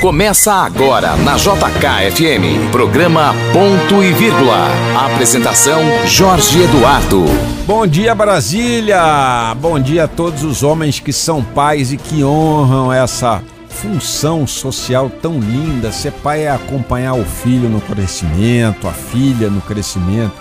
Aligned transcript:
Começa 0.00 0.52
agora 0.52 1.16
na 1.16 1.36
JKFM, 1.36 2.70
programa 2.70 3.34
Ponto 3.52 4.04
e 4.04 4.12
Vírgula. 4.12 4.68
Apresentação 4.96 5.80
Jorge 6.06 6.62
Eduardo. 6.62 7.24
Bom 7.66 7.84
dia 7.84 8.14
Brasília! 8.14 9.52
Bom 9.60 9.80
dia 9.80 10.04
a 10.04 10.08
todos 10.08 10.44
os 10.44 10.62
homens 10.62 11.00
que 11.00 11.12
são 11.12 11.42
pais 11.42 11.92
e 11.92 11.96
que 11.96 12.22
honram 12.22 12.92
essa 12.92 13.42
função 13.68 14.46
social 14.46 15.10
tão 15.10 15.40
linda. 15.40 15.90
Ser 15.90 16.12
pai 16.12 16.44
é 16.44 16.50
acompanhar 16.50 17.14
o 17.14 17.24
filho 17.24 17.68
no 17.68 17.80
crescimento, 17.80 18.86
a 18.86 18.92
filha 18.92 19.50
no 19.50 19.60
crescimento, 19.60 20.34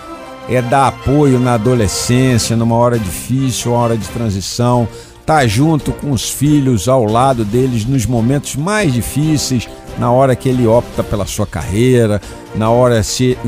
é 0.48 0.62
dar 0.62 0.90
apoio 0.90 1.40
na 1.40 1.56
adolescência, 1.56 2.56
numa 2.56 2.76
hora 2.76 3.00
difícil, 3.00 3.72
uma 3.72 3.80
hora 3.82 3.98
de 3.98 4.08
transição 4.10 4.88
tá 5.26 5.46
junto 5.48 5.92
com 5.92 6.12
os 6.12 6.30
filhos, 6.30 6.88
ao 6.88 7.04
lado 7.04 7.44
deles 7.44 7.86
nos 7.86 8.06
momentos 8.06 8.56
mais 8.56 8.94
difíceis, 8.94 9.68
na 9.98 10.12
hora 10.12 10.36
que 10.36 10.48
ele 10.48 10.68
opta 10.68 11.04
pela 11.04 11.26
sua 11.26 11.48
carreira, 11.48 12.22
na 12.54 12.70
hora 12.70 13.02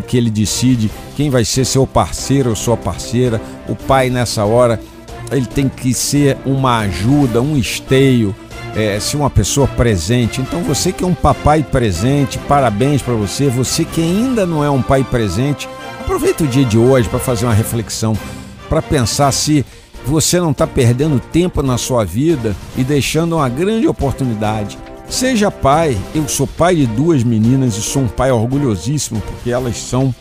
que 0.07 0.17
ele 0.17 0.29
decide 0.29 0.89
quem 1.15 1.29
vai 1.29 1.45
ser 1.45 1.65
seu 1.65 1.85
parceiro 1.85 2.49
ou 2.49 2.55
sua 2.55 2.75
parceira. 2.75 3.39
O 3.67 3.75
pai 3.75 4.09
nessa 4.09 4.43
hora 4.43 4.79
ele 5.31 5.45
tem 5.45 5.69
que 5.69 5.93
ser 5.93 6.37
uma 6.45 6.79
ajuda, 6.79 7.41
um 7.41 7.57
esteio, 7.57 8.33
é, 8.75 8.99
ser 8.99 9.17
uma 9.17 9.29
pessoa 9.29 9.67
presente. 9.67 10.41
Então 10.41 10.63
você 10.63 10.91
que 10.91 11.03
é 11.03 11.07
um 11.07 11.13
papai 11.13 11.63
presente, 11.63 12.39
parabéns 12.39 13.01
para 13.01 13.13
você. 13.13 13.49
Você 13.49 13.83
que 13.85 14.01
ainda 14.01 14.45
não 14.45 14.63
é 14.63 14.69
um 14.69 14.81
pai 14.81 15.03
presente, 15.03 15.69
aproveita 15.99 16.43
o 16.43 16.47
dia 16.47 16.65
de 16.65 16.77
hoje 16.77 17.09
para 17.09 17.19
fazer 17.19 17.45
uma 17.45 17.53
reflexão, 17.53 18.17
para 18.69 18.81
pensar 18.81 19.31
se 19.31 19.65
você 20.05 20.39
não 20.39 20.51
está 20.51 20.65
perdendo 20.65 21.19
tempo 21.19 21.61
na 21.61 21.77
sua 21.77 22.05
vida 22.05 22.55
e 22.77 22.83
deixando 22.83 23.35
uma 23.35 23.49
grande 23.49 23.87
oportunidade. 23.87 24.77
Seja 25.09 25.49
pai, 25.49 25.97
eu 26.13 26.27
sou 26.27 26.45
pai 26.45 26.75
de 26.75 26.85
duas 26.85 27.23
meninas 27.23 27.77
e 27.77 27.81
sou 27.81 28.03
um 28.03 28.07
pai 28.07 28.31
orgulhosíssimo 28.31 29.21
porque 29.21 29.49
elas 29.49 29.77
são 29.77 30.13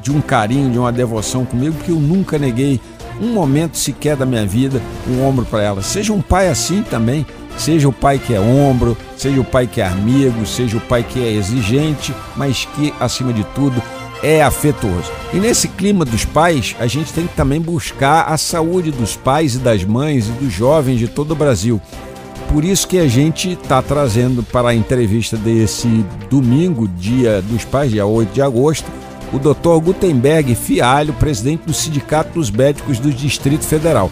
de 0.00 0.10
um 0.12 0.20
carinho, 0.20 0.70
de 0.70 0.78
uma 0.78 0.92
devoção 0.92 1.44
comigo 1.44 1.76
que 1.84 1.90
eu 1.90 1.96
nunca 1.96 2.38
neguei 2.38 2.80
um 3.20 3.32
momento 3.32 3.76
sequer 3.76 4.16
da 4.16 4.24
minha 4.24 4.46
vida 4.46 4.80
um 5.08 5.22
ombro 5.22 5.44
para 5.44 5.62
elas. 5.62 5.86
Seja 5.86 6.12
um 6.12 6.22
pai 6.22 6.48
assim 6.48 6.82
também, 6.82 7.26
seja 7.58 7.88
o 7.88 7.92
pai 7.92 8.18
que 8.18 8.32
é 8.32 8.40
ombro, 8.40 8.96
seja 9.16 9.40
o 9.40 9.44
pai 9.44 9.66
que 9.66 9.80
é 9.80 9.86
amigo, 9.86 10.46
seja 10.46 10.76
o 10.76 10.80
pai 10.80 11.02
que 11.02 11.22
é 11.22 11.32
exigente, 11.32 12.14
mas 12.36 12.64
que 12.64 12.94
acima 12.98 13.32
de 13.32 13.44
tudo 13.54 13.82
é 14.22 14.42
afetuoso. 14.42 15.10
E 15.32 15.36
nesse 15.36 15.68
clima 15.68 16.04
dos 16.04 16.24
pais, 16.24 16.76
a 16.78 16.86
gente 16.86 17.12
tem 17.12 17.26
que 17.26 17.34
também 17.34 17.60
buscar 17.60 18.22
a 18.22 18.36
saúde 18.36 18.90
dos 18.90 19.16
pais 19.16 19.54
e 19.54 19.58
das 19.58 19.84
mães 19.84 20.28
e 20.28 20.32
dos 20.32 20.52
jovens 20.52 20.98
de 20.98 21.08
todo 21.08 21.32
o 21.32 21.36
Brasil. 21.36 21.80
Por 22.52 22.64
isso 22.64 22.88
que 22.88 22.98
a 22.98 23.06
gente 23.06 23.52
está 23.52 23.80
trazendo 23.80 24.42
para 24.42 24.70
a 24.70 24.74
entrevista 24.74 25.36
desse 25.36 26.04
domingo, 26.28 26.88
dia 26.88 27.40
dos 27.42 27.64
pais, 27.64 27.92
dia 27.92 28.04
8 28.04 28.32
de 28.32 28.42
agosto, 28.42 28.90
o 29.32 29.38
Dr. 29.38 29.80
Gutenberg 29.84 30.54
Fialho, 30.56 31.12
presidente 31.12 31.62
do 31.64 31.72
Sindicato 31.72 32.34
dos 32.34 32.50
Médicos 32.50 32.98
do 32.98 33.12
Distrito 33.12 33.64
Federal. 33.64 34.10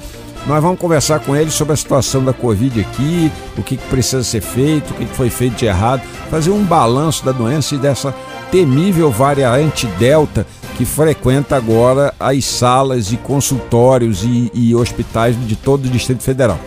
Nós 0.49 0.63
vamos 0.63 0.81
conversar 0.81 1.21
com 1.21 1.37
ele 1.37 1.51
sobre 1.51 1.75
a 1.75 1.77
situação 1.77 2.25
da 2.25 2.33
Covid 2.33 2.81
aqui, 2.81 3.31
o 3.59 3.63
que 3.63 3.77
precisa 3.77 4.25
ser 4.25 4.41
feito, 4.41 4.93
o 4.93 4.95
que 4.95 5.05
foi 5.05 5.29
feito 5.29 5.57
de 5.57 5.67
errado, 5.67 6.01
fazer 6.31 6.51
um 6.51 6.65
balanço 6.65 7.23
da 7.23 7.33
doença 7.33 7.75
e 7.75 7.79
dessa 7.79 8.15
temível 8.51 9.11
variante 9.11 9.87
Delta 9.99 10.47
que 10.79 10.87
frequenta 10.87 11.55
agora 11.55 12.15
as 12.19 12.47
salas 12.47 13.13
e 13.13 13.19
consultórios 13.19 14.25
e, 14.25 14.51
e 14.55 14.75
hospitais 14.75 15.37
de 15.47 15.55
todo 15.55 15.85
o 15.85 15.89
Distrito 15.91 16.23
Federal. 16.23 16.59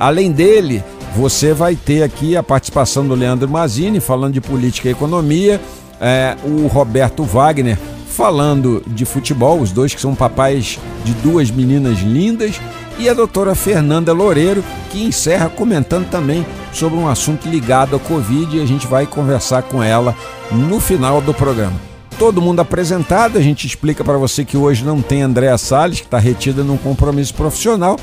Além 0.00 0.32
dele, 0.32 0.82
você 1.14 1.52
vai 1.52 1.76
ter 1.76 2.02
aqui 2.02 2.34
a 2.34 2.42
participação 2.42 3.06
do 3.06 3.14
Leandro 3.14 3.46
Mazini 3.46 4.00
falando 4.00 4.32
de 4.32 4.40
política 4.40 4.88
e 4.88 4.92
economia, 4.92 5.60
é, 6.00 6.34
o 6.44 6.66
Roberto 6.66 7.24
Wagner 7.24 7.78
falando 8.06 8.82
de 8.86 9.04
futebol, 9.04 9.60
os 9.60 9.70
dois 9.70 9.94
que 9.94 10.00
são 10.00 10.14
papais 10.14 10.78
de 11.04 11.12
duas 11.14 11.50
meninas 11.50 11.98
lindas, 11.98 12.58
e 12.98 13.08
a 13.08 13.14
doutora 13.14 13.54
Fernanda 13.54 14.12
Loureiro, 14.12 14.64
que 14.90 15.04
encerra 15.04 15.48
comentando 15.48 16.08
também 16.08 16.44
sobre 16.72 16.98
um 16.98 17.08
assunto 17.08 17.48
ligado 17.48 17.96
à 17.96 17.98
Covid 17.98 18.56
e 18.56 18.60
a 18.60 18.66
gente 18.66 18.86
vai 18.86 19.06
conversar 19.06 19.62
com 19.62 19.82
ela 19.82 20.14
no 20.50 20.80
final 20.80 21.20
do 21.20 21.32
programa. 21.32 21.88
Todo 22.18 22.42
mundo 22.42 22.60
apresentado, 22.60 23.38
a 23.38 23.40
gente 23.40 23.66
explica 23.66 24.02
para 24.02 24.18
você 24.18 24.44
que 24.44 24.56
hoje 24.56 24.84
não 24.84 25.00
tem 25.00 25.22
Andréa 25.22 25.56
Salles, 25.56 26.00
que 26.00 26.06
está 26.06 26.18
retida 26.18 26.64
num 26.64 26.76
compromisso 26.76 27.32
profissional. 27.32 27.96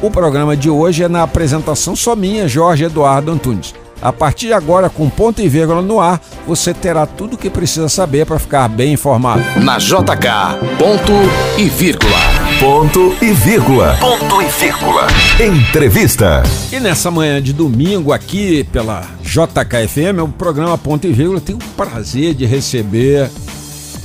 O 0.00 0.10
programa 0.10 0.56
de 0.56 0.70
hoje 0.70 1.02
é 1.02 1.08
na 1.08 1.24
apresentação 1.24 1.96
só 1.96 2.14
minha, 2.14 2.46
Jorge 2.46 2.84
Eduardo 2.84 3.32
Antunes. 3.32 3.74
A 4.00 4.12
partir 4.12 4.48
de 4.48 4.52
agora, 4.52 4.90
com 4.90 5.08
ponto 5.08 5.40
e 5.40 5.48
vírgula 5.48 5.82
no 5.82 5.98
ar, 5.98 6.20
você 6.46 6.72
terá 6.72 7.06
tudo 7.06 7.34
o 7.34 7.38
que 7.38 7.50
precisa 7.50 7.88
saber 7.88 8.26
para 8.26 8.38
ficar 8.38 8.68
bem 8.68 8.92
informado. 8.92 9.42
Na 9.60 9.78
JK, 9.78 10.78
ponto 10.78 11.12
e 11.58 11.68
vírgula. 11.68 12.35
Ponto 12.60 13.14
e 13.22 13.32
vírgula. 13.34 13.98
Ponto 14.00 14.40
e 14.40 14.48
vírgula. 14.48 15.06
Entrevista. 15.38 16.42
E 16.72 16.80
nessa 16.80 17.10
manhã 17.10 17.40
de 17.42 17.52
domingo, 17.52 18.12
aqui 18.12 18.64
pela 18.72 19.02
JKFM, 19.22 20.22
o 20.22 20.28
programa 20.28 20.78
Ponto 20.78 21.06
e 21.06 21.12
Vírgula 21.12 21.38
tem 21.38 21.54
o 21.54 21.58
prazer 21.76 22.32
de 22.32 22.46
receber 22.46 23.30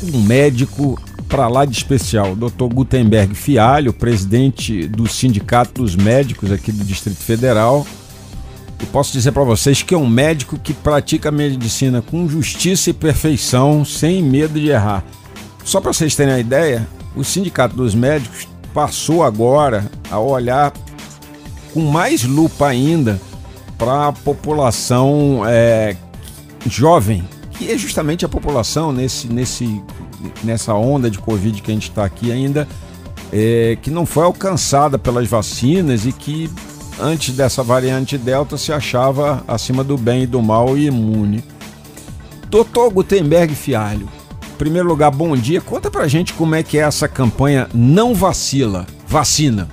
um 0.04 0.22
médico 0.22 1.02
para 1.30 1.48
lá 1.48 1.64
de 1.64 1.78
especial, 1.78 2.36
Dr. 2.36 2.66
Gutenberg 2.74 3.34
Fialho, 3.36 3.94
presidente 3.94 4.86
do 4.86 5.08
Sindicato 5.08 5.82
dos 5.82 5.96
Médicos 5.96 6.52
aqui 6.52 6.74
do 6.74 6.84
Distrito 6.84 7.24
Federal 7.24 7.88
e 8.82 8.86
posso 8.88 9.14
dizer 9.14 9.32
para 9.32 9.44
vocês 9.44 9.82
que 9.82 9.94
é 9.94 9.98
um 9.98 10.10
médico 10.10 10.60
que 10.60 10.74
pratica 10.74 11.30
a 11.30 11.32
medicina 11.32 12.02
com 12.02 12.28
justiça 12.28 12.90
e 12.90 12.94
perfeição, 12.94 13.86
sem 13.86 14.22
medo 14.22 14.60
de 14.60 14.70
errar. 14.70 15.06
Só 15.64 15.80
para 15.80 15.94
vocês 15.94 16.16
terem 16.16 16.34
a 16.34 16.40
ideia, 16.40 16.88
o 17.16 17.24
Sindicato 17.24 17.76
dos 17.76 17.94
Médicos 17.94 18.48
passou 18.74 19.24
agora 19.24 19.90
a 20.10 20.20
olhar 20.20 20.74
com 21.74 21.82
mais 21.82 22.24
lupa 22.24 22.68
ainda 22.68 23.20
para 23.78 24.10
a 24.10 24.12
população 24.12 25.42
é, 25.46 25.96
jovem, 26.68 27.28
que 27.52 27.72
é 27.72 27.78
justamente 27.78 28.24
a 28.26 28.30
população 28.30 28.92
nesse, 28.92 29.28
nesse, 29.28 29.82
nessa 30.44 30.74
onda 30.74 31.10
de 31.10 31.18
Covid 31.18 31.62
que 31.62 31.72
a 31.72 31.74
gente 31.74 31.90
está 31.90 32.06
aqui 32.06 32.32
ainda, 32.32 32.68
é, 33.32 33.78
que 33.82 33.90
não 33.90 34.06
foi 34.06 34.24
alcançada 34.24 35.00
pelas 35.00 35.28
vacinas 35.28 36.06
e 36.06 36.12
que 36.12 36.50
antes 37.00 37.36
dessa 37.36 37.64
variante 37.64 38.18
Delta, 38.18 38.58
se 38.58 38.72
achava 38.72 39.44
acima 39.48 39.84
do 39.84 39.98
bem 39.98 40.24
e 40.24 40.28
do 40.28 40.42
mal 40.42 40.78
e 40.78 40.86
imune. 40.86 41.44
Doutor 42.50 42.92
Gutenberg 42.92 43.56
Fialho, 43.56 44.08
primeiro 44.62 44.88
lugar, 44.88 45.10
bom 45.10 45.36
dia. 45.36 45.60
Conta 45.60 45.90
pra 45.90 46.08
gente 46.08 46.34
como 46.34 46.54
é 46.54 46.62
que 46.62 46.78
é 46.78 46.82
essa 46.82 47.08
campanha 47.08 47.68
Não 47.74 48.14
Vacila, 48.14 48.86
Vacina. 49.08 49.68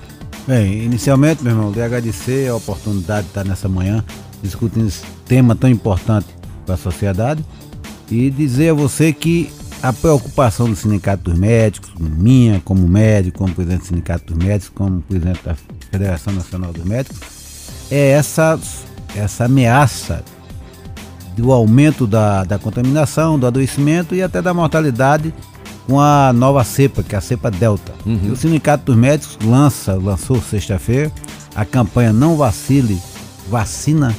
Bem, 0.47 0.83
inicialmente, 0.83 1.43
meu 1.43 1.53
irmão, 1.53 1.71
de 1.71 1.79
agradecer 1.79 2.49
a 2.49 2.55
oportunidade 2.55 3.25
de 3.25 3.27
estar 3.27 3.43
nessa 3.43 3.69
manhã 3.69 4.03
discutindo 4.41 4.87
esse 4.87 5.03
tema 5.27 5.55
tão 5.55 5.69
importante 5.69 6.25
para 6.65 6.73
a 6.73 6.77
sociedade 6.77 7.45
e 8.09 8.31
dizer 8.31 8.69
a 8.69 8.73
você 8.73 9.13
que 9.13 9.51
a 9.83 9.93
preocupação 9.93 10.67
do 10.67 10.75
Sindicato 10.75 11.21
dos 11.29 11.37
Médicos, 11.37 11.91
minha 11.99 12.59
como 12.65 12.87
médico, 12.87 13.37
como 13.37 13.53
presidente 13.53 13.81
do 13.81 13.85
Sindicato 13.89 14.33
dos 14.33 14.43
Médicos, 14.43 14.69
como 14.73 15.03
presidente 15.03 15.43
da 15.45 15.55
Federação 15.91 16.33
Nacional 16.33 16.73
dos 16.73 16.83
Médicos, 16.83 17.19
é 17.91 18.09
essa, 18.09 18.59
essa 19.15 19.45
ameaça 19.45 20.23
do 21.37 21.51
aumento 21.51 22.05
da, 22.05 22.43
da 22.43 22.59
contaminação, 22.59 23.39
do 23.39 23.47
adoecimento 23.47 24.13
e 24.13 24.21
até 24.21 24.41
da 24.41 24.53
mortalidade 24.53 25.33
com 25.87 25.99
a 25.99 26.31
nova 26.33 26.63
cepa, 26.63 27.01
que 27.01 27.15
é 27.15 27.17
a 27.17 27.21
cepa 27.21 27.49
Delta. 27.49 27.93
Uhum. 28.05 28.31
O 28.31 28.35
Sindicato 28.35 28.85
dos 28.85 28.95
Médicos 28.95 29.37
lança, 29.43 29.95
lançou 29.95 30.39
sexta-feira 30.41 31.11
a 31.55 31.65
campanha 31.65 32.13
Não 32.13 32.37
Vacile, 32.37 33.01
Vacina, 33.49 34.15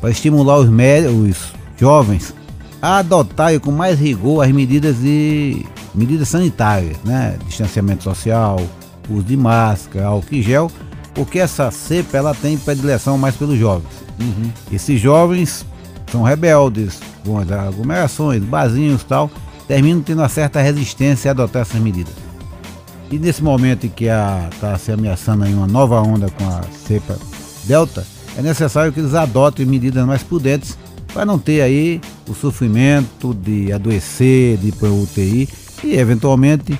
para 0.00 0.10
estimular 0.10 0.58
os, 0.58 0.68
médicos, 0.68 1.16
os 1.16 1.52
jovens 1.76 2.34
a 2.82 2.98
adotar 2.98 3.58
com 3.60 3.70
mais 3.70 3.98
rigor 3.98 4.44
as 4.44 4.52
medidas 4.52 4.96
de 4.98 5.64
medidas 5.94 6.28
sanitárias, 6.28 6.96
né? 7.04 7.36
Distanciamento 7.46 8.04
social, 8.04 8.60
uso 9.08 9.22
de 9.22 9.36
máscara, 9.36 10.06
álcool 10.06 10.34
e 10.34 10.42
gel, 10.42 10.70
porque 11.14 11.38
essa 11.38 11.70
cepa 11.70 12.16
ela 12.16 12.34
tem 12.34 12.56
predileção 12.56 13.18
mais 13.18 13.34
pelos 13.34 13.58
jovens. 13.58 13.90
Uhum. 14.18 14.50
Esses 14.72 15.00
jovens 15.00 15.66
são 16.10 16.22
rebeldes, 16.22 17.00
com 17.24 17.38
as 17.38 17.50
aglomerações, 17.50 18.42
barzinhos 18.42 19.02
e 19.02 19.04
tal, 19.04 19.30
terminam 19.66 20.02
tendo 20.02 20.18
uma 20.18 20.28
certa 20.28 20.60
resistência 20.60 21.30
a 21.30 21.32
adotar 21.32 21.62
essas 21.62 21.80
medidas. 21.80 22.14
E 23.10 23.18
nesse 23.18 23.42
momento 23.42 23.86
em 23.86 23.90
que 23.90 24.04
está 24.04 24.78
se 24.78 24.92
ameaçando 24.92 25.44
aí 25.44 25.52
uma 25.52 25.66
nova 25.66 26.00
onda 26.00 26.30
com 26.30 26.48
a 26.48 26.62
cepa 26.86 27.18
Delta, 27.64 28.06
é 28.36 28.42
necessário 28.42 28.92
que 28.92 29.00
eles 29.00 29.14
adotem 29.14 29.66
medidas 29.66 30.06
mais 30.06 30.22
prudentes 30.22 30.78
para 31.12 31.24
não 31.24 31.38
ter 31.38 31.60
aí 31.60 32.00
o 32.28 32.34
sofrimento 32.34 33.34
de 33.34 33.72
adoecer, 33.72 34.56
de 34.58 34.68
ir 34.68 34.72
para 34.72 34.88
UTI 34.88 35.48
e 35.82 35.96
eventualmente 35.96 36.78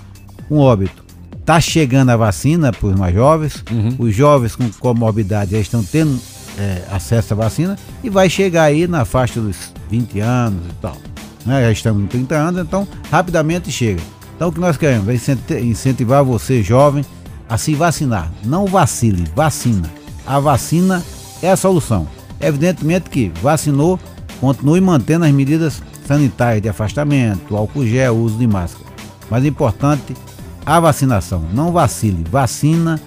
um 0.50 0.58
óbito. 0.58 1.04
Está 1.38 1.60
chegando 1.60 2.10
a 2.10 2.16
vacina 2.16 2.72
para 2.72 2.88
os 2.88 2.94
mais 2.94 3.14
jovens, 3.14 3.64
uhum. 3.70 3.96
os 3.98 4.14
jovens 4.14 4.54
com 4.54 4.70
comorbidade 4.78 5.52
já 5.52 5.58
estão 5.58 5.82
tendo 5.82 6.16
é, 6.58 6.82
acesso 6.91 7.35
à 7.35 7.37
vacina 7.37 7.76
e 8.02 8.11
vai 8.11 8.29
chegar 8.29 8.64
aí 8.64 8.87
na 8.87 9.05
faixa 9.05 9.41
dos 9.41 9.73
20 9.88 10.20
anos 10.20 10.62
e 10.67 10.75
tal. 10.81 10.97
Né? 11.44 11.62
Já 11.62 11.73
estamos 11.73 12.02
em 12.02 12.06
30 12.06 12.35
anos, 12.35 12.61
então 12.61 12.87
rapidamente 13.11 13.70
chega. 13.70 14.00
Então 14.37 14.49
o 14.49 14.52
que 14.52 14.61
nós 14.61 14.76
queremos 14.76 15.08
é 15.08 15.61
incentivar 15.61 16.25
você, 16.25 16.62
jovem, 16.62 17.05
a 17.49 17.58
se 17.58 17.75
vacinar. 17.75 18.31
Não 18.44 18.67
vacile, 18.67 19.26
vacina. 19.35 19.91
A 20.26 20.38
vacina 20.38 21.02
é 21.43 21.50
a 21.50 21.56
solução. 21.56 22.06
Evidentemente 22.41 23.11
que 23.11 23.31
vacinou, 23.43 23.99
continue 24.41 24.81
mantendo 24.81 25.25
as 25.25 25.32
medidas 25.32 25.82
sanitárias 26.06 26.62
de 26.62 26.69
afastamento, 26.69 27.56
álcool 27.56 27.87
gel, 27.87 28.17
uso 28.17 28.38
de 28.38 28.47
máscara. 28.47 28.87
Mas 29.29 29.44
importante, 29.44 30.17
a 30.64 30.81
vacinação. 30.81 31.44
Não 31.52 31.73
vacile, 31.73 32.25
vacina, 32.31 33.00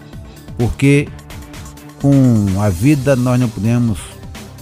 porque 0.57 1.07
com 2.03 2.61
a 2.61 2.67
vida 2.67 3.15
nós 3.15 3.39
não 3.39 3.47
podemos 3.47 3.97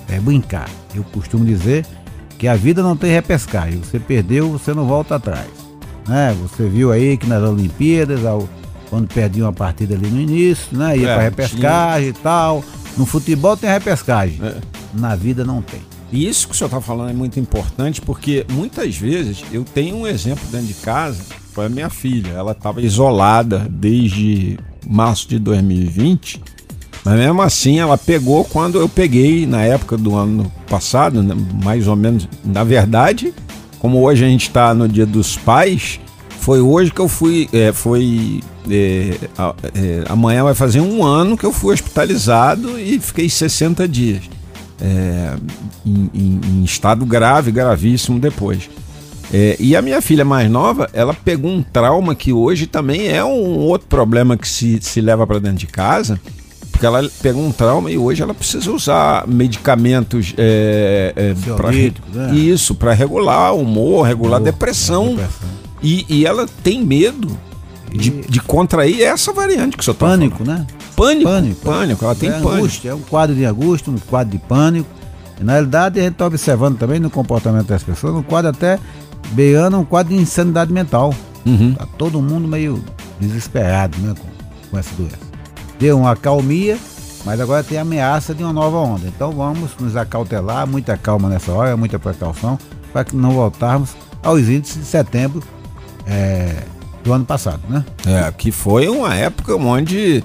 é, 0.07 0.19
brincar. 0.19 0.69
Eu 0.93 1.03
costumo 1.05 1.43
dizer 1.43 1.83
que 2.37 2.47
a 2.47 2.55
vida 2.55 2.83
não 2.83 2.95
tem 2.95 3.11
repescagem. 3.11 3.79
Você 3.79 3.99
perdeu, 3.99 4.51
você 4.51 4.75
não 4.75 4.85
volta 4.85 5.15
atrás. 5.15 5.49
Né? 6.07 6.37
Você 6.43 6.69
viu 6.69 6.91
aí 6.91 7.17
que 7.17 7.25
nas 7.25 7.41
Olimpíadas, 7.41 8.23
ao, 8.27 8.47
quando 8.91 9.11
perdia 9.11 9.43
uma 9.43 9.53
partida 9.53 9.95
ali 9.95 10.07
no 10.07 10.21
início, 10.21 10.77
né? 10.77 10.95
ia 10.95 11.09
é, 11.09 11.13
para 11.15 11.23
repescagem 11.23 12.09
e 12.09 12.13
tal. 12.13 12.63
No 12.95 13.07
futebol 13.07 13.57
tem 13.57 13.71
repescagem. 13.71 14.39
É. 14.43 14.57
Na 14.93 15.15
vida 15.15 15.43
não 15.43 15.63
tem. 15.63 15.81
E 16.11 16.27
isso 16.27 16.47
que 16.47 16.53
o 16.53 16.57
senhor 16.57 16.67
está 16.67 16.79
falando 16.79 17.09
é 17.09 17.13
muito 17.13 17.39
importante 17.39 18.01
porque 18.01 18.45
muitas 18.51 18.95
vezes 18.97 19.43
eu 19.51 19.63
tenho 19.63 19.95
um 19.95 20.05
exemplo 20.05 20.43
dentro 20.51 20.67
de 20.67 20.75
casa, 20.75 21.23
foi 21.53 21.65
a 21.65 21.69
minha 21.69 21.89
filha. 21.89 22.33
Ela 22.33 22.51
estava 22.51 22.79
isolada 22.83 23.65
desde 23.67 24.59
março 24.85 25.27
de 25.27 25.39
2020 25.39 26.50
mas 27.03 27.17
mesmo 27.17 27.41
assim, 27.41 27.79
ela 27.79 27.97
pegou 27.97 28.45
quando 28.45 28.79
eu 28.79 28.87
peguei 28.87 29.45
na 29.45 29.63
época 29.63 29.97
do 29.97 30.15
ano 30.15 30.51
passado, 30.69 31.23
né, 31.23 31.35
mais 31.63 31.87
ou 31.87 31.95
menos. 31.95 32.27
Na 32.43 32.63
verdade, 32.63 33.33
como 33.79 33.99
hoje 34.01 34.23
a 34.23 34.27
gente 34.27 34.47
está 34.47 34.73
no 34.73 34.87
Dia 34.87 35.05
dos 35.05 35.35
Pais, 35.35 35.99
foi 36.39 36.61
hoje 36.61 36.91
que 36.91 37.01
eu 37.01 37.07
fui. 37.07 37.49
É, 37.51 37.71
foi. 37.71 38.41
É, 38.69 39.15
é, 39.73 40.03
amanhã 40.07 40.43
vai 40.43 40.53
fazer 40.53 40.79
um 40.79 41.03
ano 41.03 41.35
que 41.35 41.43
eu 41.45 41.51
fui 41.51 41.73
hospitalizado 41.73 42.79
e 42.79 42.99
fiquei 42.99 43.27
60 43.27 43.87
dias. 43.87 44.23
É, 44.79 45.35
em, 45.85 46.09
em, 46.13 46.41
em, 46.43 46.63
estado 46.63 47.05
grave, 47.05 47.51
gravíssimo 47.51 48.19
depois. 48.19 48.69
É, 49.33 49.55
e 49.59 49.75
a 49.75 49.81
minha 49.81 50.01
filha 50.01 50.25
mais 50.25 50.49
nova, 50.49 50.89
ela 50.93 51.13
pegou 51.13 51.49
um 51.49 51.63
trauma 51.63 52.13
que 52.13 52.33
hoje 52.33 52.67
também 52.67 53.07
é 53.07 53.23
um 53.23 53.59
outro 53.59 53.87
problema 53.87 54.35
que 54.35 54.47
se, 54.47 54.79
se 54.81 54.99
leva 54.99 55.25
para 55.25 55.39
dentro 55.39 55.59
de 55.59 55.67
casa 55.67 56.19
porque 56.81 56.85
ela 56.87 57.07
pegou 57.21 57.45
um 57.45 57.51
trauma 57.51 57.91
e 57.91 57.97
hoje 57.97 58.23
ela 58.23 58.33
precisa 58.33 58.71
usar 58.71 59.27
medicamentos 59.27 60.33
é, 60.35 61.13
é, 61.15 61.53
para 61.53 61.71
né? 61.71 61.91
isso, 62.33 62.73
para 62.73 62.91
regular 62.91 63.53
o 63.53 63.61
humor, 63.61 64.07
regular 64.07 64.41
a 64.41 64.43
depressão. 64.43 65.09
depressão. 65.09 65.49
E, 65.83 66.05
e, 66.09 66.25
ela 66.25 66.47
tem 66.63 66.83
medo 66.83 67.37
de, 67.91 68.09
de 68.09 68.39
contrair 68.39 69.03
essa 69.03 69.31
variante 69.31 69.77
que 69.77 69.81
o 69.81 69.83
senhor 69.83 69.93
está 69.93 70.07
Pânico, 70.07 70.43
falando. 70.43 70.59
né? 70.59 70.67
Pânico, 70.95 71.29
pânico, 71.29 71.61
pânico, 71.61 72.05
ela 72.05 72.15
tem 72.15 72.29
é 72.29 72.31
pânico. 72.33 72.49
Angústia, 72.49 72.89
é 72.89 72.93
um 72.95 73.01
quadro 73.01 73.35
de 73.35 73.45
angústia, 73.45 73.91
um 73.91 73.97
quadro 73.97 74.31
de 74.31 74.43
pânico. 74.43 74.89
E, 75.39 75.43
na 75.43 75.53
realidade, 75.53 75.99
a 75.99 76.03
gente 76.03 76.13
está 76.13 76.25
observando 76.25 76.79
também 76.79 76.99
no 76.99 77.11
comportamento 77.11 77.67
das 77.67 77.83
pessoas, 77.83 78.15
um 78.15 78.23
quadro 78.23 78.49
até 78.49 78.79
beirando 79.33 79.77
um 79.77 79.85
quadro 79.85 80.15
de 80.15 80.19
insanidade 80.19 80.73
mental. 80.73 81.13
Uhum. 81.45 81.75
Tá 81.75 81.87
todo 81.95 82.19
mundo 82.21 82.47
meio 82.47 82.83
desesperado 83.19 83.95
né, 83.99 84.15
com, 84.19 84.27
com 84.71 84.77
essa 84.79 84.93
doença 84.95 85.30
deu 85.81 85.97
uma 85.97 86.11
acalmia, 86.11 86.77
mas 87.25 87.39
agora 87.39 87.63
tem 87.63 87.79
ameaça 87.79 88.35
de 88.35 88.43
uma 88.43 88.53
nova 88.53 88.77
onda. 88.77 89.07
Então 89.07 89.31
vamos 89.31 89.71
nos 89.79 89.97
acautelar, 89.97 90.67
muita 90.67 90.95
calma 90.95 91.27
nessa 91.27 91.51
hora, 91.51 91.75
muita 91.75 91.97
precaução, 91.97 92.57
para 92.93 93.03
que 93.03 93.15
não 93.15 93.31
voltarmos 93.31 93.95
aos 94.21 94.41
índices 94.41 94.77
de 94.77 94.85
setembro 94.85 95.41
é, 96.05 96.63
do 97.03 97.11
ano 97.11 97.25
passado, 97.25 97.61
né? 97.67 97.83
É, 98.05 98.31
que 98.31 98.51
foi 98.51 98.87
uma 98.87 99.15
época 99.15 99.55
onde 99.55 100.23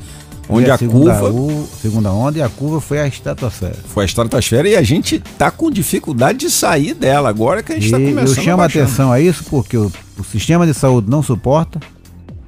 onde 0.48 0.70
a, 0.70 0.74
a 0.74 0.78
curva 0.78 1.30
o, 1.30 1.66
segunda 1.80 2.12
onda 2.12 2.38
e 2.38 2.42
a 2.42 2.48
curva 2.48 2.80
foi 2.80 3.00
a 3.00 3.06
estratosfera. 3.06 3.76
Foi 3.88 4.04
a 4.04 4.06
estratosfera 4.06 4.68
e 4.68 4.76
a 4.76 4.82
gente 4.82 5.18
tá 5.38 5.50
com 5.50 5.70
dificuldade 5.70 6.38
de 6.38 6.50
sair 6.50 6.92
dela 6.92 7.30
agora 7.30 7.62
que 7.62 7.72
a 7.72 7.74
gente 7.76 7.86
está 7.86 7.96
começando. 7.96 8.36
Eu 8.36 8.44
chamo 8.44 8.62
a 8.62 8.66
atenção 8.66 9.10
a 9.10 9.18
isso 9.18 9.42
porque 9.44 9.76
o, 9.76 9.90
o, 10.18 10.22
sistema 10.22 10.66
de 10.66 10.74
saúde 10.74 11.10
não 11.10 11.22
suporta. 11.22 11.80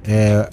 É, 0.05 0.49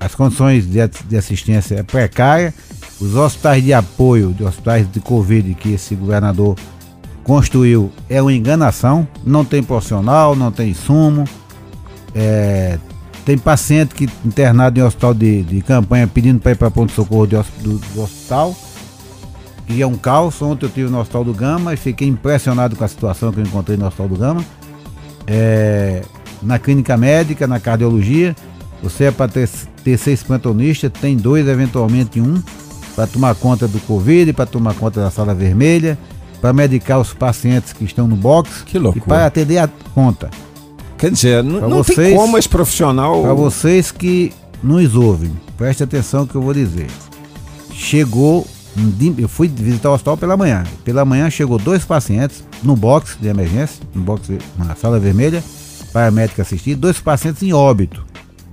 as 0.00 0.14
condições 0.14 0.64
de, 0.66 1.16
assistência 1.16 1.76
é 1.76 1.82
precária, 1.82 2.54
os 3.00 3.14
hospitais 3.14 3.62
de 3.62 3.72
apoio, 3.72 4.32
de 4.32 4.44
hospitais 4.44 4.90
de 4.90 5.00
Covid 5.00 5.54
que 5.54 5.72
esse 5.72 5.94
governador 5.94 6.56
construiu 7.24 7.92
é 8.08 8.22
uma 8.22 8.32
enganação, 8.32 9.06
não 9.24 9.44
tem 9.44 9.62
profissional, 9.62 10.34
não 10.34 10.50
tem 10.50 10.70
insumo, 10.70 11.24
é, 12.14 12.78
tem 13.24 13.36
paciente 13.36 13.94
que 13.94 14.08
internado 14.24 14.80
em 14.80 14.82
hospital 14.82 15.12
de, 15.12 15.42
de 15.42 15.60
campanha 15.60 16.06
pedindo 16.06 16.40
para 16.40 16.52
ir 16.52 16.54
para 16.54 16.70
ponto 16.70 16.88
de 16.88 16.94
socorro 16.94 17.26
de, 17.26 17.36
do, 17.60 17.78
do, 17.78 18.02
hospital, 18.02 18.56
e 19.68 19.82
é 19.82 19.86
um 19.86 19.96
caos. 19.96 20.40
Ontem 20.40 20.64
eu 20.64 20.68
estive 20.68 20.90
no 20.90 20.98
hospital 20.98 21.24
do 21.24 21.34
Gama 21.34 21.74
e 21.74 21.76
fiquei 21.76 22.08
impressionado 22.08 22.74
com 22.74 22.84
a 22.84 22.88
situação 22.88 23.30
que 23.30 23.40
eu 23.40 23.44
encontrei 23.44 23.76
no 23.76 23.86
hospital 23.86 24.08
do 24.08 24.16
Gama. 24.16 24.44
É, 25.26 26.02
na 26.42 26.58
clínica 26.58 26.96
médica, 26.96 27.46
na 27.46 27.60
cardiologia, 27.60 28.34
você 28.82 29.04
é 29.04 29.10
para 29.10 29.30
ter, 29.30 29.48
ter 29.82 29.98
seis 29.98 30.22
plantonistas, 30.22 30.90
tem 31.00 31.16
dois, 31.16 31.46
eventualmente 31.46 32.20
um, 32.20 32.40
para 32.94 33.06
tomar 33.06 33.34
conta 33.34 33.66
do 33.66 33.78
Covid, 33.80 34.32
para 34.32 34.46
tomar 34.46 34.74
conta 34.74 35.00
da 35.00 35.10
sala 35.10 35.34
vermelha, 35.34 35.98
para 36.40 36.52
medicar 36.52 37.00
os 37.00 37.12
pacientes 37.12 37.72
que 37.72 37.84
estão 37.84 38.06
no 38.06 38.16
box 38.16 38.62
que 38.64 38.78
loucura. 38.78 39.04
e 39.04 39.08
para 39.08 39.26
atender 39.26 39.58
a 39.58 39.68
conta. 39.94 40.30
Quer 40.96 41.10
dizer, 41.10 41.42
não, 41.42 41.60
não 41.60 41.82
vocês, 41.82 41.96
tem 41.96 42.16
como 42.16 42.38
esse 42.38 42.48
profissional. 42.48 43.22
Para 43.22 43.34
vocês 43.34 43.90
que 43.90 44.32
nos 44.62 44.94
ouvem, 44.94 45.30
preste 45.56 45.82
atenção 45.82 46.22
no 46.22 46.26
que 46.26 46.34
eu 46.34 46.42
vou 46.42 46.54
dizer. 46.54 46.86
Chegou, 47.72 48.46
eu 49.16 49.28
fui 49.28 49.46
visitar 49.48 49.90
o 49.90 49.94
hospital 49.94 50.16
pela 50.16 50.36
manhã. 50.36 50.64
Pela 50.84 51.04
manhã 51.04 51.30
chegou 51.30 51.58
dois 51.58 51.84
pacientes 51.84 52.44
no 52.62 52.74
box 52.74 53.16
de 53.20 53.28
emergência, 53.28 53.80
no 53.94 54.02
box 54.02 54.28
na 54.56 54.74
sala 54.74 54.98
vermelha, 54.98 55.42
para 55.92 56.08
a 56.08 56.10
médica 56.10 56.42
assistir, 56.42 56.74
dois 56.74 56.98
pacientes 56.98 57.42
em 57.42 57.52
óbito 57.52 58.07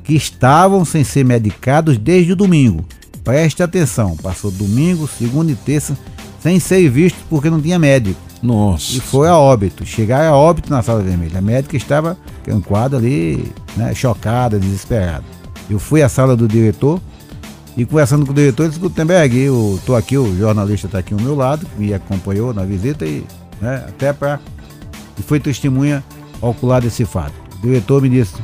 que 0.05 0.15
estavam 0.15 0.85
sem 0.85 1.03
ser 1.03 1.25
medicados 1.25 1.97
desde 1.97 2.31
o 2.31 2.35
domingo. 2.35 2.85
Preste 3.23 3.63
atenção, 3.63 4.15
passou 4.15 4.51
domingo, 4.51 5.07
segunda 5.07 5.51
e 5.51 5.55
terça 5.55 5.97
sem 6.39 6.59
ser 6.59 6.87
visto 6.89 7.17
porque 7.27 7.49
não 7.49 7.59
tinha 7.59 7.79
médico. 7.79 8.21
Nossa. 8.41 8.95
E 8.95 8.99
foi 8.99 9.27
a 9.27 9.35
óbito. 9.35 9.83
Chegaram 9.83 10.31
a 10.31 10.37
óbito 10.37 10.69
na 10.69 10.83
sala 10.83 11.01
vermelha. 11.01 11.39
A 11.39 11.41
médica 11.41 11.75
estava 11.75 12.15
em 12.47 12.61
quadro 12.61 12.99
ali, 12.99 13.51
né, 13.75 13.95
chocada, 13.95 14.59
desesperada. 14.59 15.23
Eu 15.67 15.79
fui 15.79 16.03
à 16.03 16.07
sala 16.07 16.35
do 16.35 16.47
diretor 16.47 17.01
e 17.75 17.83
conversando 17.83 18.25
com 18.25 18.31
o 18.31 18.35
diretor, 18.35 18.63
ele 18.63 18.69
disse: 18.69 18.79
Gutenberg, 18.79 19.37
eu 19.37 19.79
tô 19.85 19.95
aqui, 19.95 20.17
o 20.17 20.37
jornalista 20.37 20.85
está 20.85 20.99
aqui 20.99 21.15
ao 21.15 21.19
meu 21.19 21.35
lado, 21.35 21.65
que 21.65 21.79
me 21.79 21.93
acompanhou 21.93 22.53
na 22.53 22.63
visita 22.63 23.05
e 23.05 23.25
né, 23.59 23.83
até 23.87 24.13
para. 24.13 24.39
E 25.17 25.23
foi 25.23 25.39
testemunha 25.39 26.03
ocular 26.41 26.81
desse 26.81 27.03
fato. 27.05 27.33
O 27.57 27.61
diretor 27.61 28.01
me 28.01 28.09
disse: 28.09 28.35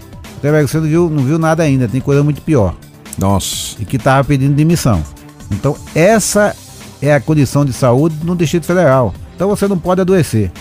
você 0.41 0.77
não 0.77 0.87
viu, 0.87 1.09
não 1.09 1.23
viu 1.23 1.37
nada 1.37 1.63
ainda, 1.63 1.87
tem 1.87 2.01
coisa 2.01 2.23
muito 2.23 2.41
pior. 2.41 2.75
Nossa. 3.17 3.75
E 3.79 3.85
que 3.85 3.97
estava 3.97 4.23
pedindo 4.23 4.55
demissão. 4.55 5.03
Então, 5.51 5.75
essa 5.93 6.55
é 7.01 7.13
a 7.13 7.19
condição 7.19 7.65
de 7.65 7.73
saúde 7.73 8.15
no 8.23 8.35
Distrito 8.35 8.65
Federal. 8.65 9.13
Então 9.35 9.49
você 9.49 9.67
não 9.67 9.77
pode 9.77 10.01
adoecer. 10.01 10.51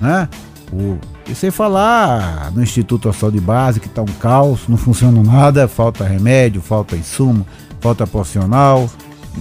Né? 0.00 0.28
O, 0.72 0.96
e 1.28 1.34
sem 1.34 1.50
falar 1.50 2.50
no 2.52 2.62
Instituto 2.62 3.08
Hospital 3.08 3.30
de 3.30 3.40
Base, 3.40 3.80
que 3.80 3.86
está 3.86 4.02
um 4.02 4.06
caos, 4.06 4.60
não 4.68 4.76
funciona 4.76 5.22
nada, 5.22 5.68
falta 5.68 6.04
remédio, 6.04 6.62
falta 6.62 6.96
insumo, 6.96 7.46
falta 7.80 8.06
profissional, 8.06 8.88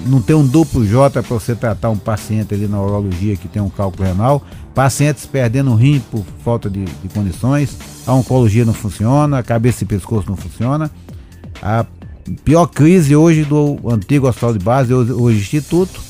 não 0.05 0.21
tem 0.21 0.35
um 0.35 0.45
duplo 0.45 0.85
J 0.85 1.21
para 1.21 1.21
você 1.21 1.55
tratar 1.55 1.89
um 1.89 1.97
paciente 1.97 2.53
ali 2.53 2.67
na 2.67 2.81
urologia 2.81 3.35
que 3.35 3.47
tem 3.47 3.61
um 3.61 3.69
cálculo 3.69 4.07
renal, 4.07 4.43
pacientes 4.73 5.25
perdendo 5.25 5.75
rim 5.75 6.01
por 6.11 6.23
falta 6.43 6.69
de, 6.69 6.85
de 6.85 7.09
condições, 7.13 7.77
a 8.05 8.13
oncologia 8.13 8.65
não 8.65 8.73
funciona, 8.73 9.39
a 9.39 9.43
cabeça 9.43 9.83
e 9.83 9.87
pescoço 9.87 10.29
não 10.29 10.35
funciona. 10.35 10.89
A 11.61 11.85
pior 12.43 12.67
crise 12.67 13.15
hoje 13.15 13.43
do 13.43 13.79
antigo 13.87 14.27
hospital 14.27 14.53
de 14.53 14.59
base, 14.59 14.93
hoje, 14.93 15.11
hoje 15.11 15.39
Instituto, 15.39 16.01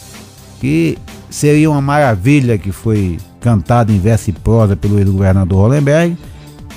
que 0.60 0.98
seria 1.30 1.70
uma 1.70 1.82
maravilha 1.82 2.58
que 2.58 2.72
foi 2.72 3.18
cantada 3.42 3.92
em 3.92 4.00
verso 4.00 4.30
e 4.30 4.34
prosa 4.34 4.76
pelo 4.76 4.98
ex-governador 4.98 5.60
Hollenberg 5.60 6.18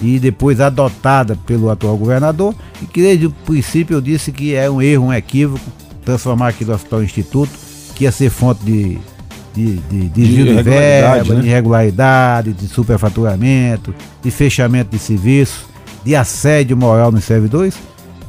e 0.02 0.18
depois 0.18 0.60
adotada 0.60 1.36
pelo 1.46 1.70
atual 1.70 1.96
governador. 1.96 2.54
E 2.82 2.86
que 2.86 3.00
desde 3.00 3.26
o 3.26 3.30
princípio 3.30 3.94
eu 3.94 4.00
disse 4.00 4.32
que 4.32 4.54
é 4.54 4.68
um 4.68 4.82
erro, 4.82 5.06
um 5.06 5.12
equívoco 5.12 5.64
transformar 6.06 6.48
aquilo 6.48 6.72
hospital 6.72 7.02
instituto, 7.02 7.50
que 7.94 8.04
ia 8.04 8.12
ser 8.12 8.30
fonte 8.30 8.64
de 8.64 8.98
de, 9.56 9.76
de, 9.76 10.08
de, 10.08 10.08
de, 10.10 10.44
de 10.44 10.62
verba, 10.62 11.34
né? 11.34 11.40
de 11.40 11.46
irregularidade, 11.46 12.52
de 12.52 12.68
superfaturamento, 12.68 13.94
de 14.22 14.30
fechamento 14.30 14.90
de 14.90 14.98
serviços, 14.98 15.64
de 16.04 16.14
assédio 16.14 16.76
moral 16.76 17.10
nos 17.10 17.24
servidores. 17.24 17.74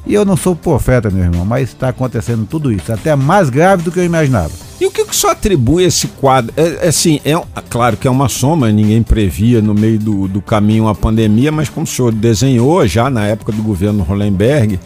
E 0.06 0.14
eu 0.14 0.24
não 0.24 0.38
sou 0.38 0.56
profeta, 0.56 1.10
meu 1.10 1.26
irmão, 1.26 1.44
mas 1.44 1.68
está 1.68 1.90
acontecendo 1.90 2.48
tudo 2.50 2.72
isso, 2.72 2.94
até 2.94 3.14
mais 3.14 3.50
grave 3.50 3.84
do 3.84 3.92
que 3.92 4.00
eu 4.00 4.06
imaginava. 4.06 4.52
E 4.80 4.86
o 4.86 4.92
que, 4.92 5.04
que 5.04 5.12
o 5.12 5.14
senhor 5.14 5.34
atribui 5.34 5.84
esse 5.84 6.08
quadro? 6.08 6.54
É, 6.56 6.86
é 6.86 6.88
assim, 6.88 7.20
é, 7.26 7.34
claro 7.70 7.98
que 7.98 8.08
é 8.08 8.12
uma 8.12 8.30
soma, 8.30 8.72
ninguém 8.72 9.04
previa 9.04 9.62
no 9.62 9.74
meio 9.74 10.00
do, 10.00 10.30
do 10.30 10.42
caminho 10.42 10.88
a 10.88 10.96
pandemia, 10.96 11.52
mas 11.52 11.68
como 11.68 11.84
o 11.84 11.90
senhor 11.90 12.14
desenhou 12.14 12.88
já 12.88 13.10
na 13.10 13.26
época 13.26 13.52
do 13.52 13.62
governo 13.62 14.02
Hollenberg, 14.02 14.80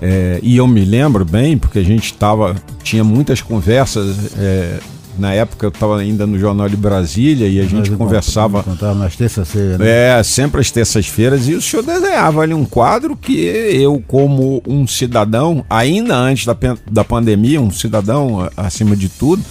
é, 0.00 0.38
e 0.42 0.56
eu 0.56 0.66
me 0.66 0.84
lembro 0.84 1.24
bem, 1.24 1.58
porque 1.58 1.78
a 1.78 1.84
gente 1.84 2.06
estava, 2.06 2.54
tinha 2.82 3.02
muitas 3.02 3.42
conversas 3.42 4.36
é, 4.38 4.78
na 5.18 5.32
época 5.32 5.66
eu 5.66 5.70
estava 5.70 5.98
ainda 5.98 6.26
no 6.26 6.38
Jornal 6.38 6.68
de 6.68 6.76
Brasília 6.76 7.48
e 7.48 7.60
a 7.60 7.64
gente 7.64 7.90
conversava. 7.90 8.62
Contava 8.62 8.94
nas 8.94 9.16
terças-feiras, 9.16 9.78
né? 9.78 10.18
É, 10.18 10.22
sempre 10.22 10.60
às 10.60 10.70
terças-feiras, 10.70 11.48
e 11.48 11.54
o 11.54 11.60
senhor 11.60 11.82
desenhava 11.82 12.42
ali 12.42 12.54
um 12.54 12.64
quadro 12.64 13.16
que 13.16 13.34
eu, 13.34 14.02
como 14.06 14.62
um 14.66 14.86
cidadão, 14.86 15.64
ainda 15.68 16.16
antes 16.16 16.46
da, 16.46 16.56
da 16.88 17.04
pandemia, 17.04 17.60
um 17.60 17.70
cidadão 17.70 18.48
acima 18.56 18.94
de 18.94 19.08
tudo, 19.08 19.42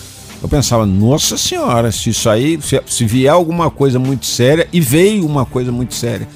eu 0.42 0.48
pensava, 0.48 0.86
nossa 0.86 1.36
senhora, 1.36 1.92
se 1.92 2.12
isso 2.12 2.30
aí, 2.30 2.58
se, 2.62 2.82
se 2.86 3.06
vier 3.06 3.34
alguma 3.34 3.70
coisa 3.70 4.00
muito 4.00 4.26
séria, 4.26 4.68
e 4.72 4.80
veio 4.80 5.26
uma 5.26 5.46
coisa 5.46 5.72
muito 5.72 5.94
séria 5.94 6.28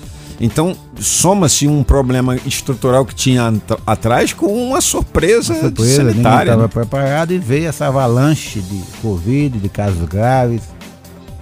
então, 0.43 0.75
soma-se 0.99 1.67
um 1.67 1.83
problema 1.83 2.35
estrutural 2.35 3.05
que 3.05 3.13
tinha 3.13 3.53
atrás 3.85 4.33
com 4.33 4.47
uma 4.47 4.81
surpresa, 4.81 5.53
uma 5.53 5.61
surpresa 5.61 6.11
sanitária. 6.11 6.49
estava 6.49 6.63
né? 6.63 6.67
preparado 6.67 7.31
e 7.31 7.37
veio 7.37 7.69
essa 7.69 7.85
avalanche 7.85 8.59
de 8.59 8.81
Covid, 9.03 9.59
de 9.59 9.69
casos 9.69 10.03
graves. 10.09 10.63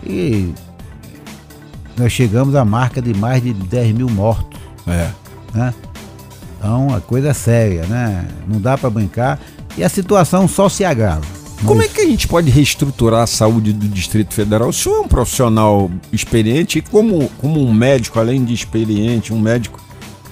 E 0.06 0.54
nós 1.98 2.12
chegamos 2.12 2.56
à 2.56 2.66
marca 2.66 3.02
de 3.02 3.14
mais 3.14 3.42
de 3.42 3.54
10 3.54 3.96
mil 3.96 4.10
mortos. 4.10 4.60
É. 4.86 5.10
Né? 5.54 5.74
Então, 6.58 6.94
a 6.94 7.00
coisa 7.00 7.30
é 7.30 7.34
séria, 7.34 7.86
né? 7.86 8.28
Não 8.46 8.60
dá 8.60 8.78
para 8.78 8.90
brincar. 8.90 9.40
E 9.78 9.84
a 9.84 9.88
situação 9.88 10.46
só 10.46 10.68
se 10.68 10.84
agrava. 10.84 11.39
Como 11.66 11.82
é 11.82 11.88
que 11.88 12.00
a 12.00 12.06
gente 12.06 12.28
pode 12.28 12.50
reestruturar 12.50 13.24
a 13.24 13.28
saúde 13.28 13.74
do 13.74 13.88
Distrito 13.88 14.34
Federal? 14.34 14.70
O 14.70 14.74
senhor 14.74 14.98
é 14.98 15.00
um 15.02 15.08
profissional 15.08 15.92
experiente 16.12 16.80
e 16.80 16.82
como, 16.82 17.30
como 17.38 17.62
um 17.62 17.74
médico, 17.74 18.18
além 18.18 18.46
de 18.46 18.54
experiente, 18.54 19.34
um 19.34 19.40
médico 19.40 19.80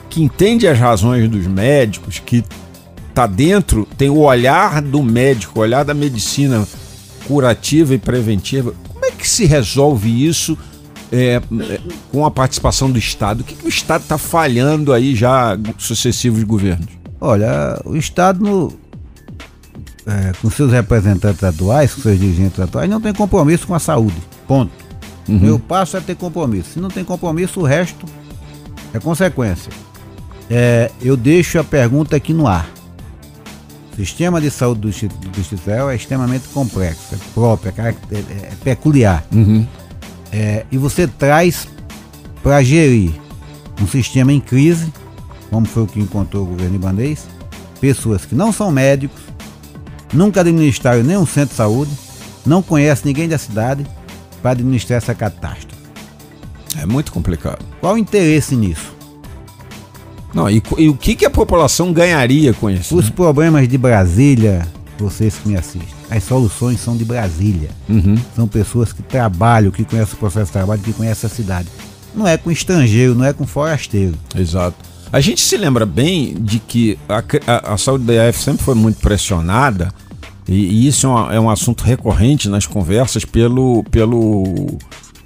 que 0.10 0.24
entende 0.24 0.68
as 0.68 0.80
razões 0.80 1.30
dos 1.30 1.46
médicos, 1.46 2.20
que 2.20 2.44
está 3.10 3.28
dentro, 3.28 3.88
tem 3.98 4.10
o 4.10 4.20
olhar 4.20 4.82
do 4.82 5.04
médico, 5.04 5.60
o 5.60 5.62
olhar 5.62 5.84
da 5.84 5.94
medicina 5.94 6.66
curativa 7.28 7.94
e 7.94 7.98
preventiva. 7.98 8.74
Como 8.88 9.06
é 9.06 9.12
que 9.12 9.28
se 9.28 9.46
resolve 9.46 10.26
isso 10.26 10.58
é, 11.12 11.42
com 12.10 12.26
a 12.26 12.32
participação 12.32 12.90
do 12.90 12.98
Estado? 12.98 13.42
O 13.42 13.44
que, 13.44 13.54
que 13.54 13.66
o 13.66 13.70
Estado 13.70 14.04
está 14.04 14.18
falhando 14.18 14.94
aí 14.94 15.14
já 15.14 15.58
sucessivos 15.78 16.44
governos? 16.44 16.88
Olha, 17.20 17.82
o 17.84 17.96
Estado 17.96 18.44
no, 18.44 18.87
é, 20.08 20.32
com 20.42 20.50
seus 20.50 20.72
representantes 20.72 21.44
atuais, 21.44 21.94
com 21.94 22.02
seus 22.02 22.18
dirigentes 22.18 22.60
atuais, 22.60 22.90
não 22.90 23.02
tem 23.02 23.14
compromisso 23.14 23.68
com 23.68 23.76
a 23.76 23.80
saúde. 23.80 24.16
Ponto. 24.48 24.72
Uhum. 25.28 25.40
Meu 25.40 25.60
passo 25.60 25.98
é 25.98 26.00
ter 26.00 26.16
compromisso. 26.16 26.72
Se 26.72 26.80
não 26.80 26.90
tem 26.90 27.04
compromisso, 27.04 27.60
o 27.60 27.64
resto 27.64 28.06
é 28.94 29.00
consequência. 29.00 29.72
É, 30.50 30.90
eu 31.02 31.18
deixo 31.18 31.60
a 31.60 31.64
pergunta 31.64 32.16
aqui 32.16 32.34
no 32.34 32.48
ar. 32.48 32.70
O 33.92 33.96
sistema 33.98 34.40
de 34.40 34.50
saúde 34.50 34.82
do 34.82 34.90
Distrito, 34.90 35.16
do 35.18 35.90
é 35.90 35.96
extremamente 35.96 36.48
complexo, 36.50 37.16
é 37.16 37.18
próprio, 37.34 37.74
é, 37.78 37.90
é, 37.90 38.18
é 38.18 38.52
peculiar. 38.64 39.26
Uhum. 39.34 39.68
É, 40.32 40.66
e 40.72 40.78
você 40.78 41.08
traz 41.08 41.68
para 42.42 42.64
gerir 42.64 43.12
um 43.82 43.88
sistema 43.88 44.32
em 44.32 44.40
crise, 44.40 44.94
como 45.50 45.66
foi 45.66 45.84
o 45.84 45.88
que 45.88 46.00
encontrou 46.00 46.44
o 46.44 46.46
governo 46.46 46.76
ibanês, 46.76 47.28
pessoas 47.82 48.24
que 48.24 48.36
não 48.36 48.52
são 48.52 48.72
médicos, 48.72 49.27
nunca 50.14 50.42
administraram 50.42 51.04
nenhum 51.04 51.26
centro 51.26 51.50
de 51.50 51.56
saúde, 51.56 51.92
não 52.46 52.62
conhece 52.62 53.06
ninguém 53.06 53.28
da 53.28 53.38
cidade 53.38 53.86
para 54.42 54.52
administrar 54.52 54.98
essa 54.98 55.14
catástrofe. 55.14 55.78
É 56.80 56.86
muito 56.86 57.12
complicado. 57.12 57.66
Qual 57.80 57.96
o 57.96 57.98
interesse 57.98 58.56
nisso? 58.56 58.96
Não, 60.34 60.50
e, 60.50 60.62
e 60.78 60.90
o 60.90 60.96
que, 60.96 61.16
que 61.16 61.26
a 61.26 61.30
população 61.30 61.92
ganharia 61.92 62.54
com 62.54 62.70
isso? 62.70 62.96
Os 62.96 63.06
né? 63.06 63.12
problemas 63.16 63.68
de 63.68 63.78
Brasília, 63.78 64.68
vocês 65.00 65.36
que 65.36 65.48
me 65.50 65.56
assistem, 65.56 65.98
as 66.10 66.24
soluções 66.24 66.80
são 66.80 66.96
de 66.96 67.04
Brasília. 67.04 67.70
Uhum. 67.90 68.16
São 68.36 68.48
pessoas 68.48 68.94
que 68.94 69.02
trabalham, 69.02 69.72
que 69.72 69.84
conhecem 69.84 70.14
o 70.14 70.18
processo 70.18 70.48
de 70.48 70.52
trabalho, 70.52 70.82
que 70.82 70.94
conhecem 70.94 71.28
a 71.28 71.34
cidade. 71.34 71.68
Não 72.14 72.28
é 72.28 72.38
com 72.38 72.52
estrangeiro, 72.52 73.16
não 73.16 73.26
é 73.26 73.34
com 73.34 73.46
forasteiro. 73.46 74.16
Exato. 74.36 74.78
A 75.12 75.20
gente 75.22 75.42
se 75.42 75.56
lembra 75.58 75.86
bem 75.86 76.36
de 76.40 76.60
que 76.60 76.98
a, 77.08 77.24
a, 77.48 77.74
a 77.74 77.78
saúde 77.78 78.04
da 78.06 78.14
IAF 78.14 78.44
sempre 78.44 78.64
foi 78.64 78.76
muito 78.76 79.00
pressionada, 79.00 79.94
e, 80.48 80.54
e 80.54 80.88
isso 80.88 81.08
é, 81.08 81.36
é 81.36 81.40
um 81.40 81.50
assunto 81.50 81.84
recorrente 81.84 82.50
nas 82.50 82.66
conversas 82.66 83.24
pelo, 83.26 83.84
pelo, 83.92 84.78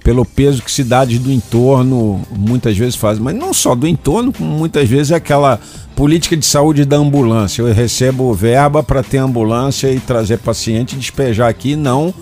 pelo 0.04 0.26
peso 0.26 0.62
que 0.62 0.72
cidades 0.72 1.20
do 1.20 1.32
entorno 1.32 2.22
muitas 2.32 2.78
vezes 2.78 2.96
fazem. 2.96 3.24
Mas 3.24 3.36
não 3.36 3.54
só 3.54 3.76
do 3.76 3.88
entorno, 3.88 4.32
como 4.32 4.50
muitas 4.50 4.88
vezes 4.88 5.12
é 5.12 5.16
aquela 5.16 5.60
política 5.96 6.36
de 6.36 6.46
saúde 6.46 6.86
da 6.86 6.98
ambulância. 6.98 7.62
Eu 7.62 7.74
recebo 7.74 8.34
verba 8.34 8.82
para 8.82 9.04
ter 9.04 9.18
ambulância 9.18 9.92
e 9.92 10.00
trazer 10.00 10.38
paciente 10.38 10.96
e 10.96 11.00
despejar 11.00 11.50
aqui, 11.50 11.76
não 11.76 12.14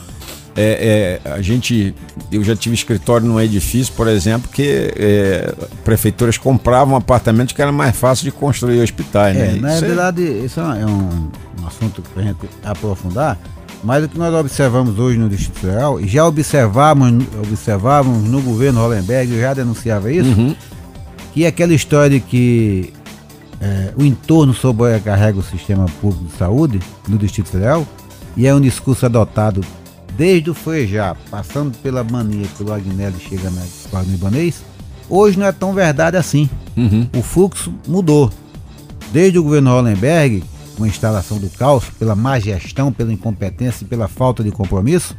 é, 0.55 1.19
é, 1.25 1.31
a 1.31 1.41
gente, 1.41 1.93
eu 2.31 2.43
já 2.43 2.55
tive 2.55 2.75
escritório 2.75 3.25
num 3.25 3.39
edifício, 3.39 3.93
por 3.93 4.07
exemplo, 4.07 4.49
que 4.51 4.93
é, 4.95 5.53
prefeituras 5.83 6.37
compravam 6.37 6.95
apartamentos 6.95 7.53
que 7.53 7.61
era 7.61 7.71
mais 7.71 7.95
fácil 7.95 8.25
de 8.25 8.31
construir 8.31 8.81
hospitais. 8.81 9.37
É, 9.37 9.53
né? 9.53 9.59
na 9.61 9.75
isso 9.75 9.85
é 9.85 9.87
verdade, 9.87 10.23
isso 10.23 10.59
é 10.59 10.85
um, 10.85 11.29
um 11.61 11.67
assunto 11.67 12.01
para 12.01 12.23
a 12.23 12.25
gente 12.25 12.37
aprofundar, 12.63 13.37
mas 13.83 14.03
o 14.03 14.09
que 14.09 14.17
nós 14.17 14.33
observamos 14.33 14.99
hoje 14.99 15.17
no 15.17 15.29
Distrito 15.29 15.59
Federal, 15.59 15.99
e 15.99 16.07
já 16.07 16.25
observávamos, 16.25 17.25
observávamos 17.37 18.23
no 18.29 18.41
governo 18.41 18.81
Hollenberg, 18.81 19.33
eu 19.33 19.39
já 19.39 19.53
denunciava 19.53 20.11
isso, 20.11 20.29
uhum. 20.29 20.55
que 21.33 21.45
é 21.45 21.47
aquela 21.47 21.73
história 21.73 22.19
de 22.19 22.19
que 22.19 22.93
é, 23.61 23.93
o 23.95 24.03
entorno 24.03 24.53
sobrecarrega 24.53 25.39
o 25.39 25.43
sistema 25.43 25.85
público 26.01 26.25
de 26.25 26.37
saúde 26.37 26.79
no 27.07 27.17
Distrito 27.17 27.49
Federal, 27.49 27.87
e 28.35 28.47
é 28.47 28.53
um 28.53 28.59
discurso 28.59 29.05
adotado 29.05 29.61
desde 30.19 30.49
o 30.49 30.53
Frejá, 30.53 31.15
passando 31.31 31.77
pela 31.77 32.03
mania 32.03 32.45
pelo 32.57 32.73
Agnelli 32.73 33.17
chega 33.21 33.49
na 33.49 33.61
Guarani 33.89 34.15
Ibanês, 34.15 34.61
hoje 35.09 35.39
não 35.39 35.45
é 35.45 35.51
tão 35.53 35.73
verdade 35.73 36.17
assim. 36.17 36.49
Uhum. 36.75 37.07
O 37.15 37.21
fluxo 37.21 37.73
mudou. 37.87 38.29
Desde 39.13 39.39
o 39.39 39.43
governo 39.43 39.71
Hollenberg, 39.71 40.43
com 40.77 40.83
a 40.83 40.87
instalação 40.89 41.37
do 41.37 41.49
caos, 41.51 41.85
pela 41.97 42.15
má 42.15 42.37
gestão, 42.37 42.91
pela 42.91 43.13
incompetência 43.13 43.85
e 43.85 43.87
pela 43.87 44.09
falta 44.09 44.43
de 44.43 44.51
compromisso, 44.51 45.15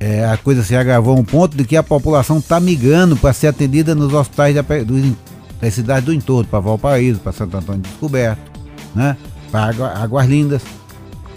é, 0.00 0.26
a 0.26 0.36
coisa 0.36 0.64
se 0.64 0.74
agravou 0.74 1.16
a 1.16 1.20
um 1.20 1.24
ponto 1.24 1.56
de 1.56 1.64
que 1.64 1.76
a 1.76 1.82
população 1.82 2.38
está 2.38 2.58
migrando 2.58 3.16
para 3.16 3.32
ser 3.32 3.46
atendida 3.46 3.94
nos 3.94 4.12
hospitais 4.12 4.52
da, 4.52 4.62
do, 4.62 5.16
das 5.60 5.74
cidades 5.74 6.04
do 6.04 6.12
entorno, 6.12 6.48
para 6.50 6.58
Valparaíso, 6.58 7.20
para 7.20 7.30
Santo 7.30 7.56
Antônio 7.56 7.82
Descoberto, 7.82 8.50
né? 8.96 9.16
para 9.52 9.68
Águas 10.02 10.26
Lindas, 10.26 10.62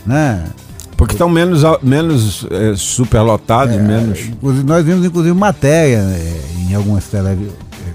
né? 0.03 0.47
Porque 0.97 1.13
estão 1.13 1.27
menos, 1.29 1.61
menos 1.81 2.47
é, 2.49 2.73
superlotados, 2.75 3.75
é, 3.75 3.79
menos. 3.79 4.19
Nós 4.63 4.85
vimos 4.85 5.05
inclusive 5.05 5.35
matéria 5.35 5.97
é, 5.97 6.41
em 6.69 6.75
algumas 6.75 7.05
televi 7.05 7.51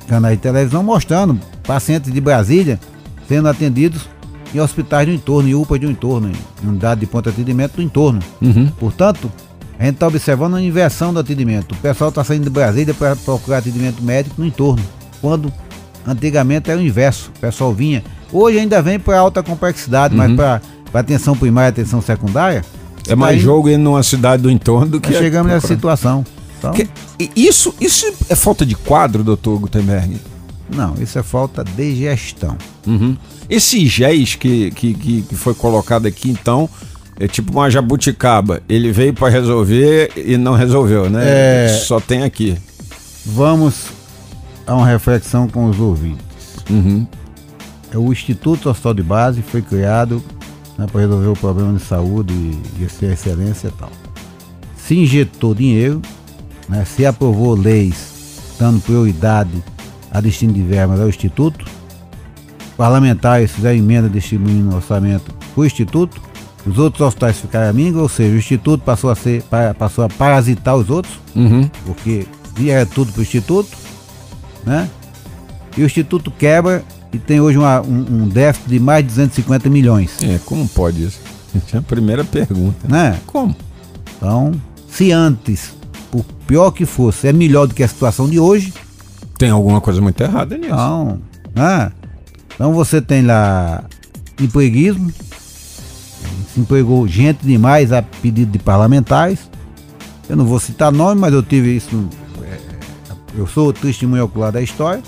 canais 0.07 0.37
de 0.37 0.42
televisão 0.42 0.83
mostrando 0.83 1.38
pacientes 1.62 2.12
de 2.12 2.21
Brasília 2.21 2.80
sendo 3.28 3.49
atendidos 3.49 4.09
em 4.52 4.59
hospitais 4.59 5.07
do 5.07 5.12
entorno, 5.12 5.49
em 5.49 5.54
UPA 5.54 5.78
do 5.78 5.88
entorno, 5.88 6.33
em 6.62 6.69
unidade 6.69 7.00
de 7.00 7.07
ponto 7.07 7.25
de 7.25 7.30
atendimento 7.30 7.76
do 7.76 7.83
entorno. 7.83 8.21
Uhum. 8.42 8.69
Portanto, 8.78 9.30
a 9.78 9.85
gente 9.85 9.95
está 9.95 10.09
observando 10.09 10.57
a 10.57 10.61
inversão 10.61 11.14
do 11.14 11.21
atendimento. 11.21 11.73
O 11.73 11.78
pessoal 11.78 12.11
está 12.11 12.25
saindo 12.25 12.42
de 12.42 12.50
Brasília 12.50 12.92
para 12.92 13.14
procurar 13.14 13.59
atendimento 13.59 14.02
médico 14.02 14.35
no 14.38 14.47
entorno, 14.47 14.83
quando 15.21 15.52
antigamente 16.04 16.71
era 16.71 16.80
o 16.80 16.83
inverso. 16.83 17.30
O 17.37 17.40
pessoal 17.40 17.73
vinha. 17.73 18.02
Hoje 18.33 18.59
ainda 18.59 18.83
vem 18.83 18.99
para 18.99 19.19
alta 19.19 19.45
complexidade, 19.45 20.12
uhum. 20.16 20.35
mas 20.35 20.61
para 20.90 21.00
atenção 21.00 21.37
primária 21.37 21.69
e 21.69 21.71
atenção 21.71 22.02
secundária, 22.02 22.64
é 23.09 23.14
mais 23.14 23.37
Daí, 23.37 23.45
jogo 23.45 23.69
ir 23.69 23.76
numa 23.76 24.02
cidade 24.02 24.42
do 24.42 24.50
entorno 24.50 24.92
do 24.92 25.00
que. 25.00 25.12
Chegamos 25.12 25.50
nessa 25.50 25.66
situação. 25.66 26.25
Então, 26.59 26.73
que, 26.73 26.88
isso, 27.35 27.75
isso 27.80 28.12
é 28.28 28.35
falta 28.35 28.66
de 28.66 28.75
quadro, 28.75 29.25
doutor 29.25 29.59
Gutenberg? 29.59 30.21
Não, 30.75 30.95
isso 31.00 31.19
é 31.19 31.23
falta 31.23 31.64
de 31.64 31.97
gestão. 31.97 32.57
Uhum. 32.87 33.16
Esse 33.49 33.85
GES 33.87 34.37
que, 34.37 34.71
que, 34.71 34.95
que 34.95 35.35
foi 35.35 35.54
colocado 35.54 36.07
aqui, 36.07 36.30
então, 36.30 36.69
é 37.19 37.26
tipo 37.26 37.52
uma 37.52 37.71
jabuticaba. 37.71 38.62
Ele 38.69 38.92
veio 38.92 39.12
para 39.12 39.28
resolver 39.28 40.12
e 40.16 40.37
não 40.37 40.54
resolveu, 40.54 41.11
né? 41.11 41.23
É... 41.66 41.69
Só 41.87 41.99
tem 41.99 42.23
aqui. 42.23 42.57
Vamos 43.25 43.87
a 44.66 44.75
uma 44.75 44.87
reflexão 44.87 45.49
com 45.49 45.66
os 45.66 45.80
ouvintes. 45.80 46.25
Uhum. 46.69 47.07
É 47.92 47.99
o 47.99 48.12
Instituto 48.12 48.71
Hospital 48.71 48.95
de 48.95 49.02
Base 49.02 49.42
foi 49.42 49.61
criado 49.61 50.23
né, 50.81 50.87
para 50.91 51.03
resolver 51.03 51.27
o 51.29 51.37
problema 51.37 51.75
de 51.75 51.85
saúde 51.85 52.33
e, 52.33 52.89
ser 52.89 53.13
excelência 53.13 53.69
e 53.69 53.73
tal. 53.73 53.91
Se 54.77 54.97
injetou 54.99 55.55
dinheiro, 55.55 56.01
né, 56.69 56.85
se 56.87 57.05
aprovou 57.05 57.55
leis 57.55 58.09
dando 58.59 58.81
prioridade 58.81 59.63
a 60.11 60.21
destino 60.21 60.53
de 60.55 60.63
verbas 60.63 60.99
ao 61.01 61.09
Instituto, 61.09 61.67
parlamentares 62.77 63.53
fizeram 63.53 63.77
emenda 63.77 64.09
distribuindo 64.09 64.75
orçamento 64.75 65.33
para 65.55 65.61
o 65.61 65.67
Instituto, 65.67 66.21
os 66.67 66.79
outros 66.79 67.07
hospitais 67.07 67.39
ficaram 67.39 67.69
amigos, 67.69 68.01
ou 68.01 68.09
seja, 68.09 68.35
o 68.35 68.39
Instituto 68.39 68.83
passou 68.83 69.11
a, 69.11 69.15
ser, 69.15 69.43
passou 69.79 70.05
a 70.05 70.09
parasitar 70.09 70.77
os 70.77 70.89
outros, 70.89 71.21
Uhum. 71.35 71.71
porque 71.87 72.27
via 72.55 72.85
tudo 72.85 73.13
para 73.13 73.21
o 73.21 73.23
Instituto, 73.23 73.71
né? 74.65 74.89
E 75.77 75.83
o 75.83 75.87
Instituto 75.87 76.31
quebra 76.31 76.83
e 77.12 77.19
tem 77.19 77.40
hoje 77.40 77.59
uma- 77.59 77.81
um, 77.81 78.23
um 78.25 78.29
déficit 78.29 78.69
de 78.69 78.79
mais 78.81 79.02
de 79.05 79.09
250 79.09 79.69
milhões, 79.69 80.11
É, 80.23 80.38
como 80.45 80.69
pode 80.69 81.02
isso? 81.05 81.19
Essa 81.57 81.76
é 81.76 81.81
a 81.81 81.83
primeira 81.83 82.23
pergunta. 82.25 82.87
né? 82.88 83.19
Como? 83.26 83.55
Então, 84.17 84.52
se 84.88 85.11
antes, 85.12 85.73
por 86.11 86.25
pior 86.47 86.71
que 86.71 86.85
fosse, 86.87 87.26
é 87.29 87.33
melhor 87.33 87.67
do 87.67 87.75
que 87.75 87.83
a 87.83 87.88
situação 87.88 88.29
de 88.29 88.38
hoje, 88.38 88.73
Tem 89.38 89.49
alguma 89.50 89.81
coisa 89.81 90.00
muito 90.02 90.21
errada 90.21 90.55
nisso. 90.59 90.73
Então, 90.75 91.19
né? 91.55 91.90
Então 92.55 92.75
você 92.75 93.00
tem 93.00 93.23
lá 93.23 93.83
empreguismo, 94.38 95.11
se 96.52 96.61
empregou 96.61 97.09
gente 97.09 97.38
demais 97.47 97.90
a 97.93 98.02
pedido 98.02 98.52
de 98.52 98.59
parlamentares. 98.59 99.38
Eu 100.29 100.37
não 100.37 100.45
vou 100.45 100.61
citar 100.61 100.93
nome, 100.93 101.21
mas 101.21 101.33
eu 101.33 101.43
tive 101.43 101.75
isso. 101.75 102.07
é, 102.43 102.59
eu 103.35 103.47
sou 103.47 103.73
testemunho 103.73 104.25
ocular 104.25 104.52
da 104.52 104.61
história. 104.61 105.02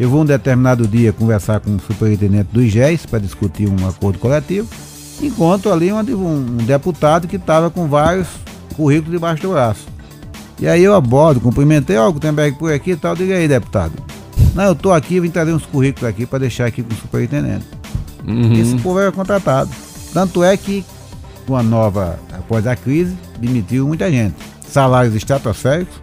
Eu 0.00 0.08
vou 0.08 0.22
um 0.22 0.24
determinado 0.24 0.88
dia 0.88 1.12
conversar 1.12 1.60
com 1.60 1.76
o 1.76 1.78
superintendente 1.78 2.48
do 2.50 2.62
IGES 2.62 3.04
para 3.04 3.18
discutir 3.18 3.68
um 3.68 3.86
acordo 3.86 4.18
coletivo. 4.18 4.66
Encontro 5.20 5.70
ali 5.70 5.92
um, 5.92 5.98
um 5.98 6.56
deputado 6.56 7.28
que 7.28 7.36
estava 7.36 7.68
com 7.68 7.86
vários 7.86 8.26
currículos 8.74 9.12
debaixo 9.12 9.42
do 9.42 9.50
braço. 9.50 9.86
E 10.58 10.66
aí 10.66 10.82
eu 10.82 10.94
abordo, 10.94 11.38
cumprimentei, 11.38 11.98
ó, 11.98 12.10
Gutenberg 12.10 12.56
por 12.56 12.72
aqui 12.72 12.92
e 12.92 12.96
tal, 12.96 13.14
diga 13.14 13.34
aí, 13.34 13.46
deputado. 13.46 13.92
Não, 14.54 14.64
eu 14.64 14.74
tô 14.74 14.90
aqui, 14.90 15.20
vim 15.20 15.28
trazer 15.28 15.52
uns 15.52 15.66
currículos 15.66 16.08
aqui 16.08 16.24
para 16.24 16.38
deixar 16.38 16.64
aqui 16.64 16.82
com 16.82 16.94
o 16.94 16.96
superintendente. 16.96 17.66
Uhum. 18.26 18.54
Esse 18.54 18.76
povo 18.76 18.98
era 18.98 19.12
contratado. 19.12 19.68
Tanto 20.14 20.42
é 20.42 20.56
que, 20.56 20.82
com 21.46 21.58
a 21.58 21.62
nova, 21.62 22.18
após 22.32 22.66
a 22.66 22.74
crise, 22.74 23.14
demitiu 23.38 23.86
muita 23.86 24.10
gente. 24.10 24.36
Salários 24.66 25.14
estratosféricos, 25.14 25.94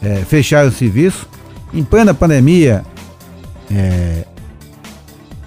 é, 0.00 0.18
fecharam 0.18 0.68
o 0.68 0.72
serviço. 0.72 1.26
Em 1.74 1.82
plena 1.82 2.14
pandemia, 2.14 2.84
é, 3.70 4.24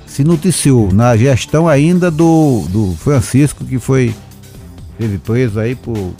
se 0.06 0.24
noticiou 0.24 0.92
na 0.92 1.16
gestão 1.16 1.68
ainda 1.68 2.12
do, 2.12 2.66
do 2.70 2.96
Francisco, 3.00 3.64
que 3.64 3.80
foi 3.80 4.14
teve 4.98 5.18
preso 5.20 5.60
aí 5.60 5.76
por 5.76 6.14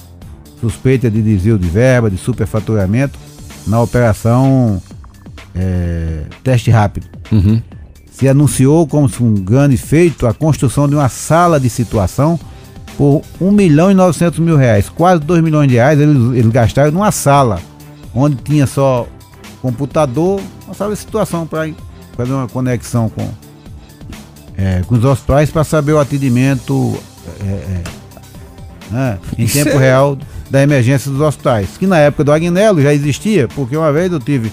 suspeita 0.62 1.10
de 1.10 1.22
desvio 1.22 1.58
de 1.58 1.68
verba, 1.68 2.10
de 2.10 2.18
superfaturamento, 2.18 3.18
na 3.66 3.82
operação 3.82 4.82
é, 5.56 6.24
teste 6.44 6.70
rápido 6.72 7.08
Uhum. 7.30 7.62
se 8.10 8.30
anunciou 8.30 8.88
como 8.88 9.10
um 9.20 9.34
grande 9.34 9.76
feito 9.76 10.26
a 10.26 10.34
construção 10.34 10.88
de 10.88 10.96
uma 10.96 11.10
sala 11.10 11.60
de 11.60 11.70
situação 11.70 12.40
por 12.98 13.22
1 13.42 13.52
milhão 13.52 13.92
e 13.92 13.94
900 13.94 14.40
mil 14.40 14.56
reais. 14.56 14.88
Quase 14.88 15.22
2 15.24 15.44
milhões 15.44 15.68
de 15.68 15.76
reais 15.76 16.00
eles, 16.00 16.16
eles 16.34 16.48
gastaram 16.52 16.92
numa 16.92 17.12
sala, 17.12 17.60
onde 18.16 18.38
tinha 18.38 18.66
só 18.66 19.06
computador, 19.62 20.42
uma 20.66 20.74
sala 20.74 20.94
de 20.94 21.00
situação 21.00 21.46
para 21.46 21.70
fazer 22.16 22.34
uma 22.34 22.48
conexão 22.48 23.10
com, 23.10 23.30
é, 24.58 24.82
com 24.88 24.96
os 24.96 25.04
hospitais 25.04 25.50
para 25.50 25.64
saber 25.64 25.94
o 25.94 26.00
atendimento 26.00 26.98
é, 27.42 27.46
é, 27.46 27.84
né, 28.92 29.20
em 29.38 29.44
Isso 29.44 29.56
tempo 29.64 29.78
é- 29.78 29.80
real 29.80 30.18
da 30.50 30.62
emergência 30.62 31.12
dos 31.12 31.22
hospitais. 31.22 31.78
Que 31.78 31.86
na 31.86 31.98
época 32.00 32.24
do 32.24 32.32
Agnello 32.32 32.82
já 32.82 32.94
existia, 32.94 33.48
porque 33.50 33.76
uma 33.76 33.92
vez 33.92 34.12
eu 34.12 34.20
tive 34.20 34.52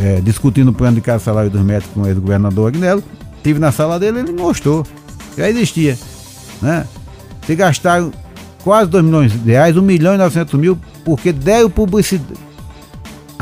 é, 0.00 0.20
discutindo 0.20 0.68
o 0.68 0.72
plano 0.72 0.96
de 0.96 1.00
cada 1.00 1.18
salário 1.18 1.50
dos 1.50 1.60
médicos 1.60 1.92
com 1.94 2.02
o 2.02 2.06
ex-governador 2.06 2.68
Agnello, 2.68 3.02
tive 3.42 3.58
na 3.58 3.72
sala 3.72 3.98
dele, 3.98 4.20
ele 4.20 4.32
mostrou. 4.32 4.86
Já 5.36 5.48
existia. 5.48 5.98
Né? 6.60 6.86
Se 7.46 7.54
gastaram 7.54 8.12
quase 8.62 8.88
2 8.90 9.04
milhões 9.04 9.32
de 9.32 9.50
reais, 9.50 9.76
1 9.76 9.82
milhão 9.82 10.14
e 10.14 10.18
900 10.18 10.60
mil, 10.60 10.78
porque 11.04 11.32
deram 11.32 11.68
publicidade. 11.68 12.38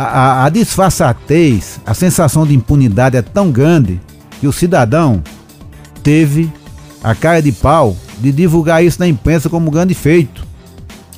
A, 0.00 0.04
a, 0.04 0.44
a 0.46 0.48
disfarçatez, 0.48 1.78
a 1.84 1.92
sensação 1.94 2.46
de 2.46 2.54
impunidade 2.54 3.16
é 3.16 3.22
tão 3.22 3.50
grande 3.50 4.00
que 4.40 4.46
o 4.46 4.52
cidadão 4.52 5.22
teve 6.02 6.50
a 7.04 7.14
cara 7.14 7.42
de 7.42 7.52
pau 7.52 7.96
de 8.18 8.32
divulgar 8.32 8.82
isso 8.84 8.98
na 8.98 9.06
imprensa 9.06 9.48
como 9.50 9.68
um 9.68 9.70
grande 9.72 9.92
feito. 9.94 10.44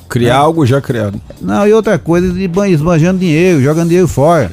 Criar 0.09 0.37
algo 0.37 0.65
já 0.65 0.81
criado. 0.81 1.19
Não, 1.41 1.65
e 1.67 1.73
outra 1.73 1.97
coisa, 1.97 2.31
de 2.31 2.47
ban- 2.47 2.67
esbanjando 2.67 3.19
dinheiro, 3.19 3.61
jogando 3.61 3.87
dinheiro 3.87 4.07
fora. 4.07 4.51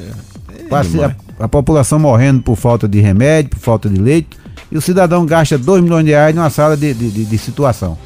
Passe- 0.68 0.90
demais. 0.90 1.14
a, 1.38 1.44
a 1.44 1.48
população 1.48 1.98
morrendo 1.98 2.40
por 2.42 2.56
falta 2.56 2.88
de 2.88 3.00
remédio, 3.00 3.50
por 3.50 3.58
falta 3.58 3.88
de 3.88 4.00
leito, 4.00 4.36
e 4.70 4.78
o 4.78 4.80
cidadão 4.80 5.26
gasta 5.26 5.58
2 5.58 5.82
milhões 5.82 6.04
de 6.04 6.12
reais 6.12 6.34
numa 6.34 6.50
sala 6.50 6.76
de, 6.76 6.94
de, 6.94 7.10
de- 7.10 7.24
de 7.24 7.38
situação. 7.38 7.98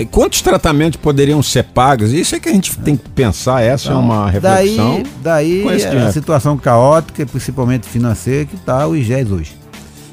E 0.00 0.06
quantos 0.06 0.40
tratamentos 0.40 0.98
poderiam 0.98 1.42
ser 1.42 1.62
pagos? 1.62 2.10
Isso 2.10 2.34
é 2.34 2.40
que 2.40 2.48
a 2.48 2.52
gente 2.52 2.74
tem 2.78 2.96
que 2.96 3.06
pensar. 3.10 3.62
Essa 3.62 3.92
é 3.92 3.94
uma 3.94 4.30
reflexão. 4.30 5.02
Daí, 5.22 5.62
daí 5.62 5.84
a 5.84 5.90
dinheiro. 5.90 6.12
situação 6.12 6.56
caótica, 6.56 7.26
principalmente 7.26 7.86
financeira, 7.86 8.46
que 8.46 8.56
está 8.56 8.88
o 8.88 8.96
IGES 8.96 9.30
hoje. 9.30 9.60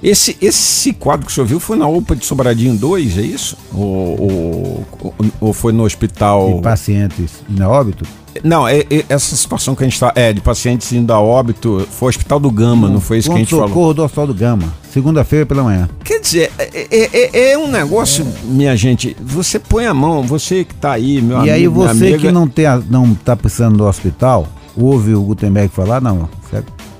Esse, 0.03 0.37
esse 0.41 0.91
quadro 0.91 1.25
que 1.25 1.31
o 1.31 1.35
senhor 1.35 1.47
viu 1.47 1.59
foi 1.59 1.77
na 1.77 1.87
UPA 1.87 2.17
de 2.17 2.25
Sobradinho 2.25 2.75
2, 2.75 3.17
é 3.17 3.21
isso? 3.21 3.57
Ou, 3.73 4.85
ou, 4.99 5.15
ou 5.39 5.53
foi 5.53 5.71
no 5.71 5.83
hospital. 5.83 6.55
De 6.55 6.61
pacientes 6.61 7.35
em 7.49 7.63
óbito, 7.63 8.05
Não, 8.43 8.67
é, 8.67 8.79
é- 8.89 9.05
essa 9.09 9.35
situação 9.35 9.75
que 9.75 9.83
a 9.83 9.85
gente 9.85 9.93
está. 9.93 10.11
É, 10.15 10.33
de 10.33 10.41
pacientes 10.41 10.91
indo 10.91 11.11
a 11.13 11.19
óbito, 11.19 11.87
foi 11.91 12.07
o 12.07 12.09
Hospital 12.09 12.39
do 12.39 12.51
Gama, 12.51 12.87
não 12.89 12.99
foi 13.01 13.19
isso 13.19 13.29
que 13.29 13.35
a 13.35 13.39
gente 13.39 13.49
falou? 13.49 13.67
socorro 13.67 13.93
do 13.93 14.03
Hospital 14.03 14.27
do 14.27 14.33
Gama, 14.33 14.73
segunda-feira 14.91 15.45
pela 15.45 15.63
manhã. 15.63 15.89
Quer 16.03 16.19
dizer, 16.19 16.51
é, 16.57 16.87
é- 16.91 17.09
é- 17.13 17.51
é 17.51 17.57
um 17.57 17.67
negócio, 17.67 18.25
minha 18.45 18.75
gente, 18.75 19.15
você 19.21 19.59
põe 19.59 19.85
a 19.85 19.93
mão, 19.93 20.23
você 20.23 20.63
que 20.63 20.73
tá 20.75 20.91
aí, 20.93 21.21
meu 21.21 21.37
amigo. 21.37 21.51
e 21.51 21.51
aí 21.55 21.67
você 21.67 21.91
amiga, 21.91 22.17
que 22.19 22.31
não, 22.31 22.47
tem 22.47 22.65
a- 22.65 22.81
não 22.89 23.13
tá 23.13 23.35
precisando 23.35 23.77
do 23.77 23.85
hospital, 23.85 24.47
ouve 24.75 25.13
o 25.13 25.21
Gutenberg 25.23 25.69
falar, 25.73 26.01
não, 26.01 26.29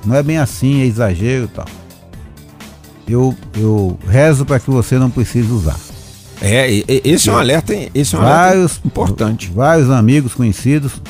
não 0.06 0.16
é 0.16 0.24
bem 0.24 0.38
assim, 0.38 0.82
é 0.82 0.86
exagero 0.86 1.46
e 1.46 1.48
tal. 1.48 1.66
Eu, 3.08 3.34
eu 3.56 3.98
rezo 4.08 4.46
para 4.46 4.60
que 4.60 4.70
você 4.70 4.98
não 5.00 5.10
precise 5.10 5.50
usar. 5.52 5.78
É, 6.42 6.70
e- 6.72 6.86
e- 6.88 7.02
esse 7.06 7.30
é 7.30 7.34
um 7.34 7.38
alerta, 7.38 7.74
esse 7.96 8.16
é 8.16 8.20
um 8.20 8.22
alerta 8.22 8.44
Vários, 8.44 8.82
importante. 8.86 9.50
vários 9.54 9.90
amigos 9.90 10.34
conhecidos, 10.36 11.02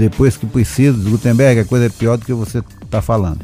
depois 0.00 0.36
que 0.36 0.46
precisa, 0.46 0.96
Gutenberg, 1.10 1.60
a 1.60 1.64
coisa 1.64 1.86
é 1.86 1.88
pior 1.90 2.16
do 2.16 2.24
que 2.24 2.32
você 2.32 2.62
está 2.82 3.02
falando. 3.02 3.40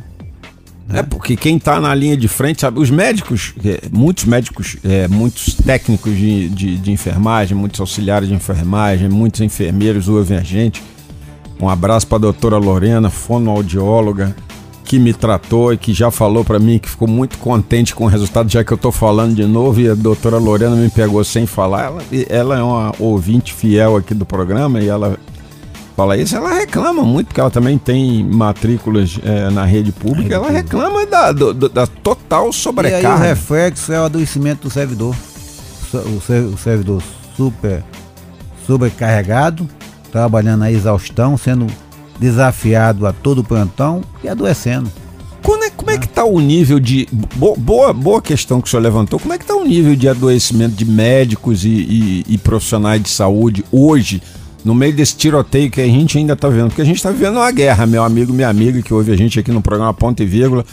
É 0.89 1.03
porque 1.03 1.37
quem 1.37 1.59
tá 1.59 1.81
na 1.81 1.95
linha 1.95 2.17
de 2.17 2.29
frente, 2.29 2.61
sabe, 2.61 2.79
os 2.79 2.91
médicos, 2.91 3.55
é, 3.65 3.83
muitos 3.93 4.25
médicos, 4.25 4.77
é, 4.85 5.09
muitos 5.09 5.55
técnicos 5.55 6.17
de, 6.17 6.49
de, 6.49 6.77
de 6.79 6.93
enfermagem, 6.93 7.57
muitos 7.57 7.81
auxiliares 7.81 8.29
de 8.29 8.35
enfermagem, 8.35 9.09
muitos 9.09 9.41
enfermeiros 9.41 10.09
ouvem 10.09 10.39
a 10.39 10.43
gente. 10.43 10.83
Um 11.61 11.69
abraço 11.69 12.07
para 12.07 12.17
a 12.17 12.21
doutora 12.21 12.57
Lorena, 12.57 13.11
fonoaudióloga, 13.11 14.35
que 14.85 14.99
me 14.99 15.13
tratou 15.13 15.73
e 15.73 15.77
que 15.77 15.93
já 15.93 16.11
falou 16.13 16.45
para 16.45 16.61
mim 16.61 16.79
que 16.79 16.89
ficou 16.89 17.09
muito 17.09 17.37
contente 17.39 17.95
com 17.95 18.05
o 18.05 18.09
resultado, 18.09 18.49
já 18.49 18.63
que 18.63 18.73
eu 18.73 18.79
tô 18.79 18.93
falando 18.93 19.35
de 19.35 19.45
novo 19.45 19.81
e 19.81 19.91
a 19.91 19.95
doutora 19.95 20.39
Lorena 20.39 20.77
me 20.77 20.89
pegou 20.89 21.23
sem 21.25 21.45
falar. 21.47 21.87
Ela, 21.87 22.03
ela 22.31 22.59
é 22.59 22.63
uma 22.63 22.95
ouvinte 23.01 23.53
fiel 23.53 23.97
aqui 23.97 24.15
do 24.15 24.25
programa 24.25 24.81
e 24.81 24.87
ela 24.87 25.19
fala 25.97 26.17
isso, 26.17 26.37
ela 26.37 26.53
reclama 26.53 27.03
muito, 27.03 27.29
porque 27.29 27.41
ela 27.41 27.51
também 27.51 27.79
tem 27.79 28.23
matrículas 28.25 29.19
é, 29.25 29.49
na 29.51 29.65
rede 29.65 29.91
pública, 29.93 30.35
ela 30.35 30.51
reclama 30.51 31.07
da, 31.07 31.33
do- 31.33 31.55
da 31.69 31.87
total 31.87 32.43
E 32.43 32.45
aí 32.45 32.51
o 32.51 32.53
sobrecarga. 32.53 33.17
reflexo 33.17 33.93
é 33.93 34.01
o 34.01 34.05
adoecimento 34.05 34.69
do 34.69 34.71
servidor. 34.71 35.17
O 35.95 36.21
ser- 36.21 36.43
o 36.43 36.59
servidor 36.59 37.03
super 37.37 37.83
sobrecarregado, 38.67 39.69
trabalhando 40.13 40.65
a 40.65 40.71
exaustão, 40.73 41.37
sendo 41.37 41.67
desafiado 42.19 43.07
a 43.07 43.13
todo 43.13 43.45
plantão 43.45 44.03
e 44.23 44.29
adoecendo. 44.29 44.91
É- 45.65 45.71
como 45.71 45.91
é 45.91 45.99
que 45.99 46.09
tá 46.09 46.25
o 46.25 46.41
nível 46.41 46.79
de. 46.81 47.07
bo- 47.37 47.57
boa, 47.57 47.93
boa 47.93 48.21
questão 48.23 48.61
que 48.61 48.67
o 48.67 48.71
senhor 48.71 48.83
levantou. 48.83 49.19
Como 49.21 49.33
é 49.35 49.39
que 49.39 49.45
tá 49.45 49.55
o 49.55 49.65
nível 49.65 49.95
de 49.95 50.09
adoecimento 50.09 50.75
de 50.75 50.85
médicos 50.85 51.65
e, 51.65 51.69
e- 51.69 52.25
e 52.29 52.39
profissionais 52.39 53.03
de 53.03 53.09
saúde 53.09 53.65
hoje, 53.71 54.21
no 54.67 54.75
meio 54.75 54.93
desse 54.93 55.17
tiroteio 55.17 55.71
que 55.71 55.81
a 55.81 55.87
gente 55.87 56.19
ainda 56.19 56.35
tá 56.35 56.49
vendo? 56.49 56.67
Porque 56.69 56.83
a 56.83 56.85
gente 56.85 57.01
tá 57.01 57.11
vivendo 57.11 57.37
uma 57.37 57.51
guerra, 57.53 57.87
meu 57.87 58.03
amigo, 58.03 58.33
minha 58.33 58.49
amiga, 58.49 58.83
que 58.83 58.93
ouve 58.93 59.13
a 59.13 59.17
gente 59.17 59.39
aqui 59.39 59.53
no 59.53 59.63
programa 59.63 59.95
Ponto 59.95 60.21
e 60.21 60.27
Vírgula, 60.27 60.65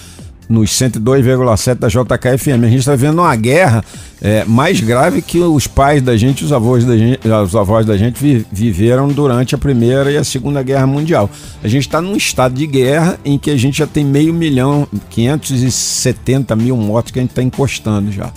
nos 0.50 0.72
102,7 0.72 1.76
da 1.76 1.88
JKFM. 1.88 2.66
A 2.66 2.70
gente 2.70 2.84
tá 2.84 2.96
vendo 2.96 3.20
uma 3.22 3.36
guerra 3.36 3.84
é, 4.20 4.44
mais 4.46 4.80
grave 4.82 5.22
que 5.22 5.38
os 5.40 5.68
pais 5.68 6.02
da 6.02 6.18
gente, 6.18 6.44
os 6.44 6.52
avós 6.52 6.84
da 6.84 6.98
gente, 6.98 7.20
os 7.28 7.56
avós 7.56 7.86
da 7.86 7.96
gente 7.96 8.20
vi- 8.20 8.46
viveram 8.52 9.08
durante 9.10 9.54
a 9.54 9.58
Primeira 9.60 10.12
e 10.12 10.18
a 10.18 10.24
Segunda 10.24 10.62
Guerra 10.64 10.88
Mundial. 10.88 11.30
A 11.64 11.68
gente 11.68 11.84
está 11.88 12.02
num 12.02 12.16
estado 12.18 12.56
de 12.56 12.66
guerra 12.66 13.20
em 13.24 13.38
que 13.38 13.52
a 13.52 13.58
gente 13.58 13.78
já 13.78 13.86
tem 13.88 14.04
meio 14.04 14.34
milhão, 14.34 14.88
570 15.12 16.56
mil 16.56 16.76
mortos 16.78 17.12
que 17.12 17.20
a 17.20 17.22
gente 17.22 17.32
está 17.32 17.44
encostando 17.44 18.12
já. 18.12 18.32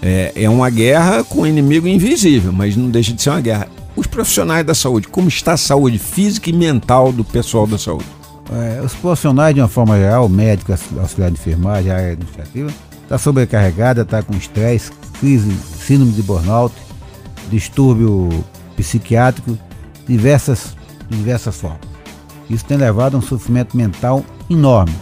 É, 0.00 0.32
é 0.34 0.48
uma 0.50 0.68
guerra 0.70 1.22
com 1.22 1.46
inimigo 1.46 1.86
invisível, 1.86 2.52
mas 2.52 2.76
não 2.76 2.88
deixa 2.88 3.12
de 3.12 3.22
ser 3.22 3.30
uma 3.30 3.40
guerra. 3.40 3.68
Os 3.94 4.06
profissionais 4.06 4.64
da 4.64 4.74
saúde, 4.74 5.08
como 5.08 5.28
está 5.28 5.52
a 5.52 5.56
saúde 5.56 5.98
física 5.98 6.48
e 6.48 6.52
mental 6.52 7.12
do 7.12 7.24
pessoal 7.24 7.66
da 7.66 7.76
saúde? 7.76 8.06
É, 8.50 8.80
os 8.82 8.94
profissionais, 8.94 9.54
de 9.54 9.60
uma 9.60 9.68
forma 9.68 9.96
geral, 9.98 10.28
médicos, 10.28 10.80
auxiliar 10.98 11.30
de 11.30 11.38
enfermagem, 11.38 11.90
área 11.90 12.12
administrativa, 12.12 12.70
está 13.02 13.18
sobrecarregada, 13.18 14.02
está 14.02 14.22
com 14.22 14.34
estresse, 14.34 14.90
crise, 15.20 15.52
síndrome 15.78 16.12
de 16.12 16.22
burnout, 16.22 16.74
distúrbio 17.50 18.28
psiquiátrico, 18.76 19.58
diversas, 20.06 20.74
diversas 21.08 21.56
formas. 21.56 21.80
Isso 22.48 22.64
tem 22.64 22.76
levado 22.76 23.14
a 23.14 23.18
um 23.18 23.22
sofrimento 23.22 23.76
mental 23.76 24.24
enorme. 24.48 24.94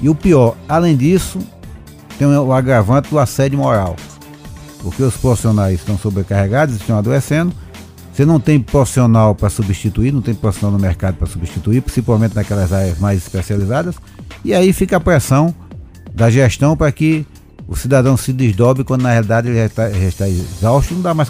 E 0.00 0.08
o 0.08 0.14
pior, 0.14 0.56
além 0.68 0.96
disso, 0.96 1.38
tem 2.18 2.26
o 2.26 2.52
agravante 2.52 3.10
do 3.10 3.18
assédio 3.18 3.58
moral. 3.58 3.96
Porque 4.82 5.02
os 5.02 5.16
profissionais 5.16 5.80
estão 5.80 5.96
sobrecarregados, 5.96 6.76
estão 6.76 6.98
adoecendo. 6.98 7.54
Você 8.14 8.24
não 8.24 8.38
tem 8.38 8.60
profissional 8.60 9.34
para 9.34 9.50
substituir, 9.50 10.12
não 10.12 10.22
tem 10.22 10.34
profissional 10.34 10.78
no 10.78 10.78
mercado 10.78 11.16
para 11.16 11.26
substituir, 11.26 11.80
principalmente 11.80 12.36
naquelas 12.36 12.72
áreas 12.72 12.96
mais 13.00 13.18
especializadas. 13.18 13.96
E 14.44 14.54
aí 14.54 14.72
fica 14.72 14.98
a 14.98 15.00
pressão 15.00 15.52
da 16.14 16.30
gestão 16.30 16.76
para 16.76 16.92
que 16.92 17.26
o 17.66 17.74
cidadão 17.74 18.16
se 18.16 18.32
desdobre 18.32 18.84
quando 18.84 19.02
na 19.02 19.10
realidade 19.10 19.48
ele 19.48 19.58
já 19.58 19.66
está, 19.66 19.90
já 19.90 20.06
está 20.06 20.28
exausto, 20.28 20.94
não 20.94 21.02
dá 21.02 21.12
mais 21.12 21.28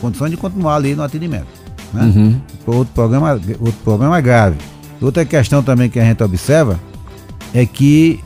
condição 0.00 0.26
de 0.26 0.38
continuar 0.38 0.76
ali 0.76 0.94
no 0.94 1.02
atendimento. 1.02 1.46
Né? 1.92 2.04
Uhum. 2.04 2.40
Outro, 2.66 2.94
problema, 2.94 3.32
outro 3.60 3.80
problema 3.84 4.18
grave. 4.22 4.56
Outra 5.02 5.26
questão 5.26 5.62
também 5.62 5.90
que 5.90 6.00
a 6.00 6.04
gente 6.04 6.22
observa 6.22 6.80
é 7.52 7.66
que, 7.66 8.18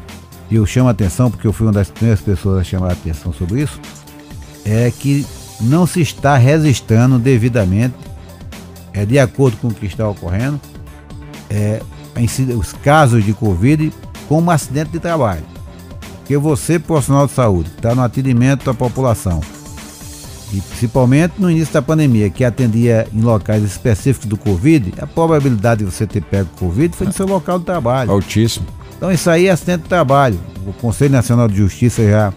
eu 0.48 0.64
chamo 0.64 0.86
a 0.86 0.92
atenção, 0.92 1.32
porque 1.32 1.48
eu 1.48 1.52
fui 1.52 1.66
uma 1.66 1.72
das 1.72 1.90
primeiras 1.90 2.20
pessoas 2.20 2.60
a 2.60 2.64
chamar 2.64 2.90
a 2.90 2.92
atenção 2.92 3.32
sobre 3.32 3.62
isso, 3.62 3.80
é 4.64 4.88
que 4.96 5.26
não 5.60 5.86
se 5.86 6.00
está 6.00 6.36
registrando 6.36 7.18
devidamente, 7.18 7.94
é, 8.92 9.04
de 9.04 9.18
acordo 9.18 9.56
com 9.58 9.68
o 9.68 9.74
que 9.74 9.86
está 9.86 10.08
ocorrendo, 10.08 10.60
é, 11.50 11.80
os 12.56 12.72
casos 12.72 13.24
de 13.24 13.32
Covid 13.32 13.92
como 14.28 14.50
acidente 14.50 14.90
de 14.90 14.98
trabalho. 14.98 15.44
Porque 16.18 16.36
você, 16.36 16.78
profissional 16.78 17.26
de 17.26 17.32
saúde, 17.32 17.70
está 17.76 17.94
no 17.94 18.02
atendimento 18.02 18.68
à 18.68 18.74
população, 18.74 19.40
e 20.52 20.60
principalmente 20.60 21.34
no 21.38 21.50
início 21.50 21.74
da 21.74 21.82
pandemia, 21.82 22.30
que 22.30 22.44
atendia 22.44 23.06
em 23.12 23.20
locais 23.20 23.62
específicos 23.62 24.28
do 24.28 24.36
Covid, 24.36 24.94
a 25.00 25.06
probabilidade 25.06 25.84
de 25.84 25.90
você 25.90 26.06
ter 26.06 26.22
pego 26.22 26.48
Covid 26.58 26.96
foi 26.96 27.06
no 27.06 27.12
seu 27.12 27.26
local 27.26 27.58
de 27.58 27.66
trabalho. 27.66 28.10
Altíssimo. 28.10 28.66
Então 28.96 29.12
isso 29.12 29.28
aí 29.28 29.46
é 29.46 29.50
acidente 29.50 29.82
de 29.82 29.88
trabalho. 29.88 30.38
O 30.66 30.72
Conselho 30.72 31.12
Nacional 31.12 31.48
de 31.48 31.56
Justiça 31.56 32.02
já 32.02 32.32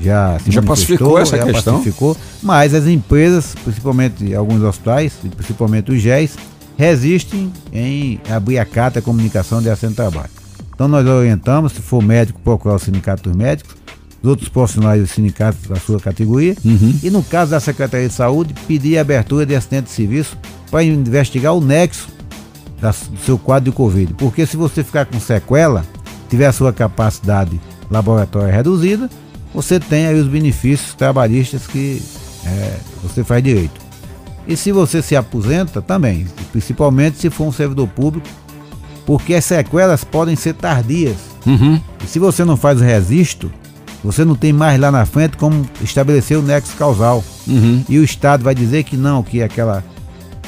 já, 0.00 0.38
já 0.46 0.62
pacificou 0.62 1.18
essa 1.18 1.36
já 1.36 1.44
questão. 1.44 1.78
Pacificou, 1.78 2.16
mas 2.42 2.74
as 2.74 2.86
empresas, 2.86 3.54
principalmente 3.64 4.34
alguns 4.34 4.62
hospitais, 4.62 5.12
principalmente 5.36 5.90
os 5.90 6.00
GES, 6.00 6.36
resistem 6.76 7.52
em 7.72 8.20
abrir 8.30 8.58
a 8.58 8.64
carta 8.64 9.00
de 9.00 9.04
comunicação 9.04 9.60
de 9.60 9.68
acidente 9.68 9.92
de 9.92 9.96
trabalho. 9.96 10.30
Então 10.72 10.86
nós 10.86 11.04
orientamos, 11.06 11.72
se 11.72 11.82
for 11.82 12.00
médico, 12.00 12.40
procurar 12.44 12.76
o 12.76 12.78
sindicato 12.78 13.28
dos 13.28 13.36
médicos, 13.36 13.74
os 14.22 14.30
outros 14.30 14.48
profissionais 14.48 15.00
dos 15.00 15.10
sindicatos 15.10 15.68
da 15.68 15.76
sua 15.76 15.98
categoria, 15.98 16.56
uhum. 16.64 16.94
e 17.02 17.10
no 17.10 17.22
caso 17.22 17.50
da 17.50 17.58
Secretaria 17.58 18.08
de 18.08 18.14
Saúde, 18.14 18.54
pedir 18.66 18.96
a 18.98 19.00
abertura 19.00 19.44
de 19.44 19.56
acidente 19.56 19.86
de 19.86 19.90
serviço 19.90 20.38
para 20.70 20.84
investigar 20.84 21.54
o 21.54 21.60
nexo 21.60 22.08
da, 22.80 22.90
do 22.90 23.18
seu 23.24 23.36
quadro 23.38 23.70
de 23.70 23.76
Covid. 23.76 24.14
Porque 24.14 24.46
se 24.46 24.56
você 24.56 24.84
ficar 24.84 25.06
com 25.06 25.18
sequela, 25.18 25.84
tiver 26.28 26.46
a 26.46 26.52
sua 26.52 26.72
capacidade 26.72 27.60
laboratória 27.90 28.52
reduzida, 28.52 29.10
você 29.58 29.80
tem 29.80 30.06
aí 30.06 30.14
os 30.14 30.28
benefícios 30.28 30.94
trabalhistas 30.94 31.66
que 31.66 32.00
é, 32.46 32.76
você 33.02 33.24
faz 33.24 33.42
direito. 33.42 33.80
E 34.46 34.56
se 34.56 34.70
você 34.70 35.02
se 35.02 35.16
aposenta 35.16 35.82
também, 35.82 36.28
principalmente 36.52 37.18
se 37.18 37.28
for 37.28 37.48
um 37.48 37.50
servidor 37.50 37.88
público, 37.88 38.28
porque 39.04 39.34
as 39.34 39.44
sequelas 39.44 40.04
podem 40.04 40.36
ser 40.36 40.54
tardias. 40.54 41.16
Uhum. 41.44 41.80
E 42.04 42.06
se 42.06 42.20
você 42.20 42.44
não 42.44 42.56
faz 42.56 42.80
o 42.80 42.84
registro, 42.84 43.50
você 44.04 44.24
não 44.24 44.36
tem 44.36 44.52
mais 44.52 44.78
lá 44.78 44.92
na 44.92 45.04
frente 45.04 45.36
como 45.36 45.68
estabelecer 45.82 46.38
o 46.38 46.42
nexo 46.42 46.76
causal. 46.76 47.24
Uhum. 47.48 47.82
E 47.88 47.98
o 47.98 48.04
Estado 48.04 48.44
vai 48.44 48.54
dizer 48.54 48.84
que 48.84 48.96
não, 48.96 49.24
que 49.24 49.42
aquela 49.42 49.82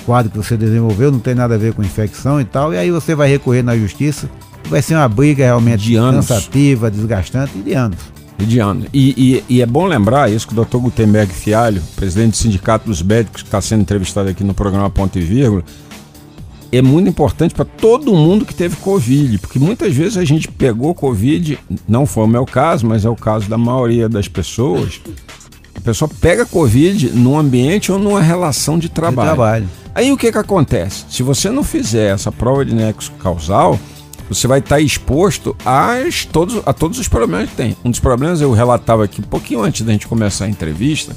quadro 0.07 0.31
que 0.31 0.39
você 0.39 0.57
desenvolveu 0.57 1.11
não 1.11 1.19
tem 1.19 1.35
nada 1.35 1.57
a 1.57 1.59
ver 1.59 1.75
com 1.75 1.83
infecção 1.83 2.41
e 2.41 2.45
tal, 2.45 2.73
e 2.73 2.79
aí 2.79 2.93
você 2.93 3.17
vai 3.17 3.29
recorrer 3.29 3.65
na 3.65 3.77
justiça. 3.77 4.31
Vai 4.69 4.81
ser 4.81 4.95
uma 4.95 5.09
briga 5.09 5.43
realmente 5.43 5.83
de 5.83 5.97
cansativa, 5.97 6.89
desgastante 6.89 7.59
e 7.59 7.63
de 7.63 7.73
anos. 7.73 8.20
E 8.41 8.45
de 8.45 8.59
anos. 8.59 8.87
E, 8.93 9.43
e, 9.49 9.57
e, 9.57 9.63
é 9.63 9.67
bom 9.67 9.87
lembrar 9.87 10.31
isso 10.31 10.49
que 10.49 10.59
o 10.59 10.65
Dr. 10.65 10.79
Gutenberg 10.79 11.33
Fialho, 11.33 11.83
presidente 11.95 12.31
do 12.31 12.37
Sindicato 12.37 12.87
dos 12.87 13.03
Médicos, 13.03 13.43
que 13.43 13.49
está 13.49 13.61
sendo 13.61 13.83
entrevistado 13.83 14.29
aqui 14.29 14.43
no 14.43 14.55
programa 14.55 14.89
Ponto 14.89 15.19
e 15.19 15.23
Vírgula, 15.23 15.63
é 16.73 16.81
muito 16.81 17.09
importante 17.09 17.55
para 17.55 17.65
todo 17.65 18.13
mundo 18.13 18.45
que 18.47 18.55
teve 18.55 18.77
Covid, 18.77 19.39
porque 19.39 19.59
muitas 19.59 19.95
vezes 19.95 20.17
a 20.17 20.25
gente 20.25 20.49
pegou 20.49 20.95
Covid, 20.95 21.59
não 21.89 22.07
foi 22.07 22.25
o 22.25 22.29
meu 22.29 22.47
caso, 22.47 22.87
mas 22.87 23.05
é 23.05 23.11
o 23.11 23.17
caso 23.17 23.49
da 23.49 23.59
maioria 23.59 24.09
das 24.09 24.29
pessoas. 24.29 25.01
A 25.75 25.81
pessoa 25.81 26.09
pega 26.21 26.47
Covid 26.47 27.11
num 27.11 27.39
ambiente 27.39 27.91
ou 27.91 27.99
numa 27.99 28.21
relação 28.21 28.79
de 28.79 28.89
trabalho. 28.89 29.31
De 29.31 29.35
trabalho. 29.35 29.69
Aí 29.95 30.13
o 30.13 30.17
que, 30.17 30.31
que 30.31 30.39
acontece? 30.39 31.05
Se 31.09 31.23
você 31.23 31.51
não 31.51 31.65
fizer 31.65 32.15
essa 32.15 32.31
prova 32.31 32.65
de 32.65 32.75
nexo 32.75 33.11
causal, 33.19 33.79
você 34.31 34.47
vai 34.47 34.61
estar 34.61 34.81
exposto 34.81 35.57
a 35.67 35.97
todos, 36.33 36.63
a 36.65 36.73
todos 36.73 36.99
os 36.99 37.09
problemas 37.09 37.51
que 37.51 37.57
tem. 37.57 37.77
Um 37.85 37.91
dos 37.91 38.01
problemas 38.01 38.41
eu 38.41 38.53
relatava 38.53 39.05
aqui 39.05 39.21
um 39.21 39.25
pouquinho 39.25 39.63
antes 39.63 39.83
da 39.83 39.93
gente 39.93 40.07
começar 40.07 40.45
a 40.45 40.49
entrevista 40.49 41.15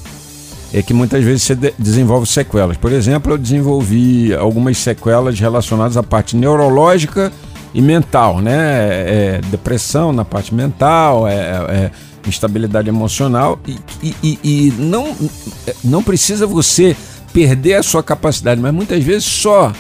é 0.73 0.82
que 0.82 0.93
muitas 0.93 1.23
vezes 1.23 1.43
você 1.43 1.56
de 1.56 1.71
desenvolve 1.78 2.26
sequelas. 2.26 2.76
Por 2.76 2.91
exemplo, 2.91 3.34
eu 3.34 3.38
desenvolvi 3.38 4.34
algumas 4.34 4.80
sequelas 4.80 5.39
relacionadas 5.39 5.95
à 5.95 6.02
parte 6.02 6.36
neurológica 6.36 7.32
e 7.76 7.82
mental, 7.82 8.41
né? 8.41 8.56
É, 8.56 9.41
depressão 9.52 10.12
na 10.12 10.26
parte 10.26 10.54
mental, 10.54 11.28
é, 11.28 11.34
é 11.34 11.91
instabilidade 12.28 12.89
emocional 12.89 13.60
e, 13.67 13.78
e, 14.02 14.15
e, 14.23 14.39
e 14.43 14.73
não, 14.80 15.15
não 15.84 16.02
precisa 16.02 16.47
você 16.47 16.95
perder 17.32 17.76
a 17.76 17.84
sua 17.84 18.02
capacidade, 18.02 18.60
mas 18.60 18.73
muitas 18.73 19.04
vezes 19.04 19.26
só 19.26 19.71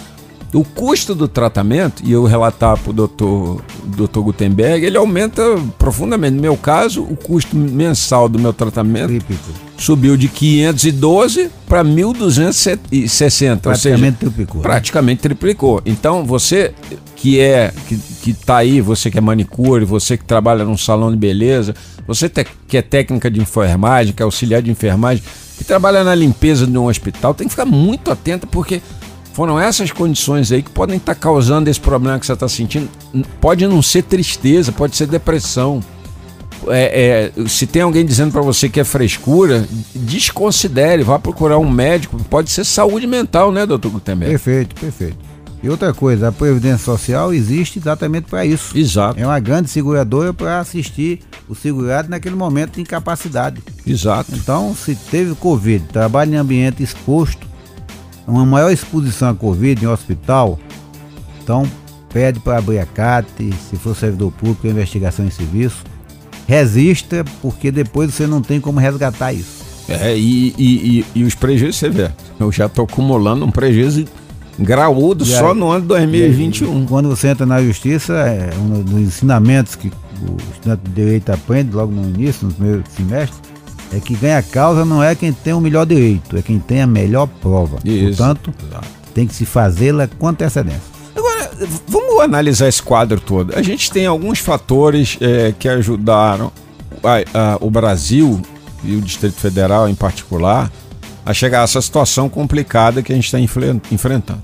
o 0.53 0.63
custo 0.63 1.15
do 1.15 1.27
tratamento, 1.27 2.03
e 2.05 2.11
eu 2.11 2.23
relatar 2.25 2.77
para 2.77 2.89
o 2.91 2.93
doutor, 2.93 3.61
doutor 3.85 4.23
Gutenberg, 4.23 4.85
ele 4.85 4.97
aumenta 4.97 5.41
profundamente. 5.79 6.35
No 6.35 6.41
meu 6.41 6.55
caso, 6.55 7.01
o 7.01 7.15
custo 7.15 7.55
mensal 7.55 8.29
do 8.29 8.37
meu 8.37 8.53
tratamento 8.53 9.11
Típico. 9.11 9.51
subiu 9.77 10.15
de 10.15 10.27
512 10.27 11.49
para 11.67 11.83
1.260. 11.83 13.59
Praticamente 13.59 13.79
seja, 13.79 14.15
triplicou. 14.19 14.57
Né? 14.57 14.63
Praticamente 14.63 15.21
triplicou. 15.21 15.81
Então, 15.85 16.23
você 16.23 16.73
que 17.15 17.39
é 17.39 17.73
que, 17.87 17.97
que 18.21 18.33
tá 18.33 18.57
aí, 18.57 18.79
você 18.79 19.09
que 19.09 19.17
é 19.17 19.21
manicure, 19.21 19.85
você 19.85 20.17
que 20.17 20.25
trabalha 20.25 20.63
num 20.63 20.77
salão 20.77 21.09
de 21.09 21.17
beleza, 21.17 21.73
você 22.05 22.29
te, 22.29 22.45
que 22.67 22.77
é 22.77 22.81
técnica 22.81 23.31
de 23.31 23.39
enfermagem, 23.39 24.13
que 24.13 24.21
é 24.21 24.25
auxiliar 24.25 24.61
de 24.61 24.69
enfermagem, 24.69 25.23
que 25.57 25.63
trabalha 25.63 26.03
na 26.03 26.13
limpeza 26.13 26.67
de 26.67 26.77
um 26.77 26.87
hospital, 26.87 27.33
tem 27.33 27.47
que 27.47 27.53
ficar 27.53 27.65
muito 27.65 28.11
atento 28.11 28.45
porque 28.45 28.81
foram 29.33 29.59
essas 29.59 29.91
condições 29.91 30.51
aí 30.51 30.61
que 30.61 30.69
podem 30.69 30.97
estar 30.97 31.15
tá 31.15 31.19
causando 31.19 31.69
esse 31.69 31.79
problema 31.79 32.19
que 32.19 32.25
você 32.25 32.33
está 32.33 32.47
sentindo. 32.47 32.87
Pode 33.41 33.67
não 33.67 33.81
ser 33.81 34.03
tristeza, 34.03 34.71
pode 34.71 34.95
ser 34.95 35.07
depressão. 35.07 35.81
É, 36.67 37.31
é, 37.35 37.47
se 37.47 37.67
tem 37.67 37.81
alguém 37.81 38.05
dizendo 38.05 38.31
para 38.31 38.41
você 38.41 38.69
que 38.69 38.79
é 38.79 38.83
frescura, 38.85 39.67
desconsidere, 39.93 41.03
vá 41.03 41.19
procurar 41.19 41.57
um 41.57 41.69
médico. 41.69 42.17
Pode 42.29 42.51
ser 42.51 42.63
saúde 42.63 43.05
mental, 43.07 43.51
né, 43.51 43.65
doutor 43.65 43.91
Gutenberg? 43.91 44.31
Perfeito, 44.31 44.75
perfeito. 44.75 45.17
E 45.63 45.69
outra 45.69 45.93
coisa, 45.93 46.27
a 46.27 46.31
Previdência 46.31 46.85
Social 46.85 47.33
existe 47.33 47.79
exatamente 47.79 48.25
para 48.29 48.45
isso. 48.45 48.77
Exato. 48.77 49.19
É 49.19 49.25
uma 49.25 49.39
grande 49.39 49.69
seguradora 49.69 50.33
para 50.33 50.59
assistir 50.59 51.21
o 51.47 51.55
segurado 51.55 52.09
naquele 52.09 52.35
momento 52.35 52.75
de 52.75 52.81
incapacidade. 52.81 53.61
Exato. 53.87 54.33
Então, 54.35 54.75
se 54.75 54.93
teve 54.93 55.33
Covid, 55.35 55.85
trabalha 55.85 56.35
em 56.35 56.37
ambiente 56.37 56.83
exposto, 56.83 57.47
uma 58.27 58.45
maior 58.45 58.71
exposição 58.71 59.29
à 59.29 59.35
Covid 59.35 59.83
em 59.83 59.87
hospital, 59.87 60.59
então 61.41 61.67
pede 62.11 62.39
para 62.39 62.57
abrir 62.57 62.79
a 62.79 62.85
CAT, 62.85 63.27
se 63.69 63.75
for 63.75 63.95
servidor 63.95 64.31
público, 64.31 64.67
investigação 64.67 65.25
em 65.25 65.31
serviço. 65.31 65.83
Resista, 66.47 67.25
porque 67.41 67.71
depois 67.71 68.13
você 68.13 68.27
não 68.27 68.41
tem 68.41 68.59
como 68.59 68.79
resgatar 68.79 69.33
isso. 69.33 69.63
É, 69.87 70.15
e, 70.15 70.53
e, 70.57 70.99
e, 70.99 71.05
e 71.15 71.23
os 71.23 71.35
prejuízos, 71.35 71.77
você 71.77 71.89
vê, 71.89 72.11
eu 72.39 72.51
já 72.51 72.67
estou 72.67 72.85
acumulando 72.85 73.45
um 73.45 73.51
prejuízo 73.51 74.05
graúdo 74.57 75.25
só 75.25 75.53
no 75.53 75.71
ano 75.71 75.81
de 75.81 75.87
2021. 75.87 76.79
Aí, 76.79 76.85
quando 76.87 77.09
você 77.09 77.29
entra 77.29 77.45
na 77.45 77.61
justiça, 77.61 78.13
é 78.13 78.51
um 78.57 78.81
dos 78.81 78.99
ensinamentos 78.99 79.75
que 79.75 79.87
o 79.87 80.37
estudante 80.53 80.81
de 80.83 80.91
direito 80.91 81.31
aprende 81.31 81.75
logo 81.75 81.91
no 81.91 82.07
início, 82.09 82.47
no 82.47 82.53
primeiro 82.53 82.83
semestre, 82.95 83.37
é 83.95 83.99
que 83.99 84.15
ganha 84.15 84.41
causa 84.41 84.83
não 84.83 85.03
é 85.03 85.13
quem 85.13 85.31
tem 85.31 85.53
o 85.53 85.61
melhor 85.61 85.85
direito, 85.85 86.35
é 86.35 86.41
quem 86.41 86.59
tem 86.59 86.81
a 86.81 86.87
melhor 86.87 87.27
prova. 87.27 87.77
Isso. 87.85 88.17
Portanto, 88.17 88.53
Exato. 88.67 88.87
tem 89.13 89.27
que 89.27 89.35
se 89.35 89.45
fazê-la 89.45 90.07
com 90.07 90.27
antecedência. 90.27 90.81
Agora, 91.15 91.51
vamos 91.87 92.19
analisar 92.21 92.67
esse 92.67 92.81
quadro 92.81 93.19
todo. 93.19 93.53
A 93.55 93.61
gente 93.61 93.91
tem 93.91 94.05
alguns 94.05 94.39
fatores 94.39 95.17
é, 95.21 95.53
que 95.57 95.69
ajudaram 95.69 96.51
a, 97.03 97.53
a, 97.53 97.57
o 97.61 97.69
Brasil 97.69 98.41
e 98.83 98.95
o 98.95 99.01
Distrito 99.01 99.35
Federal 99.35 99.87
em 99.87 99.95
particular 99.95 100.71
a 101.25 101.33
chegar 101.33 101.61
a 101.61 101.63
essa 101.63 101.81
situação 101.81 102.27
complicada 102.27 103.01
que 103.01 103.11
a 103.11 103.15
gente 103.15 103.25
está 103.25 103.39
enfrentando. 103.39 104.41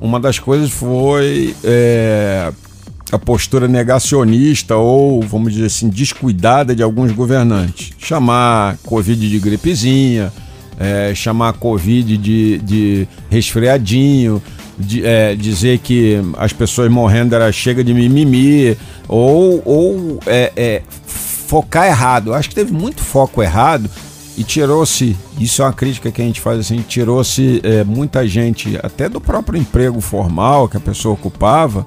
Uma 0.00 0.20
das 0.20 0.38
coisas 0.38 0.70
foi 0.70 1.54
é, 1.64 2.52
a 3.12 3.18
postura 3.18 3.68
negacionista 3.68 4.76
ou, 4.76 5.20
vamos 5.22 5.52
dizer 5.52 5.66
assim, 5.66 5.88
descuidada 5.88 6.74
de 6.74 6.82
alguns 6.82 7.12
governantes. 7.12 7.92
Chamar 7.98 8.76
Covid 8.84 9.28
de 9.28 9.38
gripezinha, 9.38 10.32
é, 10.78 11.14
chamar 11.14 11.52
Covid 11.54 12.16
de, 12.16 12.58
de 12.58 13.08
resfriadinho, 13.30 14.42
de, 14.78 15.04
é, 15.04 15.34
dizer 15.34 15.78
que 15.78 16.18
as 16.36 16.52
pessoas 16.52 16.90
morrendo 16.90 17.34
era 17.34 17.50
chega 17.52 17.84
de 17.84 17.94
mimimi, 17.94 18.76
ou, 19.06 19.62
ou 19.64 20.20
é, 20.26 20.52
é 20.56 20.82
focar 21.46 21.86
errado. 21.86 22.30
Eu 22.30 22.34
acho 22.34 22.48
que 22.48 22.54
teve 22.54 22.72
muito 22.72 23.02
foco 23.02 23.42
errado 23.42 23.88
e 24.36 24.42
tirou-se, 24.42 25.16
isso 25.38 25.62
é 25.62 25.64
uma 25.64 25.72
crítica 25.72 26.10
que 26.10 26.20
a 26.20 26.24
gente 26.24 26.40
faz 26.40 26.58
assim, 26.58 26.84
tirou-se 26.88 27.60
é, 27.62 27.84
muita 27.84 28.26
gente, 28.26 28.76
até 28.82 29.08
do 29.08 29.20
próprio 29.20 29.60
emprego 29.60 30.00
formal 30.00 30.68
que 30.68 30.76
a 30.76 30.80
pessoa 30.80 31.14
ocupava, 31.14 31.86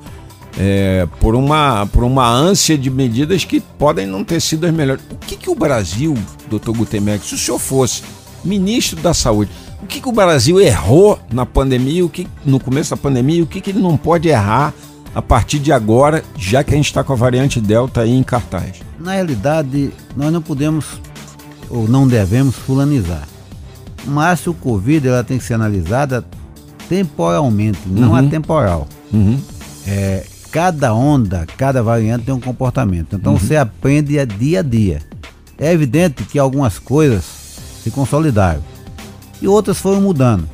é, 0.57 1.07
por, 1.19 1.35
uma, 1.35 1.85
por 1.87 2.03
uma 2.03 2.27
ânsia 2.27 2.77
de 2.77 2.89
medidas 2.89 3.45
que 3.45 3.59
podem 3.59 4.07
não 4.07 4.23
ter 4.23 4.41
sido 4.41 4.65
as 4.65 4.73
melhores. 4.73 5.03
O 5.11 5.15
que, 5.15 5.35
que 5.35 5.49
o 5.49 5.55
Brasil, 5.55 6.15
doutor 6.49 6.75
Gutemec, 6.75 7.25
se 7.25 7.35
o 7.35 7.37
senhor 7.37 7.59
fosse 7.59 8.03
ministro 8.43 8.99
da 8.99 9.13
Saúde, 9.13 9.51
o 9.81 9.85
que, 9.85 10.01
que 10.01 10.09
o 10.09 10.11
Brasil 10.11 10.59
errou 10.59 11.19
na 11.31 11.45
pandemia, 11.45 12.03
o 12.03 12.09
que 12.09 12.27
no 12.43 12.59
começo 12.59 12.89
da 12.89 12.97
pandemia, 12.97 13.43
o 13.43 13.47
que, 13.47 13.61
que 13.61 13.69
ele 13.69 13.79
não 13.79 13.95
pode 13.95 14.27
errar 14.27 14.73
a 15.13 15.21
partir 15.21 15.59
de 15.59 15.71
agora, 15.71 16.23
já 16.35 16.63
que 16.63 16.73
a 16.73 16.77
gente 16.77 16.87
está 16.87 17.03
com 17.03 17.13
a 17.13 17.15
variante 17.15 17.61
Delta 17.61 18.01
aí 18.01 18.11
em 18.11 18.23
cartaz? 18.23 18.77
Na 18.99 19.13
realidade, 19.13 19.91
nós 20.15 20.33
não 20.33 20.41
podemos 20.41 20.99
ou 21.69 21.87
não 21.87 22.07
devemos 22.07 22.55
fulanizar. 22.55 23.27
Mas 24.05 24.45
o 24.47 24.53
Covid 24.53 25.07
ela 25.07 25.23
tem 25.23 25.37
que 25.37 25.43
ser 25.43 25.55
analisada 25.55 26.25
temporalmente, 26.87 27.79
não 27.85 28.09
uhum. 28.09 28.15
atemporal. 28.15 28.87
Uhum. 29.11 29.39
É, 29.85 30.25
cada 30.51 30.93
onda, 30.93 31.45
cada 31.57 31.81
variante 31.83 32.25
tem 32.25 32.33
um 32.33 32.39
comportamento. 32.39 33.15
Então 33.15 33.33
uhum. 33.33 33.39
você 33.39 33.55
aprende 33.55 34.19
a 34.19 34.25
dia 34.25 34.59
a 34.59 34.63
dia. 34.63 35.01
É 35.57 35.71
evidente 35.71 36.23
que 36.23 36.37
algumas 36.37 36.77
coisas 36.79 37.23
se 37.83 37.89
consolidaram 37.91 38.61
e 39.41 39.47
outras 39.47 39.79
foram 39.79 40.01
mudando. 40.01 40.47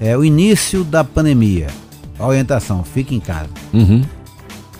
É 0.00 0.16
o 0.16 0.24
início 0.24 0.82
da 0.84 1.04
pandemia, 1.04 1.68
a 2.18 2.26
orientação, 2.26 2.82
fique 2.82 3.14
em 3.14 3.20
casa. 3.20 3.48
Uhum. 3.72 4.02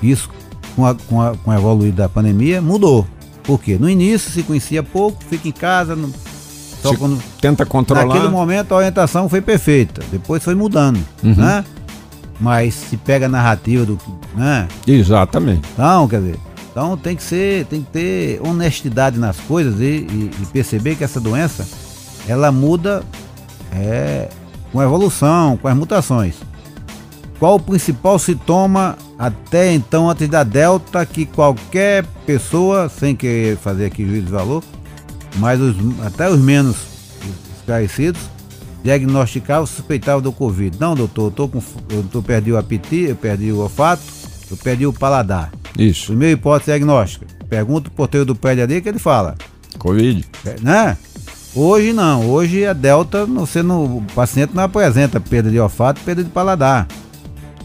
Isso 0.02 0.28
com 0.74 0.86
a, 0.86 0.94
com, 0.94 1.20
a, 1.20 1.36
com 1.36 1.50
a 1.50 1.54
evoluir 1.56 1.92
da 1.92 2.08
pandemia 2.08 2.60
mudou. 2.60 3.06
Por 3.44 3.60
quê? 3.60 3.76
No 3.78 3.88
início 3.88 4.30
se 4.30 4.42
conhecia 4.42 4.82
pouco, 4.82 5.22
fica 5.24 5.48
em 5.48 5.52
casa, 5.52 5.96
não, 5.96 6.10
só 6.82 6.96
quando, 6.96 7.22
tenta 7.40 7.64
controlar. 7.64 8.06
Naquele 8.06 8.28
momento 8.28 8.72
a 8.72 8.78
orientação 8.78 9.28
foi 9.28 9.40
perfeita, 9.40 10.02
depois 10.10 10.42
foi 10.42 10.54
mudando, 10.54 10.98
uhum. 11.22 11.34
né? 11.34 11.64
Mas 12.40 12.74
se 12.74 12.96
pega 12.96 13.26
a 13.26 13.28
narrativa 13.28 13.84
do, 13.84 13.98
né? 14.34 14.68
Exatamente. 14.86 15.68
Então, 15.72 16.08
quer 16.08 16.20
dizer, 16.20 16.40
então 16.70 16.96
tem 16.96 17.14
que 17.14 17.22
ser, 17.22 17.66
tem 17.66 17.82
que 17.82 17.90
ter 17.90 18.40
honestidade 18.42 19.18
nas 19.18 19.36
coisas 19.40 19.80
e, 19.80 20.06
e, 20.10 20.30
e 20.42 20.46
perceber 20.46 20.96
que 20.96 21.04
essa 21.04 21.20
doença 21.20 21.66
ela 22.26 22.50
muda 22.50 23.02
é, 23.72 24.28
com 24.72 24.80
a 24.80 24.84
evolução, 24.84 25.56
com 25.56 25.68
as 25.68 25.76
mutações. 25.76 26.36
Qual 27.38 27.56
o 27.56 27.60
principal 27.60 28.18
sintoma 28.18 28.96
até 29.18 29.72
então, 29.72 30.08
antes 30.08 30.28
da 30.28 30.42
Delta, 30.42 31.04
que 31.04 31.26
qualquer 31.26 32.04
pessoa, 32.24 32.88
sem 32.88 33.14
querer 33.14 33.56
fazer 33.56 33.86
aqui 33.86 34.04
juízo 34.04 34.26
de 34.26 34.32
valor, 34.32 34.64
mas 35.36 35.60
os, 35.60 35.76
até 36.04 36.28
os 36.28 36.40
menos 36.40 36.76
esclarecidos, 37.56 38.20
diagnosticavam, 38.82 39.66
suspeitavam 39.66 40.20
do 40.20 40.32
Covid. 40.32 40.76
Não, 40.78 40.94
doutor, 40.94 41.26
eu, 41.26 41.30
tô 41.30 41.48
com, 41.48 41.62
eu 41.90 42.02
tô, 42.04 42.22
perdi 42.22 42.52
o 42.52 42.58
apetite, 42.58 43.10
eu 43.10 43.16
perdi 43.16 43.52
o 43.52 43.58
olfato, 43.58 44.02
eu 44.50 44.56
perdi 44.56 44.86
o 44.86 44.92
paladar. 44.92 45.52
Isso. 45.78 46.06
Primeira 46.06 46.34
hipótese 46.34 46.70
diagnóstica. 46.70 47.26
Pergunta 47.48 47.88
o 47.88 47.92
porteiro 47.92 48.26
do 48.26 48.34
prédio 48.34 48.64
ali 48.64 48.80
que 48.80 48.88
ele 48.88 48.98
fala. 48.98 49.36
Covid. 49.78 50.24
É, 50.44 50.56
né? 50.60 50.96
Hoje 51.54 51.92
não, 51.92 52.30
hoje 52.30 52.64
a 52.64 52.72
Delta, 52.72 53.26
você 53.26 53.62
não, 53.62 53.98
o 53.98 54.02
paciente 54.14 54.54
não 54.54 54.62
apresenta 54.62 55.20
perda 55.20 55.50
de 55.50 55.60
olfato, 55.60 56.00
perda 56.00 56.24
de 56.24 56.30
paladar. 56.30 56.88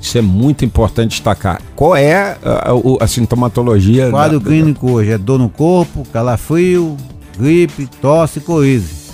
Isso 0.01 0.17
é 0.17 0.21
muito 0.21 0.65
importante 0.65 1.11
destacar. 1.11 1.61
Qual 1.75 1.95
é 1.95 2.13
a, 2.13 2.37
a, 2.43 3.03
a 3.03 3.07
sintomatologia? 3.07 4.07
O 4.07 4.11
quadro 4.11 4.39
da, 4.39 4.45
clínico 4.45 4.91
hoje 4.91 5.11
é 5.11 5.17
dor 5.17 5.39
no 5.39 5.49
corpo, 5.49 6.05
calafrio, 6.11 6.97
gripe, 7.37 7.87
tosse 8.01 8.39
e 8.39 8.41
coriza. 8.41 9.06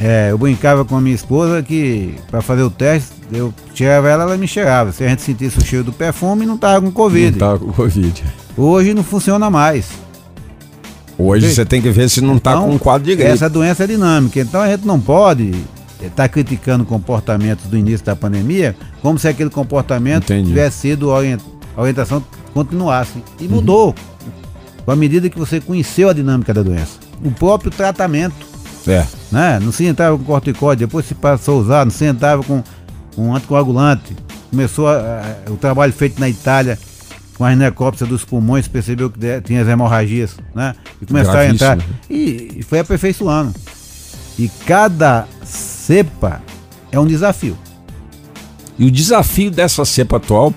É, 0.00 0.30
eu 0.30 0.38
brincava 0.38 0.84
com 0.84 0.96
a 0.96 1.00
minha 1.00 1.14
esposa 1.14 1.62
que 1.62 2.14
para 2.30 2.40
fazer 2.40 2.62
o 2.62 2.70
teste, 2.70 3.12
eu 3.30 3.52
tirava 3.74 4.08
ela, 4.08 4.22
ela 4.22 4.36
me 4.38 4.48
cheirava. 4.48 4.92
Se 4.92 5.04
a 5.04 5.08
gente 5.08 5.20
sentisse 5.20 5.58
o 5.58 5.64
cheiro 5.64 5.84
do 5.84 5.92
perfume, 5.92 6.46
não 6.46 6.56
tava 6.56 6.80
com 6.80 6.90
Covid. 6.90 7.32
Não 7.32 7.38
tava 7.38 7.58
com 7.58 7.70
Covid. 7.70 8.24
Hoje 8.56 8.94
não 8.94 9.04
funciona 9.04 9.50
mais. 9.50 9.88
Hoje 11.18 11.54
você 11.54 11.66
tem 11.66 11.82
que 11.82 11.90
ver 11.90 12.08
se 12.08 12.22
não 12.22 12.36
está 12.36 12.52
então, 12.52 12.64
com 12.64 12.74
um 12.74 12.78
quadro 12.78 13.06
de 13.06 13.14
gripe. 13.14 13.30
Essa 13.30 13.50
doença 13.50 13.84
é 13.84 13.86
dinâmica, 13.86 14.40
então 14.40 14.62
a 14.62 14.68
gente 14.68 14.86
não 14.86 14.98
pode 14.98 15.50
estar 16.00 16.10
tá 16.10 16.28
criticando 16.28 16.84
comportamentos 16.86 17.66
do 17.66 17.76
início 17.76 18.06
da 18.06 18.16
pandemia 18.16 18.74
como 19.02 19.18
se 19.18 19.28
aquele 19.28 19.50
comportamento 19.50 20.24
Entendi. 20.24 20.48
tivesse 20.48 20.78
sido 20.78 21.10
a 21.10 21.22
orientação 21.76 22.24
continuasse. 22.54 23.22
E 23.38 23.44
uhum. 23.44 23.50
mudou 23.50 23.94
com 24.84 24.90
a 24.90 24.96
medida 24.96 25.28
que 25.28 25.38
você 25.38 25.60
conheceu 25.60 26.08
a 26.08 26.14
dinâmica 26.14 26.54
da 26.54 26.62
doença. 26.62 26.98
O 27.22 27.30
próprio 27.30 27.70
tratamento. 27.70 28.49
É. 28.86 29.06
Né? 29.30 29.58
Não 29.60 29.72
se 29.72 29.84
entrava 29.84 30.16
com 30.16 30.24
corticóide, 30.24 30.84
depois 30.86 31.06
se 31.06 31.14
passou 31.14 31.58
a 31.58 31.62
usar, 31.62 31.84
não 31.84 31.92
se 31.92 32.04
entrava 32.04 32.42
com, 32.42 32.62
com 33.14 33.34
anticoagulante. 33.34 34.16
Começou 34.50 34.88
a, 34.88 35.22
a, 35.46 35.50
o 35.50 35.56
trabalho 35.56 35.92
feito 35.92 36.20
na 36.20 36.28
Itália 36.28 36.78
com 37.36 37.44
a 37.44 37.56
necrópsia 37.56 38.06
dos 38.06 38.22
pulmões, 38.24 38.68
percebeu 38.68 39.08
que 39.08 39.18
tinha 39.42 39.62
as 39.62 39.68
hemorragias, 39.68 40.36
né? 40.54 40.74
E 41.00 41.06
começaram 41.06 41.40
a 41.40 41.46
entrar. 41.46 41.78
E, 42.08 42.56
e 42.56 42.62
foi 42.62 42.80
aperfeiçoando. 42.80 43.54
E 44.38 44.46
cada 44.66 45.26
cepa 45.42 46.42
é 46.92 47.00
um 47.00 47.06
desafio. 47.06 47.56
E 48.78 48.84
o 48.84 48.90
desafio 48.90 49.50
dessa 49.50 49.84
cepa 49.84 50.18
atual, 50.18 50.52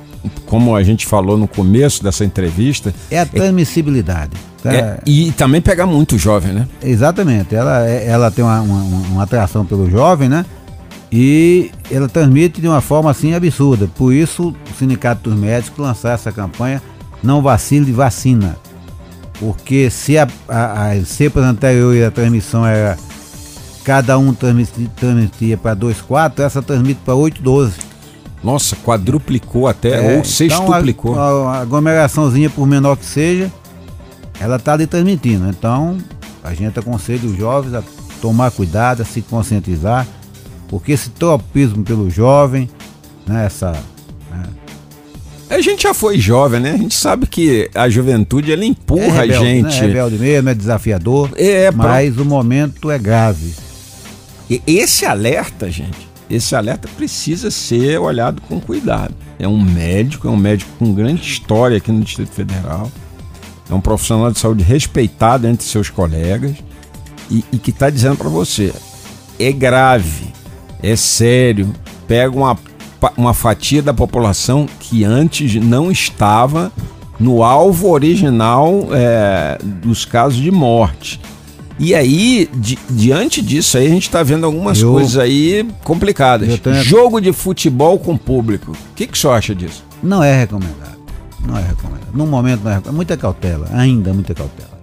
como 0.46 0.76
a 0.76 0.84
gente 0.84 1.06
falou 1.06 1.38
no 1.38 1.48
começo 1.48 2.04
dessa 2.04 2.24
entrevista, 2.24 2.94
é 3.10 3.20
a 3.20 3.26
transmissibilidade. 3.26 4.32
É, 4.66 4.76
é, 4.76 5.00
e 5.06 5.32
também 5.34 5.62
pega 5.62 5.86
muito 5.86 6.18
jovem, 6.18 6.54
né? 6.54 6.68
Exatamente. 6.82 7.54
Ela, 7.54 7.86
é, 7.86 8.08
ela 8.08 8.32
tem 8.32 8.44
uma, 8.44 8.62
uma, 8.62 9.08
uma 9.08 9.24
atração 9.24 9.66
pelo 9.66 9.90
jovem, 9.90 10.30
né? 10.30 10.46
e 11.16 11.70
ela 11.92 12.10
transmite 12.10 12.60
de 12.60 12.68
uma 12.68 12.82
forma 12.82 13.12
assim 13.12 13.36
absurda. 13.36 13.88
Por 13.96 14.12
isso, 14.12 14.50
o 14.50 14.80
Sindicato 14.80 15.30
dos 15.30 15.40
Médicos 15.40 15.78
lançou 15.78 16.10
essa 16.10 16.32
campanha 16.32 16.82
Não 17.22 17.40
Vacile 17.40 17.92
Vacina. 17.92 18.58
Porque 19.40 19.92
se 19.92 20.18
a, 20.18 20.28
a, 20.48 20.90
as 20.90 21.08
cepas 21.10 21.44
anteriores 21.44 22.04
a 22.04 22.10
transmissão 22.10 22.66
era 22.66 22.98
cada 23.84 24.18
um 24.18 24.34
transmitia, 24.34 24.90
transmitia 24.96 25.56
para 25.56 25.76
2,4, 25.76 26.40
essa 26.40 26.64
transmite 26.64 27.00
para 27.06 27.14
8,12. 27.14 27.74
Nossa, 28.44 28.76
quadruplicou 28.76 29.68
até, 29.68 30.16
é, 30.16 30.18
ou 30.18 30.24
sextuplicou. 30.24 31.12
Então 31.14 31.48
a, 31.48 31.58
a, 31.58 31.62
aglomeraçãozinha, 31.62 32.50
por 32.50 32.68
menor 32.68 32.98
que 32.98 33.06
seja, 33.06 33.52
ela 34.40 34.58
está 34.58 34.74
ali 34.74 34.86
transmitindo. 34.86 35.48
Então, 35.48 35.98
a 36.44 36.54
gente 36.54 36.78
aconselha 36.78 37.26
os 37.26 37.38
jovens 37.38 37.74
a 37.74 37.84
tomar 38.22 38.52
cuidado, 38.52 39.02
a 39.02 39.06
se 39.06 39.22
conscientizar 39.22 40.06
porque 40.74 40.92
esse 40.92 41.12
tropismo 41.12 41.84
pelo 41.84 42.10
jovem, 42.10 42.68
né, 43.28 43.46
essa. 43.46 43.74
Né, 44.32 44.44
a 45.48 45.62
gente 45.62 45.84
já 45.84 45.94
foi 45.94 46.18
jovem, 46.18 46.60
né? 46.60 46.72
A 46.72 46.78
gente 46.78 46.96
sabe 46.96 47.28
que 47.28 47.70
a 47.76 47.88
juventude 47.88 48.52
ela 48.52 48.66
empurra 48.66 49.04
é 49.04 49.28
rebelde, 49.28 49.34
a 49.36 49.38
gente. 49.38 49.70
Né? 49.70 49.78
É 49.78 49.82
rebelde 49.82 50.18
mesmo, 50.18 50.50
é 50.50 50.56
desafiador. 50.56 51.30
É, 51.36 51.70
mas 51.70 52.18
o 52.18 52.26
momento 52.26 52.90
é 52.90 52.98
grave. 52.98 53.54
E 54.50 54.64
esse 54.66 55.06
alerta, 55.06 55.70
gente, 55.70 56.10
esse 56.36 56.56
alerta 56.56 56.88
precisa 56.96 57.52
ser 57.52 58.00
olhado 58.00 58.42
com 58.42 58.60
cuidado. 58.60 59.14
É 59.40 59.48
um 59.48 59.62
médico, 59.62 60.28
é 60.28 60.32
um 60.32 60.38
médico 60.38 60.72
com 60.80 60.94
grande 60.94 61.22
história 61.22 61.78
aqui 61.78 61.92
no 61.92 62.02
Distrito 62.02 62.32
Federal. 62.32 62.92
É 63.70 63.74
um 63.74 63.82
profissional 63.82 64.32
de 64.32 64.40
saúde 64.40 64.64
respeitado 64.64 65.48
entre 65.48 65.66
seus 65.66 65.90
colegas 65.90 66.56
e, 67.30 67.44
e 67.52 67.58
que 67.58 67.70
está 67.70 67.90
dizendo 67.90 68.18
para 68.18 68.30
você: 68.30 68.74
é 69.40 69.52
grave 69.52 70.34
é 70.84 70.98
sério, 70.98 71.74
pega 72.06 72.36
uma, 72.36 72.60
uma 73.16 73.34
fatia 73.34 73.82
da 73.82 73.94
população 73.94 74.68
que 74.82 75.06
antes 75.06 75.56
não 75.56 75.90
estava 75.90 76.70
no 77.18 77.42
alvo 77.42 77.90
original 77.90 78.90
é, 78.92 79.58
dos 79.64 80.04
casos 80.04 80.38
de 80.42 80.52
morte. 80.52 81.22
E 81.80 81.96
aí, 81.96 82.50
di, 82.54 82.78
diante 82.90 83.42
disso 83.42 83.78
aí, 83.78 83.88
a 83.88 83.90
gente 83.90 84.04
está 84.04 84.22
vendo 84.24 84.46
algumas 84.46 84.80
eu, 84.80 84.92
coisas 84.92 85.18
aí 85.18 85.68
complicadas. 85.84 86.60
Tenho... 86.60 86.84
Jogo 86.84 87.20
de 87.20 87.34
futebol 87.34 87.98
com 87.98 88.16
público. 88.18 88.72
O 88.72 88.96
que, 88.96 89.08
que 89.08 89.14
o 89.14 89.18
senhor 89.20 89.34
acha 89.34 89.56
disso? 89.56 89.84
Não 90.02 90.24
é 90.24 90.38
recomendado. 90.38 91.00
Não 91.46 91.58
é 91.58 91.62
recomendado. 91.62 92.10
No 92.14 92.28
momento 92.28 92.64
não 92.64 92.72
é 92.72 92.76
recomendado. 92.76 92.96
Muita 92.96 93.18
cautela, 93.18 93.68
ainda 93.74 94.14
muita 94.14 94.34
cautela. 94.34 94.80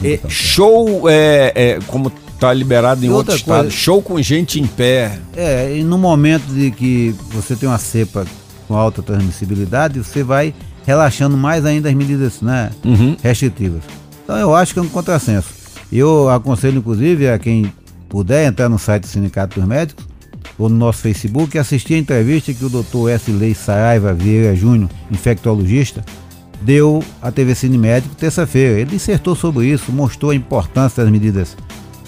Muita 0.00 0.06
é, 0.06 0.18
cautela. 0.18 0.30
Show, 0.30 1.08
é, 1.08 1.52
é, 1.54 1.78
como 1.86 2.10
tá 2.38 2.52
liberado 2.52 3.04
em 3.04 3.08
outro 3.10 3.34
estado. 3.34 3.62
Coisa, 3.62 3.70
Show 3.70 4.02
com 4.02 4.20
gente 4.20 4.60
em 4.60 4.66
pé. 4.66 5.18
É, 5.34 5.76
e 5.76 5.82
no 5.82 5.96
momento 5.96 6.46
de 6.52 6.70
que 6.70 7.14
você 7.30 7.56
tem 7.56 7.68
uma 7.68 7.78
cepa 7.78 8.26
com 8.68 8.74
alta 8.76 9.02
transmissibilidade, 9.02 9.98
você 9.98 10.22
vai 10.22 10.54
relaxando 10.86 11.36
mais 11.36 11.64
ainda 11.64 11.88
as 11.88 11.94
medidas 11.94 12.40
né, 12.40 12.70
Uhum. 12.84 13.16
restritivas. 13.22 13.82
Então 14.24 14.36
eu 14.36 14.54
acho 14.54 14.72
que 14.72 14.78
é 14.78 14.82
um 14.82 14.88
contrassenso. 14.88 15.48
Eu 15.92 16.28
aconselho, 16.28 16.78
inclusive, 16.78 17.28
a 17.28 17.38
quem 17.38 17.72
puder 18.08 18.46
entrar 18.46 18.68
no 18.68 18.78
site 18.78 19.02
do 19.02 19.08
Sindicato 19.08 19.58
dos 19.60 19.68
Médicos 19.68 20.06
ou 20.58 20.68
no 20.68 20.76
nosso 20.76 20.98
Facebook 21.00 21.56
e 21.56 21.60
assistir 21.60 21.94
a 21.94 21.98
entrevista 21.98 22.52
que 22.52 22.64
o 22.64 22.68
Dr. 22.68 23.10
S. 23.10 23.30
Lei 23.30 23.54
Saraiva 23.54 24.12
Vieira 24.14 24.54
Júnior, 24.56 24.88
infectologista, 25.10 26.04
deu 26.62 27.02
à 27.20 27.30
TV 27.30 27.54
Cine 27.54 27.76
Médico 27.78 28.14
terça-feira. 28.14 28.80
Ele 28.80 28.90
dissertou 28.90 29.34
sobre 29.36 29.66
isso, 29.66 29.92
mostrou 29.92 30.30
a 30.30 30.34
importância 30.34 31.02
das 31.02 31.12
medidas 31.12 31.56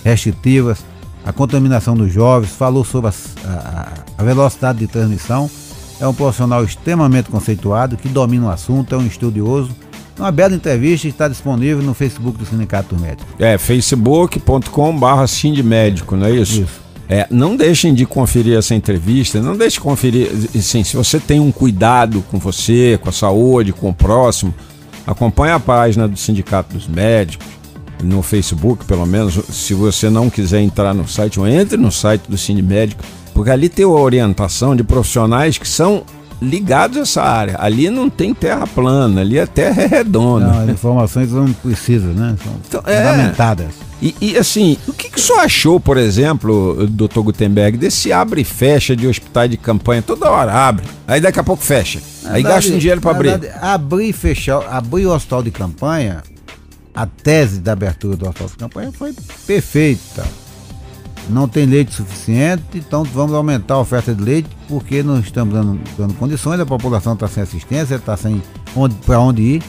restritivas, 0.05 0.79
a 1.25 1.33
contaminação 1.33 1.95
dos 1.95 2.13
jovens, 2.13 2.51
falou 2.53 2.85
sobre 2.85 3.11
a, 3.11 3.13
a- 3.49 3.93
a 4.17 4.23
velocidade 4.23 4.79
de 4.79 4.87
transmissão. 4.87 5.51
É 6.01 6.07
um 6.07 6.15
profissional 6.15 6.65
extremamente 6.65 7.29
conceituado, 7.29 7.97
que 7.97 8.09
domina 8.09 8.47
o 8.47 8.51
assunto, 8.51 8.95
é 8.95 8.99
um 8.99 9.07
estudioso. 9.07 9.71
Uma 10.19 10.33
bela 10.33 10.55
entrevista 10.55 11.07
está 11.07 11.29
disponível 11.29 11.83
no 11.83 11.95
Facebook 11.95 12.39
do 12.39 12.45
Sindicato 12.45 12.95
dos 12.95 13.01
Médicos. 13.01 13.27
É, 13.39 13.57
facebook.com 13.57 14.99
barra 14.99 15.27
Médico, 15.65 16.17
não 16.17 16.27
é 16.27 16.33
isso? 16.33 16.63
Isso. 16.63 16.89
É, 17.09 17.27
não 17.31 17.57
deixem 17.57 17.95
de 17.95 18.05
conferir 18.05 18.59
essa 18.59 18.75
entrevista, 18.75 19.41
não 19.41 19.57
deixe 19.57 19.75
de 19.77 19.81
conferir, 19.81 20.31
assim, 20.55 20.85
se 20.85 20.95
você 20.95 21.19
tem 21.19 21.41
um 21.41 21.51
cuidado 21.51 22.23
com 22.31 22.39
você, 22.39 22.99
com 23.01 23.09
a 23.09 23.13
saúde, 23.13 23.73
com 23.73 23.89
o 23.89 23.95
próximo, 23.95 24.55
acompanhe 25.07 25.53
a 25.53 25.61
página 25.61 26.07
do 26.07 26.19
Sindicato 26.19 26.75
dos 26.75 26.87
Médicos, 26.87 27.47
no 28.03 28.23
Facebook, 28.23 28.85
pelo 28.85 29.07
menos, 29.07 29.35
se 29.51 29.73
você 29.73 30.11
não 30.11 30.29
quiser 30.29 30.61
entrar 30.61 30.93
no 30.93 31.09
site, 31.09 31.41
ou 31.41 31.49
entre 31.49 31.77
no 31.77 31.91
site 31.91 32.29
do 32.29 32.37
Cine 32.37 32.63
Médico, 32.63 33.03
porque 33.33 33.51
ali 33.51 33.69
tem 33.69 33.85
a 33.85 33.89
orientação 33.89 34.77
de 34.77 34.85
profissionais 34.85 35.57
que 35.57 35.67
são 35.67 36.03
ligados 36.41 36.97
a 36.97 37.01
essa 37.03 37.23
área. 37.23 37.57
Ali 37.59 37.91
não 37.91 38.09
tem 38.09 38.33
terra 38.35 38.67
plana, 38.67 39.21
ali 39.21 39.39
é 39.39 39.47
terra 39.47 39.87
redonda. 39.87 40.47
Não, 40.47 40.61
as 40.63 40.69
informações 40.69 41.31
são 41.31 41.53
precisas, 41.53 42.15
né? 42.17 42.37
São 42.43 42.53
Então, 42.69 42.83
é. 42.87 42.97
fundamentadas. 43.03 43.67
E, 44.01 44.15
e, 44.21 44.37
assim, 44.39 44.77
o 44.87 44.93
que, 44.93 45.11
que 45.11 45.19
o 45.19 45.21
senhor 45.21 45.41
achou, 45.41 45.81
por 45.81 45.97
exemplo, 45.97 46.87
doutor 46.89 47.23
Gutenberg, 47.25 47.77
desse 47.77 48.13
abre 48.13 48.43
e 48.43 48.45
fecha 48.45 48.95
de 48.95 49.09
hospitais 49.09 49.51
de 49.51 49.57
campanha? 49.57 50.01
Toda 50.03 50.31
hora 50.31 50.53
abre, 50.53 50.85
aí 51.07 51.21
daqui 51.21 51.41
a 51.41 51.43
pouco 51.45 51.65
fecha. 51.65 52.01
Aí 52.27 52.43
Na 52.45 52.49
gasta 52.51 52.69
um 52.69 52.79
verdade- 52.79 52.79
dinheiro 52.81 53.01
para 53.01 53.11
abrir. 53.11 53.29
verdade, 53.31 53.53
abrir 53.61 54.09
e 54.11 54.13
fechar, 54.13 54.63
abrir 54.71 55.07
o 55.07 55.13
hospital 55.13 55.43
de 55.43 55.51
campanha, 55.51 56.23
a 56.95 57.07
tese 57.07 57.59
da 57.59 57.73
abertura 57.73 58.17
do 58.17 58.29
hospital 58.29 58.49
de 58.49 58.57
campanha 58.57 58.93
foi 58.93 59.13
perfeita. 59.45 60.25
Não 61.29 61.47
tem 61.47 61.67
leite 61.67 61.95
suficiente, 61.95 62.63
então 62.75 63.05
vamos 63.05 63.35
aumentar 63.35 63.75
a 63.75 63.81
oferta 63.81 64.15
de 64.15 64.23
leite, 64.23 64.49
porque 64.67 65.03
não 65.03 65.21
estamos 65.21 65.53
dando, 65.53 65.79
dando 65.97 66.15
condições, 66.15 66.59
a 66.59 66.65
população 66.67 67.13
está 67.13 67.29
sem 67.29 67.43
assistência, 67.43 67.97
está 67.97 68.17
sem 68.17 68.43
para 69.05 69.21
onde 69.21 69.43
ir. 69.43 69.63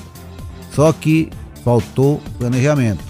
Só 0.73 0.93
que 0.93 1.29
faltou 1.63 2.21
planejamento. 2.37 3.03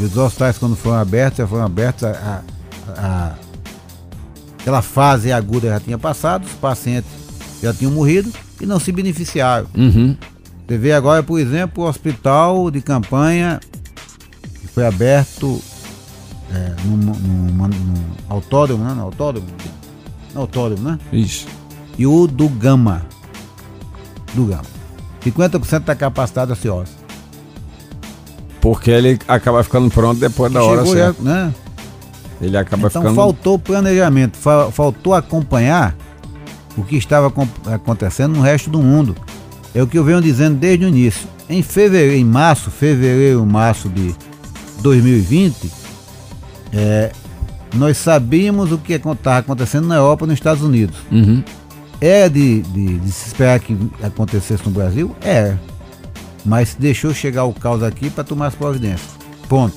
E 0.00 0.02
os 0.04 0.16
hospitais, 0.16 0.58
quando 0.58 0.74
foram 0.74 0.96
abertos, 0.98 1.38
já 1.38 1.46
foram 1.46 1.64
abertos, 1.64 2.02
a, 2.04 2.10
a- 2.10 2.42
a- 2.98 3.34
aquela 4.58 4.82
fase 4.82 5.30
aguda 5.32 5.68
já 5.68 5.78
tinha 5.80 5.98
passado, 5.98 6.44
os 6.44 6.52
pacientes 6.54 7.10
já 7.62 7.72
tinham 7.72 7.92
morrido 7.92 8.32
e 8.60 8.66
não 8.66 8.80
se 8.80 8.90
beneficiaram. 8.90 9.66
Uhum. 9.76 10.16
Você 10.66 10.78
vê 10.78 10.92
agora, 10.92 11.22
por 11.22 11.38
exemplo, 11.38 11.84
o 11.84 11.86
hospital 11.88 12.70
de 12.70 12.80
campanha 12.80 13.60
que 14.60 14.66
foi 14.68 14.86
aberto 14.86 15.60
é, 16.52 16.74
num, 16.84 16.96
num- 16.96 17.14
num 17.68 17.94
autódromo, 18.28 18.84
né? 18.84 18.92
No 18.94 19.02
autódromo? 19.02 19.46
No 20.34 20.40
autódromo, 20.42 20.90
né? 20.90 20.98
Isso. 21.12 21.46
E 21.98 22.06
o 22.06 22.26
do 22.26 22.48
Gama. 22.48 23.02
Do 24.34 24.46
Gama. 24.46 24.62
50% 25.24 25.80
da 25.84 25.94
capacidade 25.94 26.52
ociosa. 26.52 26.90
Porque 28.60 28.90
ele 28.90 29.18
acaba 29.26 29.62
ficando 29.64 29.90
pronto 29.90 30.18
depois 30.20 30.52
da 30.52 30.62
hora 30.62 30.84
já, 30.86 30.92
certa. 30.92 31.22
né? 31.22 31.52
Ele 32.40 32.56
acaba 32.56 32.88
Então 32.88 33.02
ficando. 33.02 33.14
faltou 33.16 33.58
planejamento, 33.58 34.36
fa- 34.36 34.70
faltou 34.70 35.14
acompanhar 35.14 35.94
o 36.76 36.82
que 36.84 36.96
estava 36.96 37.32
acontecendo 37.72 38.36
no 38.36 38.42
resto 38.42 38.70
do 38.70 38.80
mundo. 38.82 39.16
É 39.74 39.82
o 39.82 39.86
que 39.86 39.98
eu 39.98 40.04
venho 40.04 40.20
dizendo 40.20 40.58
desde 40.58 40.84
o 40.84 40.88
início. 40.88 41.26
Em 41.48 41.62
fevereiro, 41.62 42.14
em 42.16 42.24
março, 42.24 42.70
fevereiro, 42.70 43.44
março 43.44 43.88
de 43.88 44.14
2020, 44.80 45.70
é, 46.72 47.12
nós 47.74 47.96
sabíamos 47.96 48.70
o 48.72 48.78
que 48.78 48.92
estava 48.94 49.38
acontecendo 49.38 49.86
na 49.86 49.96
Europa 49.96 50.24
e 50.24 50.28
nos 50.28 50.34
Estados 50.34 50.62
Unidos. 50.62 50.96
Uhum. 51.10 51.42
É 52.00 52.28
de, 52.28 52.62
de- 52.62 52.98
de 52.98 53.12
se 53.12 53.28
esperar 53.28 53.60
que 53.60 53.76
acontecesse 54.02 54.64
no 54.64 54.70
Brasil? 54.72 55.14
É. 55.22 55.54
Mas 56.44 56.74
deixou 56.78 57.14
chegar 57.14 57.44
o 57.44 57.52
caos 57.52 57.82
aqui 57.82 58.10
para 58.10 58.24
tomar 58.24 58.48
as 58.48 58.54
providências. 58.54 59.10
Ponto. 59.48 59.76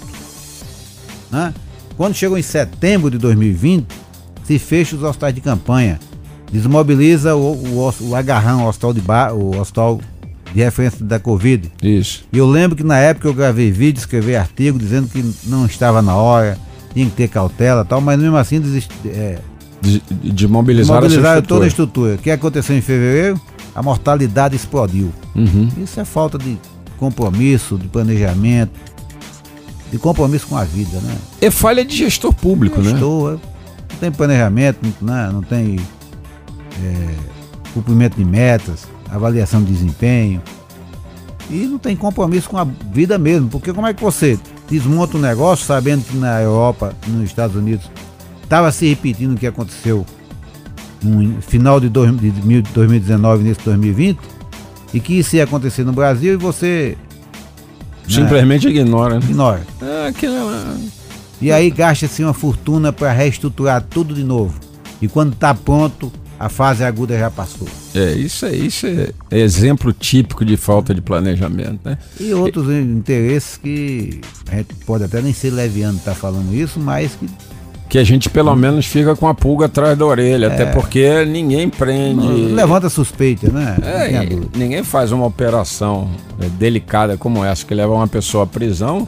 Né? 1.32 1.54
Quando 1.98 2.14
chegou 2.16 2.38
em 2.38 2.42
setembro 2.42 3.10
de 3.12 3.18
2020, 3.18 3.86
se 4.44 4.60
fecha 4.60 4.96
os 4.96 5.04
hospitais 5.04 5.34
de 5.36 5.42
campanha. 5.42 6.00
Desmobiliza 6.52 7.36
o, 7.36 7.54
o, 7.54 7.94
o 8.02 8.16
agarrão, 8.16 8.66
o 8.66 8.68
hospital, 8.70 8.94
de 8.94 9.02
ba, 9.02 9.34
o 9.34 9.58
hospital 9.60 10.00
de 10.54 10.62
referência 10.64 11.04
da 11.06 11.20
Covid. 11.20 11.72
Isso. 11.82 12.24
E 12.32 12.38
eu 12.38 12.48
lembro 12.48 12.76
que 12.76 12.84
na 12.84 12.98
época 12.98 13.28
eu 13.28 13.34
gravei 13.34 13.72
vídeo, 13.72 14.00
escrevi 14.00 14.36
artigo 14.36 14.78
dizendo 14.80 15.08
que 15.08 15.24
não 15.46 15.66
estava 15.66 16.02
na 16.02 16.16
hora, 16.16 16.58
tinha 16.96 17.06
que 17.08 17.12
ter 17.12 17.28
cautela 17.28 17.82
e 17.82 17.86
tal, 17.86 18.00
mas 18.00 18.18
mesmo 18.18 18.38
assim 18.38 18.60
desist, 18.60 18.90
é, 19.06 19.38
De, 19.82 20.00
de 20.10 20.48
mobilizar 20.48 21.02
mobilizaram 21.02 21.40
essa 21.40 21.42
toda 21.42 21.66
a 21.66 21.68
estrutura. 21.68 22.16
O 22.16 22.18
que 22.18 22.32
aconteceu 22.32 22.76
em 22.76 22.82
fevereiro? 22.82 23.40
A 23.76 23.84
mortalidade 23.84 24.56
explodiu. 24.56 25.12
Uhum. 25.36 25.70
Isso 25.78 26.00
é 26.00 26.06
falta 26.06 26.38
de 26.38 26.58
compromisso, 26.98 27.78
de 27.78 27.90
planejamento, 27.90 28.72
de 29.92 29.98
compromisso 29.98 30.48
com 30.48 30.56
a 30.56 30.64
vida, 30.64 30.98
né? 31.02 31.18
É 31.42 31.52
falha 31.52 31.84
de 31.84 31.96
gestor 31.96 32.34
público, 32.34 32.80
né? 32.82 32.94
Estou, 32.94 33.32
não 33.32 33.40
tem 34.00 34.10
planejamento, 34.10 34.80
não, 35.02 35.14
né? 35.14 35.30
não 35.34 35.42
tem 35.42 35.78
é, 36.82 37.08
cumprimento 37.74 38.16
de 38.16 38.24
metas, 38.24 38.88
avaliação 39.12 39.62
de 39.62 39.72
desempenho. 39.72 40.42
E 41.50 41.66
não 41.66 41.78
tem 41.78 41.96
compromisso 41.96 42.50
com 42.50 42.58
a 42.58 42.64
vida 42.64 43.18
mesmo, 43.18 43.50
porque 43.50 43.74
como 43.74 43.86
é 43.86 43.94
que 43.94 44.02
você 44.02 44.40
desmonta 44.70 45.18
um 45.18 45.22
negócio 45.22 45.66
sabendo 45.66 46.04
que 46.04 46.18
na 46.18 46.42
Europa, 46.42 46.94
nos 47.08 47.24
Estados 47.24 47.56
Unidos, 47.56 47.90
estava 48.44 48.72
se 48.72 48.88
repetindo 48.88 49.34
o 49.34 49.38
que 49.38 49.48
aconteceu 49.48 50.06
no 51.04 51.42
final 51.42 51.80
de 51.80 51.88
dois- 51.90 52.16
de 52.18 52.32
mil- 52.46 52.64
2019 52.74 53.42
início 53.44 53.60
de 53.64 53.66
2020 53.70 54.20
e 54.94 55.00
que 55.00 55.14
isso 55.20 55.36
ia 55.36 55.44
acontecer 55.44 55.84
no 55.84 55.92
Brasil 55.94 56.34
e 56.34 56.38
você 56.38 56.98
Simplesmente 58.08 58.68
ignora, 58.68 59.16
né? 59.20 59.26
ignora. 59.30 59.62
Ah, 59.82 60.12
que 60.14 60.28
não- 60.28 60.78
E 61.42 61.52
aí 61.52 61.70
gasta-se 61.70 62.24
uma 62.24 62.34
fortuna 62.34 62.94
para 62.94 63.12
reestruturar 63.12 63.84
tudo 63.90 64.14
de 64.14 64.24
novo. 64.24 64.54
E 65.02 65.08
quando 65.08 65.34
está 65.34 65.54
pronto, 65.54 66.12
a 66.40 66.48
fase 66.50 66.84
aguda 66.84 67.18
já 67.18 67.30
passou. 67.30 67.68
É, 67.96 68.12
isso, 68.14 68.46
é, 68.46 68.52
isso 68.56 68.86
é 68.88 69.10
exemplo 69.32 69.94
típico 69.94 70.44
de 70.44 70.58
falta 70.58 70.94
de 70.94 71.02
planejamento, 71.02 71.80
né? 71.86 71.98
E 72.20 72.34
outros 72.34 72.70
interesses 72.70 73.58
que 73.58 74.20
a 74.52 74.56
gente 74.58 74.74
pode 74.86 75.04
até 75.06 75.22
nem 75.22 75.32
ser 75.34 75.52
leviano 75.52 75.98
estar 75.98 76.14
falando 76.14 76.54
isso, 76.54 76.80
mas 76.80 77.14
que 77.16 77.28
Que 77.88 77.98
a 78.00 78.04
gente 78.04 78.30
pelo 78.30 78.54
menos 78.56 78.86
fica 78.88 79.16
com 79.16 79.28
a 79.28 79.34
pulga 79.34 79.68
atrás 79.68 79.98
da 79.98 80.06
orelha, 80.06 80.48
até 80.48 80.66
porque 80.66 81.24
ninguém 81.26 81.70
prende. 81.70 82.28
levanta 82.54 82.90
suspeita, 82.90 83.50
né? 83.50 83.78
Não 83.80 83.88
É, 83.88 84.24
e 84.24 84.28
dúvida. 84.28 84.50
ninguém 84.58 84.84
faz 84.84 85.12
uma 85.12 85.26
operação 85.26 86.10
é, 86.42 86.50
delicada 86.50 87.16
como 87.18 87.46
essa 87.46 87.66
que 87.66 87.74
leva 87.74 87.94
uma 87.94 88.08
pessoa 88.08 88.44
à 88.44 88.48
prisão. 88.48 89.08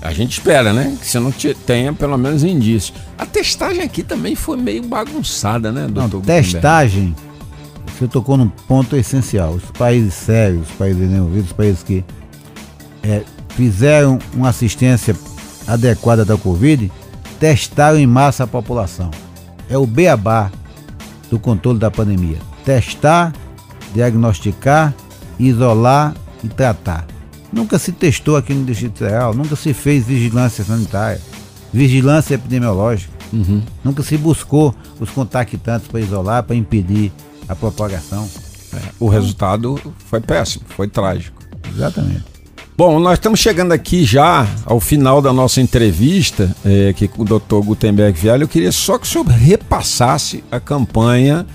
A 0.00 0.12
gente 0.12 0.32
espera, 0.34 0.72
né? 0.72 0.96
Que 1.00 1.06
você 1.06 1.18
não 1.18 1.32
te- 1.32 1.54
tenha 1.66 1.92
pelo 1.92 2.16
menos 2.16 2.44
indícios. 2.44 2.92
A 3.18 3.26
testagem 3.26 3.82
aqui 3.82 4.02
também 4.04 4.36
foi 4.36 4.56
meio 4.56 4.82
bagunçada, 4.84 5.72
né, 5.72 5.82
Não, 5.82 5.88
doutor? 6.08 6.18
Gutenberg? 6.20 6.52
testagem, 6.52 7.14
você 7.98 8.08
tocou 8.08 8.36
num 8.36 8.48
ponto 8.48 8.96
essencial. 8.96 9.52
Os 9.52 9.64
países 9.70 10.14
sérios, 10.14 10.68
os 10.68 10.74
países 10.76 11.00
desenvolvidos, 11.00 11.46
os 11.46 11.52
países 11.52 11.82
que 11.82 12.04
é, 13.02 13.22
fizeram 13.50 14.18
uma 14.34 14.50
assistência 14.50 15.16
adequada 15.66 16.24
da 16.24 16.36
Covid, 16.36 16.90
testaram 17.40 17.98
em 17.98 18.06
massa 18.06 18.44
a 18.44 18.46
população. 18.46 19.10
É 19.68 19.76
o 19.78 19.86
beabá 19.86 20.50
do 21.30 21.38
controle 21.38 21.78
da 21.78 21.90
pandemia. 21.90 22.38
Testar, 22.64 23.32
diagnosticar, 23.94 24.94
isolar 25.38 26.14
e 26.44 26.48
tratar. 26.48 27.06
Nunca 27.52 27.78
se 27.78 27.92
testou 27.92 28.36
aqui 28.36 28.52
no 28.52 28.64
Distrito 28.64 28.98
Federal, 28.98 29.34
nunca 29.34 29.56
se 29.56 29.72
fez 29.72 30.04
vigilância 30.04 30.62
sanitária, 30.64 31.20
vigilância 31.72 32.34
epidemiológica. 32.34 33.12
Uhum. 33.32 33.62
Nunca 33.82 34.02
se 34.02 34.16
buscou 34.16 34.74
os 35.00 35.10
contactantes 35.10 35.88
para 35.88 36.00
isolar, 36.00 36.42
para 36.42 36.54
impedir 36.54 37.12
a 37.48 37.54
propagação. 37.54 38.28
É, 38.74 38.80
o 38.98 39.08
resultado 39.08 39.80
foi 40.10 40.20
péssimo, 40.20 40.64
foi 40.68 40.88
trágico. 40.88 41.36
Exatamente. 41.74 42.36
Bom, 42.76 42.98
nós 43.00 43.14
estamos 43.14 43.40
chegando 43.40 43.72
aqui 43.72 44.04
já 44.04 44.46
ao 44.66 44.78
final 44.78 45.22
da 45.22 45.32
nossa 45.32 45.62
entrevista 45.62 46.54
é, 46.62 46.90
aqui 46.90 47.08
com 47.08 47.22
o 47.22 47.24
Dr. 47.24 47.64
Gutenberg 47.64 48.18
Vialli. 48.20 48.42
Eu 48.42 48.48
queria 48.48 48.70
só 48.70 48.98
que 48.98 49.06
o 49.06 49.08
senhor 49.08 49.26
repassasse 49.26 50.44
a 50.50 50.60
campanha 50.60 51.46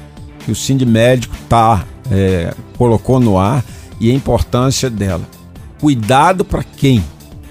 que 0.44 0.52
o 0.52 0.56
Sind 0.56 0.82
Médico 0.84 1.36
tá, 1.48 1.86
é, 2.10 2.54
colocou 2.76 3.20
no 3.20 3.38
ar 3.38 3.64
e 4.00 4.10
a 4.10 4.14
importância 4.14 4.90
dela. 4.90 5.22
Cuidado 5.80 6.44
para 6.44 6.64
quem? 6.64 7.04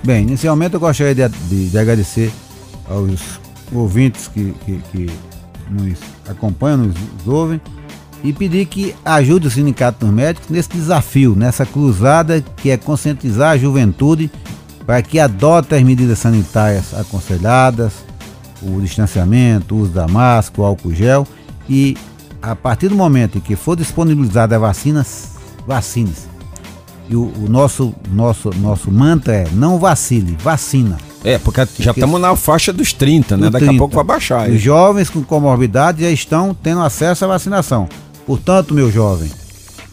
Bem, 0.03 0.23
inicialmente 0.23 0.75
eu 0.75 0.81
gostaria 0.81 1.15
de, 1.15 1.29
de, 1.29 1.71
de 1.71 1.79
agradecer 1.79 2.33
aos 2.89 3.39
ouvintes 3.73 4.27
que, 4.27 4.53
que, 4.65 4.81
que, 4.91 5.11
nos 5.71 5.99
acompanham, 6.29 6.79
nos 6.79 6.97
ouvem, 7.29 7.61
e 8.23 8.33
pedir 8.33 8.67
que 8.67 8.95
ajude 9.05 9.49
o 9.49 9.51
Sindicato 9.51 10.05
dos 10.05 10.15
Médicos 10.15 10.49
nesse 10.49 10.71
desafio, 10.71 11.35
nessa 11.37 11.65
cruzada 11.65 12.45
que 12.57 12.71
é 12.71 12.77
conscientizar 12.77 13.53
a 13.53 13.59
juventude 13.59 14.31
para 14.87 15.03
que 15.03 15.19
adote 15.19 15.75
as 15.75 15.83
medidas 15.83 16.19
sanitárias 16.19 16.93
aconselhadas, 16.95 17.93
o 18.63 18.81
distanciamento, 18.81 19.75
o 19.75 19.79
uso 19.79 19.93
da 19.93 20.07
máscara, 20.07 20.63
o 20.63 20.65
álcool 20.65 20.93
gel 20.93 21.27
e 21.69 21.97
a 22.43 22.57
partir 22.57 22.89
do 22.89 22.97
momento 22.97 23.39
em 23.39 23.41
que 23.41 23.57
for 23.57 23.77
disponibilizada 23.77 24.57
a 24.57 24.59
vacina, 24.59 25.07
vacine-se. 25.67 26.29
E 27.09 27.17
o, 27.17 27.33
o, 27.45 27.49
nosso, 27.49 27.95
nosso, 28.13 28.51
nosso 28.61 28.91
mantra 28.91 29.35
é 29.35 29.49
não 29.53 29.79
vacile, 29.79 30.37
vacina. 30.41 30.97
É, 31.23 31.39
porque, 31.39 31.67
porque 31.67 31.83
já 31.83 31.91
estamos 31.91 32.21
na 32.21 32.35
faixa 32.35 32.73
dos 32.73 32.93
30, 32.93 33.37
né? 33.37 33.51
Daqui 33.51 33.67
30. 33.67 33.75
a 33.75 33.79
pouco 33.79 33.95
vai 33.95 34.05
baixar. 34.05 34.49
Os 34.49 34.61
jovens 34.61 35.11
com 35.11 35.23
comorbidade 35.23 36.03
já 36.03 36.11
estão 36.11 36.55
tendo 36.55 36.81
acesso 36.81 37.25
à 37.25 37.29
vacinação. 37.29 37.89
Portanto, 38.31 38.73
meu 38.73 38.93
jovem, 38.93 39.29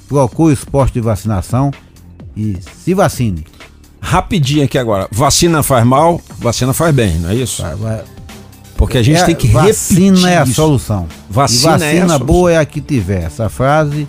procure 0.07 0.53
os 0.53 0.63
postos 0.63 0.93
de 0.93 1.01
vacinação 1.01 1.71
e 2.35 2.55
se 2.83 2.93
vacine. 2.93 3.43
Rapidinho 3.99 4.63
aqui 4.63 4.77
agora. 4.77 5.07
Vacina 5.11 5.63
faz 5.63 5.83
mal, 5.83 6.21
vacina 6.38 6.71
faz 6.71 6.93
bem, 6.93 7.15
não 7.15 7.31
é 7.31 7.35
isso? 7.35 7.63
Vai, 7.63 7.75
vai. 7.75 8.03
Porque 8.75 8.99
a 8.99 9.01
gente 9.01 9.21
é, 9.21 9.25
tem 9.25 9.33
que 9.33 9.47
Vacina 9.47 10.29
é 10.29 10.38
a 10.38 10.45
solução. 10.45 11.07
Vacina, 11.27 11.77
e 11.77 11.79
vacina 11.79 12.13
é 12.13 12.19
boa 12.19 12.51
é 12.51 12.57
a 12.59 12.65
que 12.65 12.79
tiver. 12.79 13.23
Essa 13.23 13.49
frase 13.49 14.07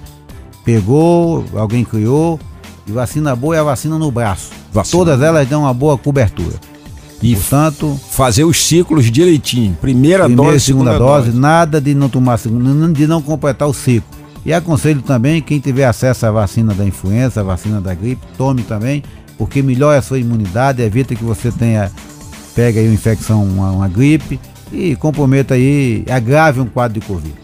pegou, 0.63 1.47
alguém 1.55 1.83
criou. 1.83 2.39
E 2.87 2.93
vacina 2.93 3.35
boa 3.35 3.57
é 3.57 3.61
a 3.61 3.65
vacina 3.65 3.99
no 3.99 4.11
braço. 4.11 4.51
Vacina. 4.71 4.93
Todas 4.93 5.23
elas 5.23 5.49
dão 5.49 5.63
uma 5.63 5.73
boa 5.73 5.97
cobertura. 5.97 6.57
E 7.23 7.35
Portanto, 7.35 7.99
fazer 8.11 8.45
os 8.45 8.63
ciclos 8.63 9.11
direitinho. 9.11 9.75
Primeira, 9.81 10.25
primeira 10.25 10.51
dose, 10.51 10.67
segunda, 10.67 10.93
segunda 10.93 10.99
dose, 10.99 11.27
dose, 11.29 11.39
nada 11.39 11.81
de 11.81 11.95
não 11.95 12.11
tomar 12.11 12.37
segunda, 12.37 12.93
de 12.93 13.07
não 13.07 13.23
completar 13.23 13.67
o 13.67 13.73
ciclo. 13.73 14.18
E 14.49 14.53
aconselho 14.55 15.03
também 15.03 15.43
quem 15.43 15.61
tiver 15.61 15.85
acesso 15.85 16.25
à 16.25 16.31
vacina 16.31 16.73
da 16.73 16.83
influenza, 16.83 17.43
à 17.43 17.45
vacina 17.45 17.83
da 17.83 17.93
gripe, 17.93 18.27
tome 18.39 18.63
também, 18.63 19.03
porque 19.37 19.61
melhora 19.61 19.99
a 19.99 20.01
sua 20.01 20.19
imunidade, 20.19 20.81
evita 20.81 21.15
que 21.15 21.23
você 21.23 21.53
tenha 21.53 21.93
pega 22.55 22.81
aí 22.81 22.87
uma 22.87 22.95
infecção, 22.95 23.45
uma, 23.45 23.71
uma 23.73 23.89
gripe 23.89 24.41
e 24.73 24.97
comprometa 24.97 25.53
aí, 25.53 26.03
agrave 26.11 26.61
um 26.61 26.65
quadro 26.65 26.99
de 26.99 27.07
Covid. 27.07 27.35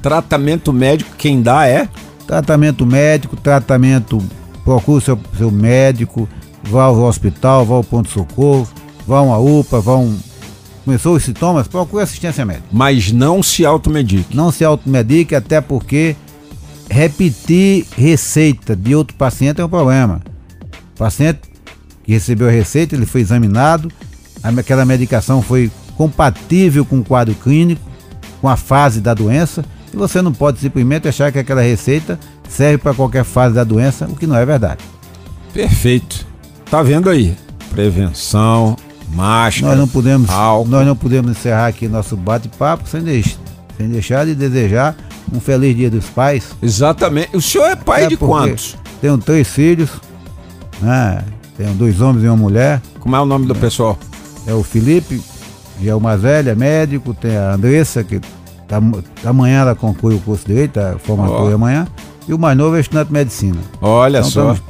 Tratamento 0.00 0.72
médico, 0.72 1.10
quem 1.18 1.42
dá 1.42 1.66
é? 1.66 1.88
Tratamento 2.28 2.86
médico, 2.86 3.34
tratamento, 3.34 4.22
procure 4.62 5.04
seu, 5.04 5.18
seu 5.36 5.50
médico, 5.50 6.28
vá 6.62 6.84
ao 6.84 7.02
hospital, 7.02 7.66
vá 7.66 7.74
ao 7.74 7.82
ponto-socorro, 7.82 8.68
vá 9.04 9.18
a 9.18 9.22
uma 9.22 9.38
UPA, 9.38 9.80
vá 9.80 9.96
um. 9.96 10.16
Começou 10.84 11.16
os 11.16 11.24
sintomas, 11.24 11.66
procure 11.66 12.04
assistência 12.04 12.44
médica. 12.44 12.68
Mas 12.70 13.10
não 13.10 13.42
se 13.42 13.66
automedique. 13.66 14.36
Não 14.36 14.52
se 14.52 14.64
automedique, 14.64 15.34
até 15.34 15.60
porque 15.60 16.14
repetir 16.92 17.86
receita 17.96 18.76
de 18.76 18.94
outro 18.94 19.16
paciente 19.16 19.60
é 19.60 19.64
um 19.64 19.68
problema. 19.68 20.20
O 20.94 20.98
paciente 20.98 21.40
que 22.04 22.12
recebeu 22.12 22.48
a 22.48 22.50
receita, 22.50 22.94
ele 22.94 23.06
foi 23.06 23.22
examinado, 23.22 23.90
aquela 24.42 24.84
medicação 24.84 25.40
foi 25.40 25.70
compatível 25.96 26.84
com 26.84 26.98
o 26.98 27.04
quadro 27.04 27.34
clínico, 27.34 27.80
com 28.40 28.48
a 28.48 28.56
fase 28.56 29.00
da 29.00 29.14
doença, 29.14 29.64
e 29.92 29.96
você 29.96 30.20
não 30.20 30.32
pode 30.32 30.58
simplesmente 30.58 31.08
achar 31.08 31.32
que 31.32 31.38
aquela 31.38 31.62
receita 31.62 32.18
serve 32.48 32.78
para 32.78 32.94
qualquer 32.94 33.24
fase 33.24 33.54
da 33.54 33.64
doença, 33.64 34.06
o 34.06 34.14
que 34.14 34.26
não 34.26 34.36
é 34.36 34.44
verdade. 34.44 34.84
Perfeito. 35.54 36.26
Tá 36.70 36.82
vendo 36.82 37.08
aí? 37.08 37.34
Prevenção, 37.70 38.76
máscara, 39.14 39.68
nós 39.68 39.78
não 39.78 39.88
podemos, 39.88 40.28
álcool. 40.28 40.68
Nós 40.68 40.86
não 40.86 40.96
podemos 40.96 41.30
encerrar 41.30 41.68
aqui 41.68 41.88
nosso 41.88 42.16
bate-papo 42.16 42.86
sem, 42.88 43.02
sem 43.78 43.88
deixar 43.88 44.26
de 44.26 44.34
desejar 44.34 44.94
um 45.32 45.40
feliz 45.40 45.74
dia 45.74 45.90
dos 45.90 46.06
pais. 46.06 46.50
Exatamente. 46.62 47.36
O 47.36 47.40
senhor 47.40 47.70
é 47.70 47.76
pai 47.76 48.04
é 48.04 48.08
de 48.08 48.16
quantos? 48.16 48.76
Tenho 49.00 49.16
três 49.18 49.48
filhos, 49.48 49.90
né? 50.80 51.24
Tenho 51.56 51.72
dois 51.74 52.00
homens 52.00 52.24
e 52.24 52.28
uma 52.28 52.36
mulher. 52.36 52.80
Como 53.00 53.16
é 53.16 53.20
o 53.20 53.24
nome 53.24 53.46
do 53.46 53.54
é, 53.54 53.58
pessoal? 53.58 53.98
É 54.46 54.52
o 54.52 54.62
Felipe, 54.62 55.20
que 55.78 55.88
é 55.88 55.94
o 55.94 56.00
mais 56.00 56.20
velho, 56.20 56.50
é 56.50 56.54
médico, 56.54 57.14
tem 57.14 57.36
a 57.36 57.54
Andressa, 57.54 58.04
que 58.04 58.20
tá, 58.68 58.80
amanhã 59.24 59.60
ela 59.60 59.74
conclui 59.74 60.14
o 60.14 60.20
curso 60.20 60.46
de 60.46 60.52
direito, 60.52 60.78
a 60.78 60.98
formatura 60.98 61.50
oh. 61.50 61.54
amanhã, 61.54 61.86
e 62.28 62.34
o 62.34 62.38
mais 62.38 62.56
novo 62.56 62.76
é 62.76 62.80
estudante 62.80 63.08
de 63.08 63.12
medicina. 63.12 63.58
Olha 63.80 64.18
então, 64.18 64.30
só. 64.30 64.52
Estamos, 64.52 64.62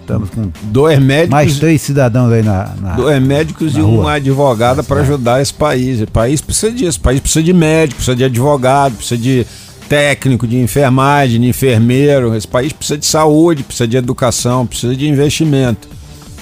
estamos, 0.00 0.30
com 0.30 0.50
dois 0.64 0.98
médicos, 0.98 1.30
mais 1.30 1.58
três 1.58 1.82
cidadãos 1.82 2.32
aí 2.32 2.42
na, 2.42 2.70
na 2.80 2.94
Dois 2.94 3.22
médicos 3.22 3.74
na 3.74 3.80
e 3.80 3.82
uma 3.82 4.12
advogada 4.14 4.82
para 4.82 5.00
ajudar 5.00 5.40
esse 5.40 5.52
país. 5.52 6.00
O 6.00 6.06
país 6.06 6.40
precisa 6.40 6.72
disso, 6.72 6.98
o 6.98 7.02
país 7.02 7.20
precisa 7.20 7.42
de 7.42 7.52
médico, 7.52 7.96
precisa 7.96 8.16
de 8.16 8.24
advogado, 8.24 8.96
precisa 8.96 9.20
de 9.20 9.46
técnico, 9.88 10.46
de 10.46 10.56
enfermagem, 10.58 11.40
de 11.40 11.48
enfermeiro. 11.48 12.34
Esse 12.34 12.48
país 12.48 12.72
precisa 12.72 12.98
de 12.98 13.06
saúde, 13.06 13.62
precisa 13.62 13.88
de 13.88 13.96
educação, 13.96 14.66
precisa 14.66 14.94
de 14.94 15.08
investimento. 15.08 15.88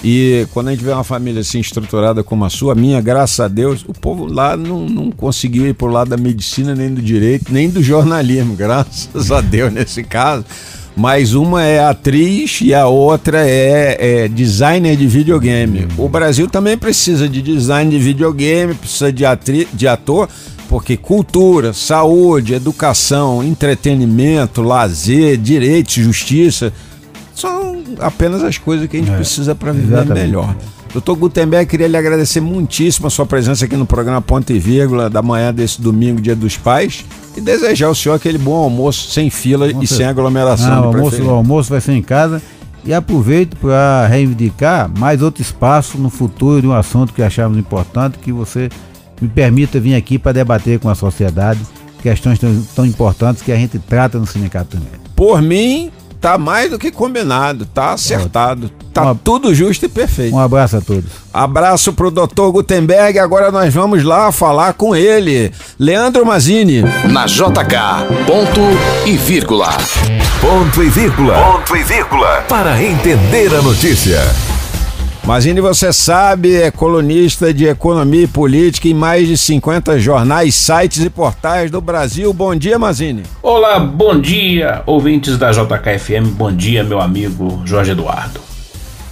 E 0.05 0.47
quando 0.53 0.69
a 0.69 0.71
gente 0.73 0.85
vê 0.85 0.91
uma 0.91 1.05
família 1.05 1.41
assim 1.41 1.61
estruturada 1.61 2.25
como 2.25 2.45
a 2.45 2.51
sua, 2.51 2.75
minha, 2.75 3.01
graças 3.01 3.39
a 3.39 3.47
Deus, 3.47 3.85
o 3.87 3.93
povo 3.93 4.27
lá 4.27 4.57
não, 4.57 4.87
não 4.89 5.11
conseguiu 5.13 5.67
ir 5.67 5.75
por 5.75 5.93
lado 5.93 6.11
da 6.11 6.17
medicina, 6.17 6.75
nem 6.75 6.93
do 6.93 7.01
direito, 7.01 7.53
nem 7.53 7.71
do 7.71 7.83
jornalismo, 7.83 8.55
graças 8.57 9.31
a 9.31 9.41
Deus 9.41 9.73
nesse 9.73 10.03
caso. 10.03 10.45
Mas 10.95 11.35
uma 11.35 11.65
é 11.65 11.83
atriz 11.83 12.61
e 12.61 12.75
a 12.75 12.87
outra 12.87 13.49
é, 13.49 14.25
é 14.25 14.29
designer 14.29 14.95
de 14.95 15.07
videogame. 15.07 15.89
O 15.97 16.09
Brasil 16.09 16.49
também 16.49 16.77
precisa 16.77 17.29
de 17.29 17.41
design 17.41 17.91
de 17.91 17.99
videogame, 17.99 18.75
precisa 18.75 19.11
de, 19.11 19.25
atri 19.25 19.67
de 19.73 19.89
ator, 19.89 20.29
porque 20.73 20.97
cultura, 20.97 21.75
saúde, 21.75 22.55
educação, 22.55 23.45
entretenimento, 23.45 24.63
lazer, 24.63 25.37
direito, 25.37 25.93
justiça 26.01 26.73
são 27.35 27.83
apenas 27.99 28.43
as 28.43 28.57
coisas 28.57 28.89
que 28.89 28.97
a 28.97 29.01
gente 29.01 29.13
é, 29.13 29.17
precisa 29.17 29.55
para 29.55 29.71
viver 29.71 29.97
exatamente. 29.97 30.25
melhor. 30.25 30.57
Doutor 30.91 31.15
Gutenberg, 31.17 31.69
queria 31.69 31.87
lhe 31.87 31.97
agradecer 31.97 32.41
muitíssimo 32.41 33.07
a 33.07 33.11
sua 33.11 33.27
presença 33.27 33.67
aqui 33.67 33.77
no 33.77 33.85
programa 33.85 34.23
Ponto 34.23 34.51
e 34.51 34.59
Vírgula 34.59 35.11
da 35.11 35.21
manhã 35.21 35.53
desse 35.53 35.79
domingo, 35.79 36.23
dia 36.23 36.35
dos 36.35 36.57
pais, 36.57 37.05
e 37.37 37.41
desejar 37.43 37.89
ao 37.89 37.95
senhor 37.95 38.15
aquele 38.15 38.39
bom 38.39 38.55
almoço 38.55 39.11
sem 39.11 39.29
fila 39.29 39.71
e 39.71 39.87
sem 39.87 40.07
aglomeração. 40.07 40.73
Ah, 40.73 40.81
o, 40.81 40.85
almoço, 40.87 41.23
o 41.23 41.31
almoço 41.31 41.69
vai 41.69 41.83
ser 41.83 41.93
em 41.93 42.03
casa 42.03 42.41
e 42.83 42.95
aproveito 42.95 43.59
para 43.59 44.07
reivindicar 44.07 44.91
mais 44.99 45.21
outro 45.21 45.43
espaço 45.43 45.99
no 45.99 46.09
futuro 46.09 46.63
de 46.63 46.67
um 46.67 46.73
assunto 46.73 47.13
que 47.13 47.23
achamos 47.23 47.59
importante, 47.59 48.17
que 48.17 48.33
você 48.33 48.71
me 49.23 49.29
permita 49.29 49.79
vir 49.79 49.95
aqui 49.95 50.19
para 50.19 50.33
debater 50.33 50.79
com 50.79 50.89
a 50.89 50.95
sociedade 50.95 51.61
questões 52.03 52.39
tão, 52.39 52.63
tão 52.75 52.85
importantes 52.85 53.43
que 53.43 53.53
a 53.53 53.57
gente 53.57 53.79
trata 53.79 54.19
no 54.19 54.27
sindicato 54.27 54.77
também. 54.77 55.01
Por 55.15 55.41
mim, 55.41 55.93
Tá 56.23 56.39
mais 56.39 56.71
do 56.71 56.79
que 56.79 56.93
combinado, 56.93 57.67
tá 57.67 57.95
acertado. 57.95 58.71
Tá 58.95 59.11
um, 59.11 59.17
tudo 59.17 59.53
justo 59.53 59.87
e 59.87 59.89
perfeito. 59.89 60.33
Um 60.33 60.39
abraço 60.39 60.77
a 60.77 60.81
todos. 60.81 61.11
Abraço 61.35 61.93
pro 61.93 62.13
Dr. 62.13 62.49
Gutenberg. 62.53 63.19
Agora 63.19 63.51
nós 63.51 63.75
vamos 63.75 64.05
lá 64.05 64.31
falar 64.31 64.75
com 64.75 64.95
ele. 64.95 65.51
Leandro 65.81 66.25
Mazini. 66.25 66.83
Na 67.11 67.27
JK, 67.27 68.07
ponto 68.25 68.61
e 69.05 69.17
vírgula. 69.17 69.77
Ponto 70.41 70.81
e 70.85 70.89
vírgula. 70.89 71.35
Ponto 71.35 71.77
e 71.77 71.83
vírgula. 71.83 72.45
Para 72.49 72.81
entender 72.81 73.53
a 73.53 73.61
notícia. 73.61 74.21
Mazini, 75.25 75.61
você 75.61 75.93
sabe, 75.93 76.57
é 76.57 76.69
colunista 76.69 77.55
de 77.55 77.65
economia 77.67 78.25
e 78.25 78.27
política 78.27 78.89
em 78.89 78.95
mais 78.95 79.29
de 79.29 79.39
50 79.39 79.97
jornais, 80.01 80.53
sites 80.53 81.05
e 81.05 81.09
portais 81.09 81.71
do 81.71 81.81
Brasil. 81.81 82.33
Bom 82.33 82.57
dia, 82.57 82.77
Mazini. 82.77 83.23
Olá, 83.41 83.79
bom 83.79 84.21
dia, 84.21 84.83
ouvintes 84.85 85.39
da 85.39 85.53
JKFM. 85.53 86.27
Bom 86.35 86.51
dia, 86.53 86.83
meu 86.83 87.01
amigo 87.01 87.63
Jorge 87.65 87.93
Eduardo. 87.93 88.41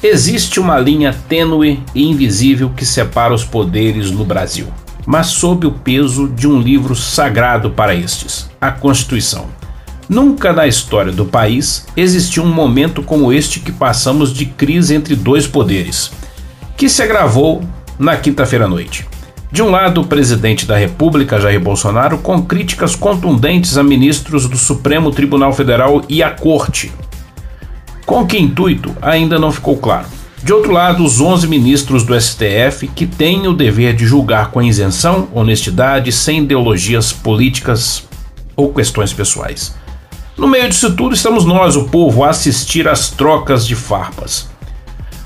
Existe 0.02 0.58
uma 0.58 0.80
linha 0.80 1.14
tênue 1.28 1.80
e 1.94 2.10
invisível 2.10 2.70
que 2.70 2.84
separa 2.84 3.32
os 3.32 3.44
poderes 3.44 4.10
no 4.10 4.24
Brasil, 4.24 4.66
mas 5.06 5.28
sob 5.28 5.64
o 5.64 5.70
peso 5.70 6.26
de 6.26 6.48
um 6.48 6.60
livro 6.60 6.96
sagrado 6.96 7.70
para 7.70 7.94
estes, 7.94 8.50
a 8.60 8.72
Constituição. 8.72 9.59
Nunca 10.10 10.52
na 10.52 10.66
história 10.66 11.12
do 11.12 11.24
país 11.24 11.86
existiu 11.96 12.42
um 12.42 12.52
momento 12.52 13.00
como 13.00 13.32
este 13.32 13.60
que 13.60 13.70
passamos 13.70 14.34
de 14.34 14.44
crise 14.44 14.92
entre 14.92 15.14
dois 15.14 15.46
poderes, 15.46 16.10
que 16.76 16.88
se 16.88 17.00
agravou 17.00 17.62
na 17.96 18.16
quinta-feira 18.16 18.64
à 18.64 18.68
noite. 18.68 19.06
De 19.52 19.62
um 19.62 19.70
lado, 19.70 20.00
o 20.00 20.06
presidente 20.06 20.66
da 20.66 20.76
República, 20.76 21.38
Jair 21.38 21.60
Bolsonaro, 21.60 22.18
com 22.18 22.42
críticas 22.42 22.96
contundentes 22.96 23.78
a 23.78 23.84
ministros 23.84 24.48
do 24.48 24.58
Supremo 24.58 25.12
Tribunal 25.12 25.52
Federal 25.52 26.02
e 26.08 26.24
à 26.24 26.30
Corte. 26.30 26.90
Com 28.04 28.26
que 28.26 28.36
intuito 28.36 28.92
ainda 29.00 29.38
não 29.38 29.52
ficou 29.52 29.76
claro. 29.76 30.08
De 30.42 30.52
outro 30.52 30.72
lado, 30.72 31.04
os 31.04 31.20
11 31.20 31.46
ministros 31.46 32.02
do 32.02 32.20
STF 32.20 32.88
que 32.88 33.06
têm 33.06 33.46
o 33.46 33.54
dever 33.54 33.94
de 33.94 34.06
julgar 34.06 34.50
com 34.50 34.60
isenção, 34.60 35.28
honestidade, 35.32 36.10
sem 36.10 36.42
ideologias 36.42 37.12
políticas 37.12 38.02
ou 38.56 38.74
questões 38.74 39.12
pessoais. 39.12 39.78
No 40.40 40.48
meio 40.48 40.70
disso 40.70 40.96
tudo, 40.96 41.14
estamos 41.14 41.44
nós, 41.44 41.76
o 41.76 41.84
povo, 41.84 42.24
a 42.24 42.30
assistir 42.30 42.88
às 42.88 43.10
trocas 43.10 43.66
de 43.66 43.74
farpas. 43.74 44.48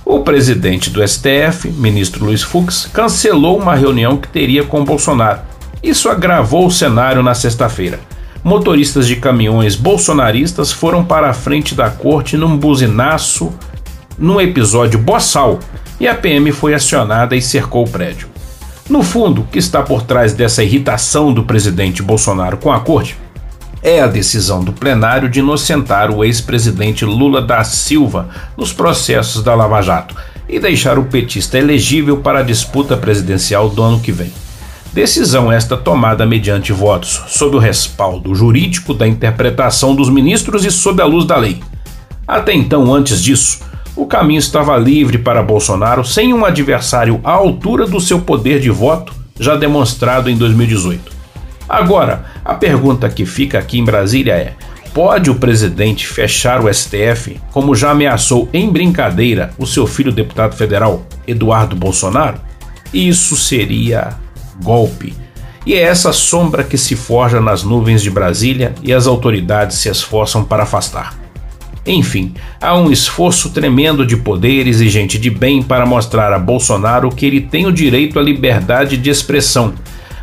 O 0.04 0.18
presidente 0.24 0.90
do 0.90 1.06
STF, 1.06 1.68
ministro 1.68 2.24
Luiz 2.24 2.42
Fux, 2.42 2.90
cancelou 2.92 3.56
uma 3.56 3.76
reunião 3.76 4.16
que 4.16 4.26
teria 4.26 4.64
com 4.64 4.84
Bolsonaro. 4.84 5.38
Isso 5.80 6.08
agravou 6.08 6.66
o 6.66 6.70
cenário 6.70 7.22
na 7.22 7.32
sexta-feira. 7.32 8.00
Motoristas 8.42 9.06
de 9.06 9.14
caminhões 9.14 9.76
bolsonaristas 9.76 10.72
foram 10.72 11.04
para 11.04 11.30
a 11.30 11.32
frente 11.32 11.76
da 11.76 11.88
corte 11.88 12.36
num 12.36 12.56
buzinaço 12.56 13.52
num 14.18 14.40
episódio 14.40 14.98
boçal 14.98 15.60
e 16.00 16.08
a 16.08 16.14
PM 16.16 16.50
foi 16.50 16.74
acionada 16.74 17.36
e 17.36 17.40
cercou 17.40 17.84
o 17.84 17.88
prédio. 17.88 18.26
No 18.90 19.00
fundo, 19.04 19.42
o 19.42 19.44
que 19.44 19.60
está 19.60 19.80
por 19.80 20.02
trás 20.02 20.34
dessa 20.34 20.64
irritação 20.64 21.32
do 21.32 21.44
presidente 21.44 22.02
Bolsonaro 22.02 22.56
com 22.56 22.72
a 22.72 22.80
corte 22.80 23.16
é 23.84 24.00
a 24.00 24.06
decisão 24.06 24.64
do 24.64 24.72
plenário 24.72 25.28
de 25.28 25.40
inocentar 25.40 26.10
o 26.10 26.24
ex-presidente 26.24 27.04
Lula 27.04 27.42
da 27.42 27.62
Silva 27.62 28.30
nos 28.56 28.72
processos 28.72 29.42
da 29.42 29.54
Lava 29.54 29.82
Jato 29.82 30.16
e 30.48 30.58
deixar 30.58 30.98
o 30.98 31.04
petista 31.04 31.58
elegível 31.58 32.16
para 32.16 32.38
a 32.38 32.42
disputa 32.42 32.96
presidencial 32.96 33.68
do 33.68 33.82
ano 33.82 34.00
que 34.00 34.10
vem. 34.10 34.32
Decisão 34.94 35.52
esta 35.52 35.76
tomada 35.76 36.24
mediante 36.24 36.72
votos 36.72 37.22
sob 37.28 37.56
o 37.56 37.58
respaldo 37.58 38.34
jurídico 38.34 38.94
da 38.94 39.06
interpretação 39.06 39.94
dos 39.94 40.08
ministros 40.08 40.64
e 40.64 40.70
sob 40.70 41.02
a 41.02 41.06
luz 41.06 41.26
da 41.26 41.36
lei. 41.36 41.60
Até 42.26 42.54
então, 42.54 42.94
antes 42.94 43.22
disso, 43.22 43.60
o 43.94 44.06
caminho 44.06 44.38
estava 44.38 44.78
livre 44.78 45.18
para 45.18 45.42
Bolsonaro 45.42 46.02
sem 46.04 46.32
um 46.32 46.46
adversário 46.46 47.20
à 47.22 47.32
altura 47.32 47.86
do 47.86 48.00
seu 48.00 48.20
poder 48.20 48.60
de 48.60 48.70
voto, 48.70 49.12
já 49.38 49.56
demonstrado 49.56 50.30
em 50.30 50.36
2018. 50.36 51.13
Agora, 51.68 52.24
a 52.44 52.54
pergunta 52.54 53.08
que 53.08 53.24
fica 53.24 53.58
aqui 53.58 53.78
em 53.78 53.84
Brasília 53.84 54.34
é: 54.34 54.54
pode 54.92 55.30
o 55.30 55.34
presidente 55.34 56.06
fechar 56.06 56.64
o 56.64 56.72
STF, 56.72 57.40
como 57.50 57.74
já 57.74 57.90
ameaçou 57.90 58.48
em 58.52 58.70
brincadeira 58.70 59.52
o 59.58 59.66
seu 59.66 59.86
filho 59.86 60.12
deputado 60.12 60.54
federal, 60.54 61.06
Eduardo 61.26 61.74
Bolsonaro? 61.74 62.40
Isso 62.92 63.36
seria 63.36 64.16
golpe. 64.62 65.14
E 65.66 65.74
é 65.74 65.80
essa 65.80 66.12
sombra 66.12 66.62
que 66.62 66.76
se 66.76 66.94
forja 66.94 67.40
nas 67.40 67.62
nuvens 67.62 68.02
de 68.02 68.10
Brasília 68.10 68.74
e 68.82 68.92
as 68.92 69.06
autoridades 69.06 69.78
se 69.78 69.88
esforçam 69.88 70.44
para 70.44 70.64
afastar. 70.64 71.18
Enfim, 71.86 72.34
há 72.60 72.74
um 72.74 72.90
esforço 72.90 73.50
tremendo 73.50 74.06
de 74.06 74.16
poderes 74.16 74.80
e 74.80 74.88
gente 74.88 75.18
de 75.18 75.28
bem 75.28 75.62
para 75.62 75.84
mostrar 75.84 76.32
a 76.32 76.38
Bolsonaro 76.38 77.10
que 77.10 77.26
ele 77.26 77.42
tem 77.42 77.66
o 77.66 77.72
direito 77.72 78.18
à 78.18 78.22
liberdade 78.22 78.96
de 78.96 79.10
expressão, 79.10 79.74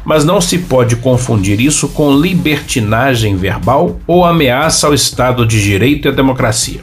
mas 0.04 0.26
não 0.26 0.42
se 0.42 0.58
pode 0.58 0.96
confundir 0.96 1.60
isso 1.60 1.88
com 1.90 2.16
libertinagem 2.16 3.36
verbal 3.36 3.98
ou 4.08 4.26
ameaça 4.26 4.88
ao 4.88 4.94
Estado 4.94 5.46
de 5.46 5.62
Direito 5.62 6.08
e 6.08 6.10
à 6.10 6.12
democracia. 6.12 6.82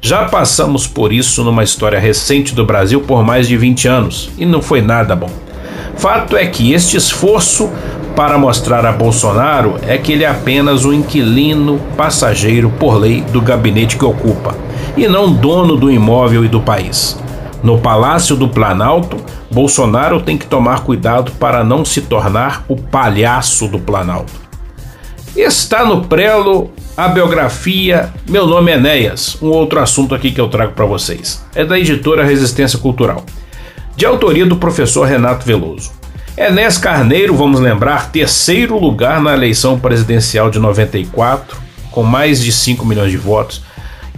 Já 0.00 0.24
passamos 0.24 0.86
por 0.86 1.12
isso 1.12 1.42
numa 1.42 1.64
história 1.64 1.98
recente 1.98 2.54
do 2.54 2.64
Brasil 2.64 3.00
por 3.00 3.24
mais 3.24 3.48
de 3.48 3.56
20 3.56 3.88
anos 3.88 4.30
e 4.38 4.44
não 4.44 4.60
foi 4.60 4.80
nada 4.80 5.16
bom. 5.16 5.30
Fato 5.96 6.36
é 6.36 6.46
que 6.46 6.72
este 6.72 6.96
esforço 6.96 7.70
para 8.14 8.38
mostrar 8.38 8.84
a 8.86 8.92
Bolsonaro 8.92 9.76
é 9.86 9.98
que 9.98 10.12
ele 10.12 10.24
é 10.24 10.28
apenas 10.28 10.84
um 10.84 10.92
inquilino 10.92 11.78
passageiro 11.96 12.70
por 12.78 12.96
lei 12.96 13.20
do 13.20 13.42
gabinete 13.42 13.96
que 13.96 14.04
ocupa, 14.04 14.56
e 14.96 15.06
não 15.06 15.32
dono 15.32 15.76
do 15.76 15.90
imóvel 15.90 16.44
e 16.44 16.48
do 16.48 16.60
país. 16.60 17.18
No 17.66 17.80
Palácio 17.80 18.36
do 18.36 18.48
Planalto, 18.48 19.16
Bolsonaro 19.50 20.22
tem 20.22 20.38
que 20.38 20.46
tomar 20.46 20.84
cuidado 20.84 21.32
para 21.32 21.64
não 21.64 21.84
se 21.84 22.00
tornar 22.00 22.64
o 22.68 22.76
palhaço 22.76 23.66
do 23.66 23.80
Planalto. 23.80 24.32
Está 25.34 25.84
no 25.84 26.04
prelo 26.04 26.70
a 26.96 27.08
biografia 27.08 28.12
Meu 28.28 28.46
Nome 28.46 28.70
é 28.70 28.76
Enéas, 28.76 29.36
um 29.42 29.48
outro 29.48 29.80
assunto 29.80 30.14
aqui 30.14 30.30
que 30.30 30.40
eu 30.40 30.46
trago 30.46 30.74
para 30.74 30.84
vocês. 30.84 31.44
É 31.56 31.64
da 31.64 31.76
editora 31.76 32.24
Resistência 32.24 32.78
Cultural 32.78 33.24
de 33.96 34.06
autoria 34.06 34.46
do 34.46 34.58
professor 34.58 35.04
Renato 35.04 35.44
Veloso. 35.44 35.90
Enéas 36.38 36.78
Carneiro, 36.78 37.34
vamos 37.34 37.58
lembrar, 37.58 38.12
terceiro 38.12 38.78
lugar 38.78 39.20
na 39.20 39.34
eleição 39.34 39.76
presidencial 39.76 40.50
de 40.50 40.60
94, 40.60 41.56
com 41.90 42.04
mais 42.04 42.40
de 42.40 42.52
5 42.52 42.86
milhões 42.86 43.10
de 43.10 43.16
votos, 43.16 43.64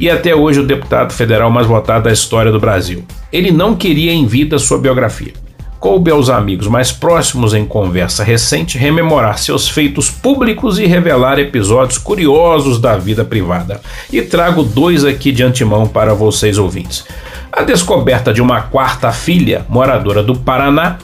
e 0.00 0.08
até 0.08 0.34
hoje 0.34 0.60
o 0.60 0.66
deputado 0.66 1.12
federal 1.12 1.50
mais 1.50 1.66
votado 1.66 2.04
da 2.04 2.12
história 2.12 2.52
do 2.52 2.60
Brasil. 2.60 3.04
Ele 3.32 3.50
não 3.50 3.74
queria 3.74 4.12
em 4.12 4.26
vida 4.26 4.58
sua 4.58 4.78
biografia. 4.78 5.32
Coube 5.80 6.10
aos 6.10 6.28
amigos 6.28 6.66
mais 6.66 6.90
próximos 6.90 7.54
em 7.54 7.64
conversa 7.64 8.24
recente 8.24 8.76
rememorar 8.76 9.38
seus 9.38 9.68
feitos 9.68 10.10
públicos 10.10 10.76
e 10.78 10.86
revelar 10.86 11.38
episódios 11.38 11.98
curiosos 11.98 12.80
da 12.80 12.96
vida 12.96 13.24
privada. 13.24 13.80
E 14.12 14.20
trago 14.20 14.64
dois 14.64 15.04
aqui 15.04 15.30
de 15.30 15.44
antemão 15.44 15.86
para 15.86 16.14
vocês 16.14 16.58
ouvintes. 16.58 17.04
A 17.52 17.62
descoberta 17.62 18.32
de 18.32 18.42
uma 18.42 18.62
quarta 18.62 19.12
filha, 19.12 19.64
moradora 19.68 20.20
do 20.20 20.36
Paraná, 20.36 20.98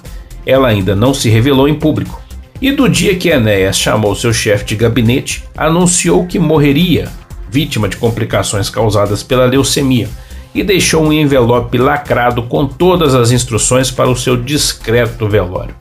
ela 0.45 0.69
ainda 0.69 0.95
não 0.97 1.15
se 1.15 1.29
revelou 1.29 1.69
em 1.69 1.75
público. 1.75 2.21
E 2.61 2.73
do 2.73 2.89
dia 2.89 3.15
que 3.15 3.29
Enéas 3.29 3.79
chamou 3.79 4.15
seu 4.15 4.33
chefe 4.33 4.65
de 4.65 4.75
gabinete, 4.75 5.45
anunciou 5.57 6.27
que 6.27 6.39
morreria, 6.39 7.09
vítima 7.55 7.89
de 7.89 7.97
complicações 7.97 8.69
causadas 8.69 9.23
pela 9.23 9.47
leucemia, 9.47 10.09
e 10.53 10.65
deixou 10.65 11.05
um 11.05 11.13
envelope 11.13 11.79
lacrado 11.79 12.43
com 12.43 12.67
todas 12.67 13.15
as 13.15 13.31
instruções 13.31 13.93
para 13.93 14.11
o 14.11 14.17
seu 14.17 14.37
discreto 14.37 15.29
velório. 15.29 15.75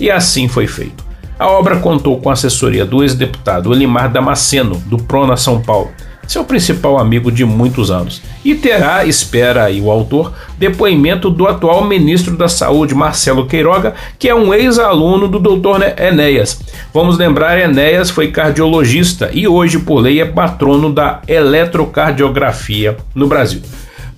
E 0.00 0.10
assim 0.10 0.48
foi 0.48 0.66
feito. 0.66 1.04
A 1.38 1.48
obra 1.48 1.76
contou 1.76 2.20
com 2.20 2.28
a 2.28 2.32
assessoria 2.32 2.84
do 2.84 3.04
ex-deputado 3.04 3.72
Elimar 3.72 4.10
Damasceno, 4.10 4.76
do 4.86 4.96
Prona 4.96 5.36
São 5.36 5.60
Paulo, 5.60 5.92
seu 6.26 6.44
principal 6.44 6.98
amigo 6.98 7.30
de 7.30 7.44
muitos 7.44 7.90
anos. 7.90 8.20
E 8.44 8.56
terá, 8.56 9.04
espera 9.04 9.64
aí 9.64 9.80
o 9.80 9.90
autor, 9.90 10.32
depoimento 10.58 11.30
do 11.30 11.46
atual 11.46 11.84
ministro 11.84 12.36
da 12.36 12.48
Saúde, 12.48 12.94
Marcelo 12.94 13.46
Queiroga, 13.46 13.94
que 14.18 14.28
é 14.28 14.34
um 14.34 14.52
ex-aluno 14.52 15.28
do 15.28 15.38
Dr. 15.38 16.00
Enéas. 16.00 16.60
Vamos 16.92 17.16
lembrar, 17.16 17.58
Enéas 17.58 18.10
foi 18.10 18.32
cardiologista 18.32 19.30
e 19.32 19.46
hoje, 19.46 19.78
por 19.78 19.98
lei, 19.98 20.20
é 20.20 20.24
patrono 20.24 20.92
da 20.92 21.20
eletrocardiografia 21.28 22.96
no 23.14 23.28
Brasil. 23.28 23.62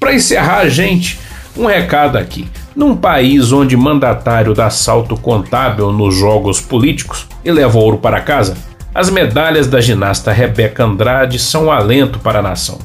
Para 0.00 0.14
encerrar, 0.14 0.68
gente, 0.68 1.18
um 1.56 1.66
recado 1.66 2.16
aqui. 2.16 2.48
Num 2.74 2.96
país 2.96 3.52
onde 3.52 3.76
mandatário 3.76 4.54
dá 4.54 4.70
salto 4.70 5.16
contábil 5.16 5.92
nos 5.92 6.14
jogos 6.14 6.60
políticos 6.60 7.26
e 7.44 7.52
leva 7.52 7.78
ouro 7.78 7.98
para 7.98 8.20
casa, 8.20 8.56
as 8.94 9.10
medalhas 9.10 9.66
da 9.66 9.80
ginasta 9.80 10.32
Rebeca 10.32 10.84
Andrade 10.84 11.38
são 11.38 11.66
um 11.66 11.70
alento 11.70 12.18
para 12.18 12.38
a 12.38 12.42
nação. 12.42 12.78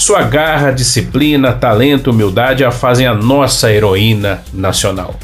Sua 0.00 0.22
garra, 0.22 0.70
disciplina, 0.70 1.52
talento 1.52 2.10
humildade 2.10 2.64
a 2.64 2.70
fazem 2.70 3.06
a 3.06 3.12
nossa 3.12 3.70
heroína 3.70 4.42
nacional. 4.50 5.14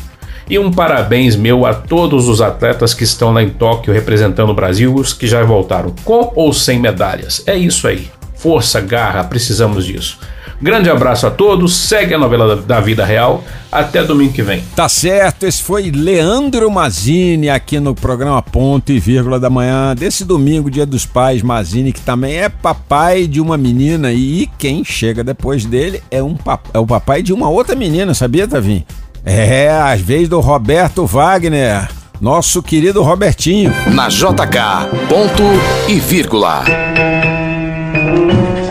E 0.51 0.59
um 0.59 0.71
parabéns 0.71 1.35
meu 1.35 1.65
a 1.65 1.73
todos 1.73 2.29
os 2.29 2.43
atletas 2.43 2.93
que 2.93 3.03
estão 3.03 3.33
lá 3.33 3.43
em 3.43 3.49
Tóquio 3.49 3.95
representando 3.95 4.51
o 4.51 4.55
Brasil, 4.55 4.95
os 4.95 5.15
que 5.15 5.27
já 5.27 5.43
voltaram 5.43 5.95
com 6.05 6.31
ou 6.37 6.53
sem 6.53 6.79
medalhas. 6.79 7.43
É 7.47 7.57
isso 7.57 7.89
aí. 7.89 8.11
Força, 8.35 8.79
garra, 8.79 9.25
precisamos 9.25 9.87
disso. 9.87 10.19
Grande 10.61 10.89
abraço 10.89 11.27
a 11.27 11.31
todos, 11.31 11.77
segue 11.77 12.15
a 12.15 12.19
novela 12.19 12.57
da 12.57 12.81
vida 12.81 13.05
real. 13.05 13.45
Até 13.71 14.03
domingo 14.03 14.33
que 14.33 14.43
vem. 14.43 14.63
Tá 14.75 14.89
certo, 14.89 15.45
esse 15.45 15.63
foi 15.63 15.91
Leandro 15.91 16.71
Mazini 16.71 17.51
aqui 17.51 17.79
no 17.79 17.95
programa 17.95 18.41
Ponto 18.41 18.91
e 18.91 18.99
Vírgula 18.99 19.39
da 19.39 19.51
Manhã 19.51 19.95
desse 19.95 20.25
domingo, 20.25 20.71
Dia 20.71 20.87
dos 20.87 21.05
Pais. 21.05 21.43
Mazini, 21.43 21.93
que 21.93 22.01
também 22.01 22.37
é 22.37 22.49
papai 22.49 23.27
de 23.27 23.41
uma 23.41 23.59
menina 23.59 24.13
e 24.13 24.49
quem 24.59 24.83
chega 24.83 25.23
depois 25.23 25.67
dele 25.67 26.03
é, 26.11 26.23
um 26.23 26.37
é 26.73 26.79
o 26.79 26.87
papai 26.87 27.23
de 27.23 27.33
uma 27.33 27.51
outra 27.51 27.77
menina, 27.77 28.15
sabia, 28.15 28.49
Tavim? 28.49 28.85
É, 29.25 29.71
às 29.71 30.01
vezes 30.01 30.29
do 30.29 30.41
Roberto 30.41 31.05
Wagner. 31.05 31.89
Nosso 32.19 32.63
querido 32.63 33.03
Robertinho. 33.03 33.75
Na 33.93 34.09
JK, 34.09 34.89
ponto 35.09 35.43
e 35.87 36.01
vírgula 36.01 36.65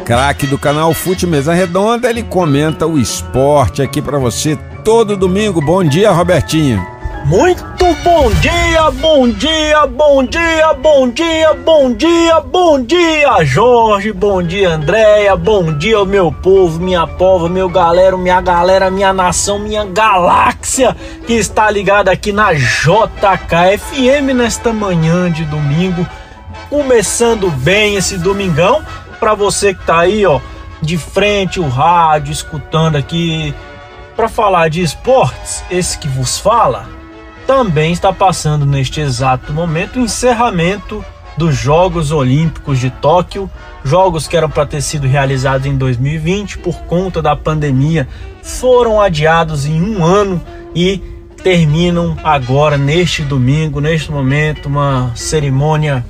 craque 0.06 0.46
do 0.46 0.58
canal 0.60 0.94
Fute 0.94 1.26
Mesa 1.26 1.52
Redonda, 1.52 2.08
ele 2.08 2.22
comenta 2.22 2.86
o 2.86 3.00
esporte 3.00 3.82
aqui 3.82 4.00
para 4.00 4.20
você 4.20 4.56
todo 4.84 5.18
domingo. 5.18 5.60
Bom 5.60 5.84
dia, 5.84 6.12
Robertinho. 6.12 6.86
Muito 7.26 7.66
bom 8.04 8.30
dia, 8.40 8.92
bom 8.92 9.28
dia, 9.28 9.88
bom 9.88 10.24
dia, 10.24 10.74
bom 10.76 11.10
dia, 11.10 11.54
bom 11.56 11.92
dia, 11.92 12.40
bom 12.40 12.80
dia, 12.80 13.44
Jorge, 13.44 14.14
bom 14.14 14.44
dia, 14.44 14.76
Andréia, 14.76 15.36
bom 15.36 15.76
dia, 15.76 16.06
meu 16.06 16.32
povo, 16.32 16.80
minha 16.80 17.08
povo, 17.08 17.50
meu 17.50 17.68
galera, 17.68 18.16
minha 18.16 18.40
galera, 18.40 18.92
minha 18.92 19.12
nação, 19.12 19.58
minha 19.58 19.84
galáxia 19.86 20.96
que 21.26 21.34
está 21.34 21.72
ligada 21.72 22.12
aqui 22.12 22.32
na 22.32 22.54
JKFM 22.54 24.36
nesta 24.36 24.72
manhã 24.72 25.32
de 25.32 25.46
domingo. 25.46 26.06
Começando 26.70 27.50
bem 27.50 27.96
esse 27.96 28.18
domingão 28.18 28.84
para 29.20 29.34
você 29.34 29.74
que 29.74 29.86
tá 29.86 30.00
aí, 30.00 30.26
ó, 30.26 30.40
de 30.82 30.98
frente 30.98 31.60
o 31.60 31.68
rádio, 31.68 32.32
escutando 32.32 32.96
aqui 32.96 33.54
para 34.16 34.30
falar 34.30 34.70
de 34.70 34.82
esportes, 34.82 35.64
esse 35.70 35.98
que 35.98 36.08
vos 36.08 36.38
fala 36.38 36.88
também 37.46 37.92
está 37.92 38.12
passando 38.12 38.66
neste 38.66 39.00
exato 39.00 39.54
momento 39.54 40.00
o 40.00 40.02
encerramento 40.02 41.04
dos 41.38 41.56
Jogos 41.56 42.12
Olímpicos 42.12 42.80
de 42.80 42.90
Tóquio, 42.90 43.50
jogos 43.84 44.28
que 44.28 44.38
eram 44.38 44.50
para 44.50 44.66
ter 44.66 44.82
sido 44.82 45.06
realizados 45.06 45.68
em 45.68 45.78
2020 45.78 46.60
por 46.60 46.78
conta 46.84 47.22
da 47.22 47.36
pandemia, 47.36 48.08
foram 48.42 49.02
adiados 49.02 49.66
em 49.66 49.82
um 49.82 50.04
ano 50.04 50.42
e 50.74 50.98
terminam 51.44 52.18
agora 52.24 52.78
neste 52.78 53.22
domingo, 53.22 53.80
neste 53.80 54.12
momento, 54.12 54.68
uma 54.68 55.12
cerimônia 55.14 56.06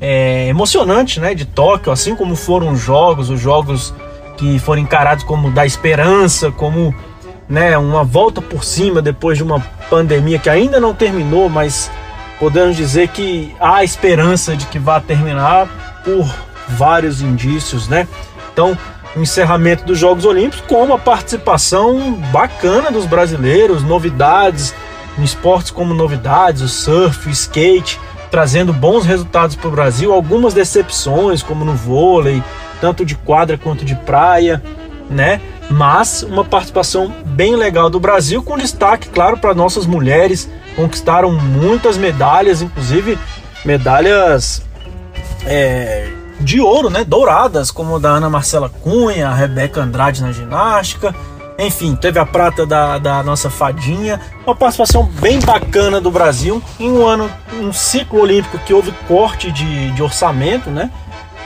é, 0.00 0.48
emocionante, 0.48 1.20
né, 1.20 1.34
de 1.34 1.44
Tóquio, 1.44 1.92
assim 1.92 2.16
como 2.16 2.34
foram 2.34 2.70
os 2.72 2.80
jogos, 2.80 3.28
os 3.28 3.40
jogos 3.40 3.92
que 4.36 4.58
foram 4.58 4.80
encarados 4.80 5.24
como 5.24 5.50
da 5.50 5.66
esperança, 5.66 6.50
como 6.50 6.94
né, 7.48 7.76
uma 7.76 8.02
volta 8.02 8.40
por 8.40 8.64
cima 8.64 9.02
depois 9.02 9.36
de 9.36 9.44
uma 9.44 9.60
pandemia 9.90 10.38
que 10.38 10.48
ainda 10.48 10.80
não 10.80 10.94
terminou, 10.94 11.48
mas 11.48 11.90
podemos 12.38 12.76
dizer 12.76 13.08
que 13.08 13.54
há 13.60 13.84
esperança 13.84 14.56
de 14.56 14.64
que 14.66 14.78
vá 14.78 15.00
terminar 15.00 15.68
por 16.02 16.26
vários 16.68 17.20
indícios, 17.20 17.88
né? 17.88 18.08
Então, 18.52 18.78
o 19.14 19.20
encerramento 19.20 19.84
dos 19.84 19.98
Jogos 19.98 20.24
Olímpicos 20.24 20.64
com 20.66 20.82
uma 20.82 20.98
participação 20.98 22.12
bacana 22.32 22.90
dos 22.90 23.04
brasileiros, 23.04 23.82
novidades 23.82 24.72
em 25.18 25.24
esportes 25.24 25.70
como 25.70 25.92
novidades, 25.92 26.62
o 26.62 26.68
surf, 26.68 27.28
o 27.28 27.32
skate, 27.32 28.00
trazendo 28.30 28.72
bons 28.72 29.04
resultados 29.04 29.56
para 29.56 29.68
o 29.68 29.70
Brasil, 29.70 30.12
algumas 30.12 30.54
decepções, 30.54 31.42
como 31.42 31.64
no 31.64 31.74
vôlei, 31.74 32.42
tanto 32.80 33.04
de 33.04 33.14
quadra 33.14 33.58
quanto 33.58 33.84
de 33.84 33.94
praia, 33.94 34.62
né? 35.08 35.40
Mas 35.70 36.22
uma 36.22 36.44
participação 36.44 37.12
bem 37.24 37.56
legal 37.56 37.90
do 37.90 38.00
Brasil, 38.00 38.42
com 38.42 38.56
destaque, 38.56 39.08
claro, 39.08 39.36
para 39.36 39.54
nossas 39.54 39.86
mulheres, 39.86 40.48
conquistaram 40.76 41.32
muitas 41.32 41.96
medalhas, 41.96 42.62
inclusive 42.62 43.18
medalhas 43.64 44.62
é, 45.44 46.08
de 46.40 46.60
ouro, 46.60 46.90
né? 46.90 47.04
Douradas, 47.04 47.70
como 47.70 47.98
da 48.00 48.10
Ana 48.10 48.30
Marcela 48.30 48.68
Cunha, 48.68 49.28
a 49.28 49.34
Rebeca 49.34 49.80
Andrade 49.80 50.22
na 50.22 50.32
ginástica. 50.32 51.14
Enfim, 51.60 51.94
teve 51.94 52.18
a 52.18 52.24
prata 52.24 52.64
da, 52.64 52.96
da 52.96 53.22
nossa 53.22 53.50
fadinha. 53.50 54.18
Uma 54.46 54.56
participação 54.56 55.04
bem 55.04 55.38
bacana 55.40 56.00
do 56.00 56.10
Brasil 56.10 56.62
em 56.78 56.90
um 56.90 57.06
ano, 57.06 57.30
um 57.52 57.72
ciclo 57.72 58.20
olímpico 58.20 58.58
que 58.58 58.72
houve 58.72 58.92
corte 59.06 59.52
de, 59.52 59.90
de 59.90 60.02
orçamento, 60.02 60.70
né? 60.70 60.90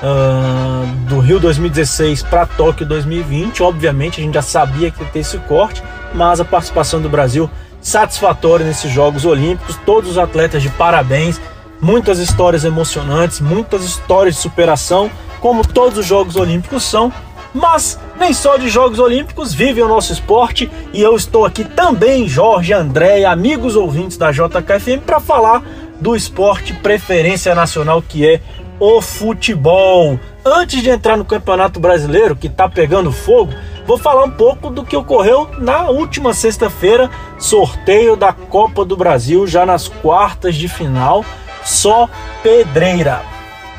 Uh, 0.02 0.86
do 1.08 1.18
Rio 1.18 1.40
2016 1.40 2.22
para 2.22 2.46
Tóquio 2.46 2.86
2020. 2.86 3.62
Obviamente, 3.62 4.20
a 4.20 4.24
gente 4.24 4.34
já 4.34 4.42
sabia 4.42 4.90
que 4.90 5.02
ia 5.02 5.08
ter 5.08 5.20
esse 5.20 5.38
corte, 5.38 5.82
mas 6.14 6.40
a 6.40 6.44
participação 6.44 7.00
do 7.00 7.08
Brasil 7.08 7.50
satisfatória 7.80 8.64
nesses 8.64 8.90
Jogos 8.92 9.24
Olímpicos. 9.24 9.76
Todos 9.84 10.10
os 10.10 10.18
atletas 10.18 10.62
de 10.62 10.68
parabéns. 10.70 11.40
Muitas 11.80 12.18
histórias 12.18 12.64
emocionantes, 12.64 13.40
muitas 13.40 13.84
histórias 13.84 14.36
de 14.36 14.40
superação, 14.40 15.10
como 15.40 15.66
todos 15.66 15.98
os 15.98 16.06
Jogos 16.06 16.36
Olímpicos 16.36 16.84
são. 16.84 17.12
Mas 17.54 18.00
nem 18.18 18.34
só 18.34 18.56
de 18.56 18.68
Jogos 18.68 18.98
Olímpicos 18.98 19.54
vive 19.54 19.80
o 19.80 19.88
nosso 19.88 20.12
esporte 20.12 20.68
e 20.92 21.00
eu 21.00 21.14
estou 21.14 21.46
aqui 21.46 21.64
também, 21.64 22.26
Jorge, 22.26 22.72
André, 22.72 23.24
amigos 23.24 23.76
ouvintes 23.76 24.16
da 24.18 24.32
JKFM, 24.32 25.00
para 25.06 25.20
falar 25.20 25.62
do 26.00 26.16
esporte 26.16 26.72
preferência 26.72 27.54
nacional 27.54 28.02
que 28.02 28.28
é 28.28 28.40
o 28.80 29.00
futebol. 29.00 30.18
Antes 30.44 30.82
de 30.82 30.90
entrar 30.90 31.16
no 31.16 31.24
Campeonato 31.24 31.78
Brasileiro, 31.78 32.34
que 32.34 32.48
está 32.48 32.68
pegando 32.68 33.12
fogo, 33.12 33.54
vou 33.86 33.96
falar 33.96 34.24
um 34.24 34.30
pouco 34.30 34.68
do 34.68 34.84
que 34.84 34.96
ocorreu 34.96 35.48
na 35.58 35.88
última 35.88 36.34
sexta-feira, 36.34 37.08
sorteio 37.38 38.16
da 38.16 38.32
Copa 38.32 38.84
do 38.84 38.96
Brasil, 38.96 39.46
já 39.46 39.64
nas 39.64 39.86
quartas 39.86 40.56
de 40.56 40.66
final, 40.66 41.24
só 41.64 42.08
pedreira. 42.42 43.22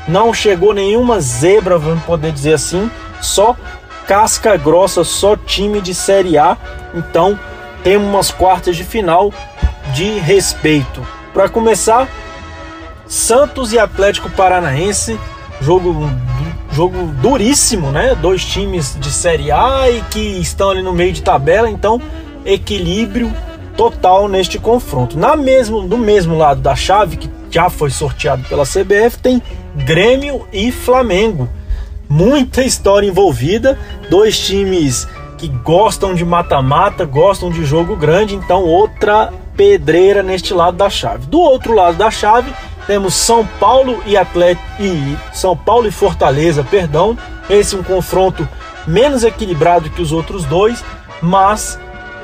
Não 0.07 0.34
chegou 0.34 0.73
nenhuma 0.73 1.19
zebra, 1.19 1.78
vamos 1.78 2.03
poder 2.03 2.32
dizer 2.32 2.53
assim, 2.53 2.89
só 3.26 3.55
casca 4.07 4.55
grossa, 4.55 5.03
só 5.03 5.36
time 5.36 5.82
de 5.82 5.93
Série 5.93 6.38
A. 6.38 6.57
Então, 6.93 7.38
temos 7.84 8.07
umas 8.07 8.32
quartas 8.32 8.76
de 8.76 8.84
final 8.84 9.34
de 9.93 10.19
respeito. 10.19 11.05
Para 11.34 11.49
começar, 11.49 12.07
Santos 13.07 13.73
e 13.73 13.80
Atlético 13.80 14.30
Paranaense, 14.30 15.19
jogo 15.61 16.09
jogo 16.71 17.05
duríssimo, 17.21 17.89
né? 17.89 18.15
Dois 18.15 18.43
times 18.43 18.97
de 18.99 19.09
Série 19.09 19.49
A 19.49 19.89
e 19.89 20.01
que 20.11 20.19
estão 20.19 20.71
ali 20.71 20.82
no 20.82 20.91
meio 20.91 21.13
de 21.13 21.21
tabela, 21.21 21.69
então 21.69 22.01
equilíbrio 22.45 23.32
total 23.78 24.28
neste 24.28 24.59
confronto. 24.59 25.17
Na 25.17 25.36
mesmo 25.36 25.88
do 25.88 25.97
mesmo 25.97 26.38
lado 26.38 26.59
da 26.59 26.76
chave 26.76 27.15
que 27.15 27.30
já 27.49 27.69
foi 27.69 27.89
sorteado 27.89 28.43
pela 28.49 28.65
CBF 28.65 29.17
tem 29.21 29.41
Grêmio 29.76 30.45
e 30.51 30.71
Flamengo. 30.71 31.49
Muita 32.09 32.63
história 32.63 33.07
envolvida, 33.07 33.77
dois 34.09 34.37
times 34.39 35.07
que 35.37 35.47
gostam 35.47 36.13
de 36.13 36.23
mata-mata, 36.23 37.05
gostam 37.05 37.49
de 37.49 37.65
jogo 37.65 37.95
grande, 37.95 38.35
então 38.35 38.63
outra 38.63 39.33
pedreira 39.55 40.23
neste 40.23 40.53
lado 40.53 40.77
da 40.77 40.89
chave. 40.89 41.27
Do 41.27 41.39
outro 41.39 41.73
lado 41.73 41.97
da 41.97 42.09
chave, 42.11 42.53
temos 42.87 43.15
São 43.15 43.45
Paulo 43.59 44.01
e 44.05 44.15
Atlético 44.15 44.65
e 44.79 45.17
São 45.33 45.57
Paulo 45.57 45.87
e 45.87 45.91
Fortaleza, 45.91 46.63
perdão. 46.63 47.17
Esse 47.49 47.75
é 47.75 47.79
um 47.79 47.83
confronto 47.83 48.47
menos 48.87 49.23
equilibrado 49.23 49.89
que 49.89 50.01
os 50.01 50.11
outros 50.11 50.45
dois, 50.45 50.83
mas 51.21 51.79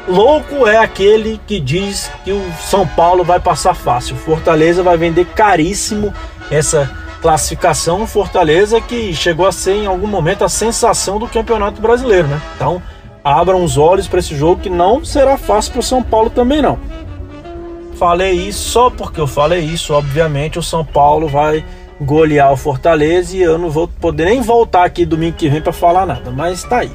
louco 0.08 0.68
é 0.68 0.78
aquele 0.78 1.40
que 1.48 1.60
diz 1.60 2.12
que 2.24 2.32
o 2.32 2.52
São 2.62 2.88
Paulo 2.88 3.24
vai 3.24 3.40
passar 3.40 3.74
fácil. 3.74 4.16
Fortaleza 4.16 4.84
vai 4.84 4.98
vender 4.98 5.26
caríssimo 5.26 6.14
essa 6.50 6.90
classificação. 7.22 8.06
Fortaleza 8.08 8.82
que 8.82 9.14
chegou 9.14 9.46
a 9.46 9.52
ser 9.52 9.76
em 9.76 9.86
algum 9.86 10.08
momento 10.08 10.44
a 10.44 10.50
sensação 10.50 11.20
do 11.20 11.28
Campeonato 11.28 11.82
Brasileiro, 11.82 12.28
né? 12.28 12.42
Então, 12.56 12.82
abram 13.24 13.64
os 13.64 13.78
olhos 13.78 14.08
para 14.08 14.20
esse 14.20 14.36
jogo 14.36 14.62
que 14.62 14.70
não 14.70 15.06
será 15.06 15.38
fácil 15.38 15.74
para 15.74 15.80
o 15.80 15.84
São 15.84 16.02
Paulo 16.02 16.30
também 16.30 16.62
não 16.62 16.80
falei 18.02 18.32
isso 18.32 18.72
só 18.72 18.90
porque 18.90 19.22
eu 19.22 19.28
falei 19.28 19.60
isso. 19.60 19.94
Obviamente, 19.94 20.58
o 20.58 20.64
São 20.64 20.84
Paulo 20.84 21.28
vai 21.28 21.64
golear 22.02 22.52
o 22.52 22.58
Fortaleza 22.58 23.38
e 23.38 23.44
eu 23.44 23.60
não 23.60 23.70
vou 23.70 23.88
poder 23.88 24.26
nem 24.26 24.42
voltar 24.42 24.86
aqui 24.86 25.06
domingo 25.06 25.38
que 25.38 25.48
vem 25.48 25.62
para 25.62 25.72
falar 25.72 26.08
nada, 26.08 26.32
mas 26.32 26.64
tá 26.64 26.80
aí. 26.80 26.92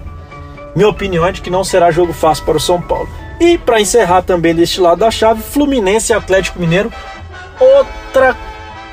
Minha 0.74 0.88
opinião 0.88 1.24
é 1.24 1.30
de 1.30 1.40
que 1.40 1.48
não 1.48 1.62
será 1.62 1.92
jogo 1.92 2.12
fácil 2.12 2.44
para 2.44 2.56
o 2.56 2.60
São 2.60 2.82
Paulo. 2.82 3.08
E 3.38 3.56
para 3.56 3.80
encerrar 3.80 4.22
também 4.22 4.52
deste 4.52 4.80
lado 4.80 4.98
da 4.98 5.08
chave, 5.08 5.44
Fluminense 5.44 6.12
e 6.12 6.16
Atlético 6.16 6.58
Mineiro, 6.58 6.92
outra 7.60 8.36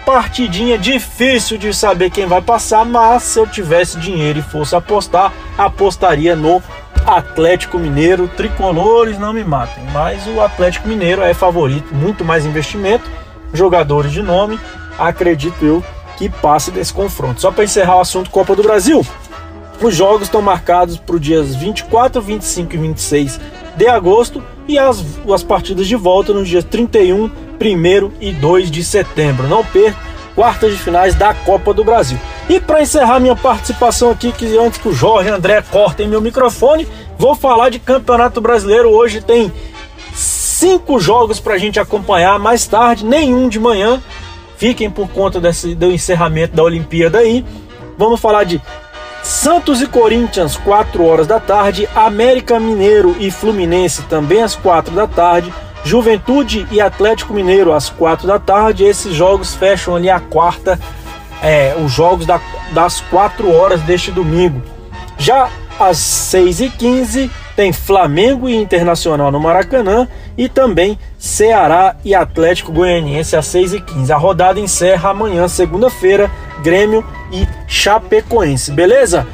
partidinha. 0.06 0.78
Difícil 0.78 1.58
de 1.58 1.74
saber 1.74 2.10
quem 2.10 2.26
vai 2.26 2.41
passar, 2.41 2.86
mas 2.86 3.24
se 3.24 3.39
eu 3.39 3.47
tivesse 3.47 3.99
dinheiro 3.99 4.39
e 4.39 4.41
fosse 4.41 4.76
apostar, 4.76 5.34
apostaria 5.58 6.36
no 6.36 6.62
Atlético 7.06 7.78
Mineiro, 7.78 8.28
tricolores 8.28 9.18
não 9.20 9.34
me 9.34 9.43
matem, 9.43 9.84
mas 9.91 10.26
o 10.28 10.39
Atlético 10.39 10.88
Mineiro 10.88 11.22
é 11.22 11.34
favorito, 11.34 11.93
muito 11.93 12.24
mais 12.24 12.45
investimento, 12.45 13.10
jogadores 13.54 14.12
de 14.12 14.22
nome, 14.22 14.58
acredito 14.97 15.66
eu 15.66 15.84
que 16.18 16.30
passe 16.30 16.72
desse 16.72 16.93
confronto. 16.93 17.41
Só 17.41 17.51
para 17.51 17.66
encerrar 17.66 17.97
o 17.97 18.01
assunto 18.01 18.30
Copa 18.30 18.56
do 18.56 18.64
Brasil, 18.64 19.06
os 19.82 19.93
jogos 19.93 20.24
estão 20.24 20.41
marcados 20.41 20.97
para 20.97 21.16
os 21.16 21.22
dias 21.22 21.56
24, 21.56 22.22
25 22.22 22.74
e 22.74 22.78
26 22.78 23.39
de 23.76 23.88
agosto 23.88 24.43
e 24.67 24.78
as, 24.78 25.03
as 25.32 25.43
partidas 25.43 25.88
de 25.88 25.95
volta 25.95 26.34
nos 26.34 26.47
dias 26.47 26.63
31, 26.63 27.26
1 27.26 27.32
e 28.19 28.32
2 28.32 28.71
de 28.71 28.84
setembro. 28.84 29.47
Não 29.47 29.63
perca 29.65 30.13
quartas 30.36 30.71
de 30.71 30.80
finais 30.80 31.15
da 31.15 31.34
Copa 31.34 31.74
do 31.74 31.84
Brasil. 31.84 32.17
E 32.49 32.59
para 32.59 32.82
encerrar 32.82 33.19
minha 33.19 33.36
participação 33.36 34.11
aqui, 34.11 34.32
que 34.32 34.57
antes 34.57 34.80
que 34.80 34.89
o 34.89 34.93
Jorge 34.93 35.30
André 35.30 35.61
cortem 35.61 36.07
meu 36.07 36.21
microfone, 36.21 36.88
vou 37.17 37.36
falar 37.36 37.69
de 37.69 37.80
Campeonato 37.80 38.41
Brasileiro. 38.41 38.89
Hoje 38.89 39.21
tem 39.21 39.51
cinco 40.13 40.99
jogos 40.99 41.39
para 41.39 41.53
a 41.53 41.57
gente 41.57 41.80
acompanhar 41.80 42.38
mais 42.39 42.67
tarde, 42.67 43.05
nenhum 43.05 43.47
de 43.47 43.59
manhã. 43.59 44.01
Fiquem 44.57 44.89
por 44.89 45.09
conta 45.09 45.39
desse, 45.39 45.76
do 45.76 45.91
encerramento 45.91 46.55
da 46.55 46.63
Olimpíada 46.63 47.19
aí. 47.19 47.45
Vamos 47.97 48.19
falar 48.19 48.43
de 48.43 48.61
Santos 49.24 49.82
e 49.82 49.88
Corinthians, 49.88 50.57
4 50.57 51.05
horas 51.05 51.26
da 51.26 51.39
tarde. 51.39 51.88
América 51.95 52.59
Mineiro 52.59 53.15
e 53.19 53.32
Fluminense, 53.32 54.03
também 54.03 54.43
às 54.43 54.53
4 54.53 54.93
da 54.93 55.07
tarde. 55.07 55.51
Juventude 55.86 56.67
e 56.71 56.82
Atlético 56.82 57.34
Mineiro 57.34 57.71
às 57.71 57.89
4 57.89 58.28
da 58.28 58.38
tarde. 58.38 58.84
Esses 58.84 59.15
jogos 59.15 59.55
fecham 59.55 59.95
ali 59.95 60.09
a 60.09 60.19
quarta, 60.19 60.78
é, 61.41 61.74
os 61.84 61.91
jogos 61.91 62.26
da, 62.26 62.39
das 62.71 62.99
4 62.99 63.49
horas 63.49 63.82
deste 63.82 64.11
domingo. 64.11 64.61
Já 65.17 65.49
às 65.80 65.97
6 65.97 66.59
e 66.59 66.69
15 66.69 67.32
tem 67.55 67.71
Flamengo 67.71 68.49
e 68.49 68.55
Internacional 68.55 69.32
no 69.32 69.39
Maracanã 69.39 70.07
e 70.38 70.49
também 70.49 70.97
Ceará 71.17 71.95
e 72.03 72.13
Atlético 72.13 72.71
Goianiense 72.71 73.36
às 73.36 73.45
6 73.47 73.74
e 73.74 73.82
15 73.82 74.11
A 74.11 74.17
rodada 74.17 74.59
encerra 74.59 75.11
amanhã, 75.11 75.47
segunda-feira, 75.47 76.30
Grêmio 76.62 77.06
e 77.32 77.47
Chapecoense, 77.68 78.72
beleza? 78.72 79.28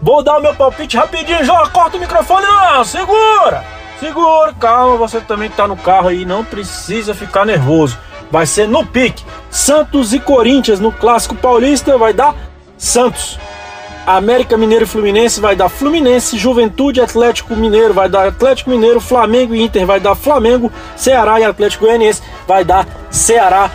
Vou 0.00 0.22
dar 0.22 0.38
o 0.38 0.42
meu 0.42 0.54
palpite 0.54 0.96
rapidinho, 0.96 1.44
já 1.44 1.66
corta 1.68 1.96
o 1.96 2.00
microfone, 2.00 2.46
não, 2.46 2.84
segura! 2.84 3.64
Segura, 3.98 4.52
calma, 4.60 4.96
você 4.96 5.20
também 5.20 5.48
que 5.48 5.56
tá 5.56 5.66
no 5.66 5.76
carro 5.76 6.08
aí, 6.08 6.26
não 6.26 6.44
precisa 6.44 7.14
ficar 7.14 7.46
nervoso. 7.46 7.98
Vai 8.30 8.44
ser 8.44 8.68
no 8.68 8.84
pique. 8.84 9.24
Santos 9.50 10.12
e 10.12 10.20
Corinthians 10.20 10.80
no 10.80 10.92
Clássico 10.92 11.34
Paulista 11.34 11.96
vai 11.96 12.12
dar 12.12 12.34
Santos. 12.76 13.38
América 14.06 14.56
Mineiro 14.56 14.84
e 14.84 14.86
Fluminense 14.86 15.40
vai 15.40 15.56
dar 15.56 15.68
Fluminense, 15.68 16.38
Juventude 16.38 17.00
Atlético 17.00 17.56
Mineiro 17.56 17.92
vai 17.92 18.08
dar 18.08 18.28
Atlético 18.28 18.70
Mineiro, 18.70 19.00
Flamengo 19.00 19.54
e 19.54 19.62
Inter 19.62 19.84
vai 19.84 19.98
dar 19.98 20.14
Flamengo, 20.14 20.70
Ceará 20.94 21.40
e 21.40 21.44
Atlético 21.44 21.86
Goianiense 21.86 22.22
vai 22.46 22.64
dar 22.64 22.86
Ceará. 23.10 23.70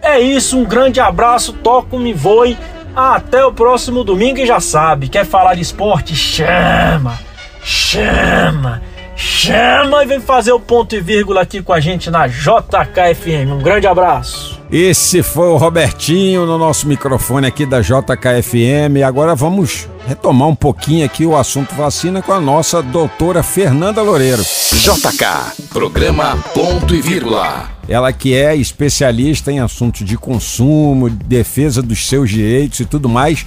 É 0.00 0.20
isso, 0.20 0.58
um 0.58 0.64
grande 0.64 1.00
abraço, 1.00 1.52
toco-me, 1.52 2.12
voe. 2.12 2.56
Até 2.96 3.44
o 3.44 3.52
próximo 3.52 4.02
domingo 4.02 4.38
e 4.40 4.46
já 4.46 4.58
sabe, 4.58 5.08
quer 5.08 5.24
falar 5.24 5.54
de 5.54 5.62
esporte? 5.62 6.16
Chama! 6.16 7.18
Chama! 7.62 8.82
Chama 9.18 10.04
e 10.04 10.06
vem 10.06 10.20
fazer 10.20 10.52
o 10.52 10.60
ponto 10.60 10.94
e 10.94 11.00
vírgula 11.00 11.40
aqui 11.40 11.60
com 11.60 11.72
a 11.72 11.80
gente 11.80 12.08
na 12.08 12.28
JKFM. 12.28 13.50
Um 13.52 13.58
grande 13.58 13.88
abraço. 13.88 14.60
Esse 14.70 15.24
foi 15.24 15.48
o 15.48 15.56
Robertinho 15.56 16.46
no 16.46 16.56
nosso 16.56 16.86
microfone 16.86 17.48
aqui 17.48 17.66
da 17.66 17.80
JKFM. 17.80 19.02
Agora 19.04 19.34
vamos 19.34 19.88
retomar 20.06 20.46
um 20.46 20.54
pouquinho 20.54 21.04
aqui 21.04 21.26
o 21.26 21.36
assunto 21.36 21.74
vacina 21.74 22.22
com 22.22 22.32
a 22.32 22.40
nossa 22.40 22.80
doutora 22.80 23.42
Fernanda 23.42 24.02
Loureiro. 24.02 24.42
JK, 24.42 25.66
programa 25.70 26.36
Ponto 26.54 26.94
e 26.94 27.00
Vírgula. 27.00 27.68
Ela 27.88 28.12
que 28.12 28.36
é 28.36 28.54
especialista 28.54 29.50
em 29.50 29.58
assuntos 29.58 30.04
de 30.04 30.16
consumo, 30.16 31.10
defesa 31.10 31.82
dos 31.82 32.06
seus 32.06 32.30
direitos 32.30 32.78
e 32.78 32.84
tudo 32.84 33.08
mais. 33.08 33.44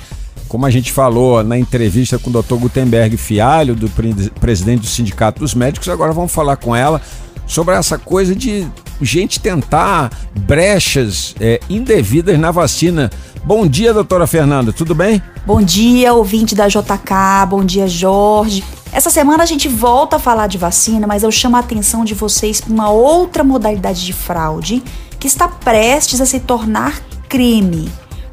Como 0.51 0.65
a 0.65 0.69
gente 0.69 0.91
falou 0.91 1.41
na 1.45 1.57
entrevista 1.57 2.19
com 2.19 2.29
o 2.29 2.33
Dr. 2.33 2.55
Gutenberg 2.55 3.15
Fialho, 3.15 3.73
do 3.73 3.89
presidente 4.37 4.81
do 4.81 4.85
Sindicato 4.85 5.39
dos 5.39 5.53
Médicos, 5.53 5.87
agora 5.87 6.11
vamos 6.11 6.29
falar 6.33 6.57
com 6.57 6.75
ela 6.75 7.01
sobre 7.47 7.73
essa 7.73 7.97
coisa 7.97 8.35
de 8.35 8.67
gente 9.01 9.39
tentar 9.39 10.11
brechas 10.41 11.33
é, 11.39 11.61
indevidas 11.69 12.37
na 12.37 12.51
vacina. 12.51 13.09
Bom 13.45 13.65
dia, 13.65 13.93
doutora 13.93 14.27
Fernanda, 14.27 14.73
tudo 14.73 14.93
bem? 14.93 15.23
Bom 15.45 15.61
dia, 15.61 16.13
ouvinte 16.13 16.53
da 16.53 16.67
JK, 16.67 17.47
bom 17.47 17.63
dia, 17.63 17.87
Jorge. 17.87 18.61
Essa 18.91 19.09
semana 19.09 19.43
a 19.43 19.45
gente 19.45 19.69
volta 19.69 20.17
a 20.17 20.19
falar 20.19 20.47
de 20.47 20.57
vacina, 20.57 21.07
mas 21.07 21.23
eu 21.23 21.31
chamo 21.31 21.55
a 21.55 21.59
atenção 21.59 22.03
de 22.03 22.13
vocês 22.13 22.59
para 22.59 22.73
uma 22.73 22.89
outra 22.89 23.41
modalidade 23.41 24.05
de 24.05 24.11
fraude 24.11 24.83
que 25.17 25.27
está 25.27 25.47
prestes 25.47 26.19
a 26.19 26.25
se 26.25 26.41
tornar 26.41 27.01
crime 27.29 27.89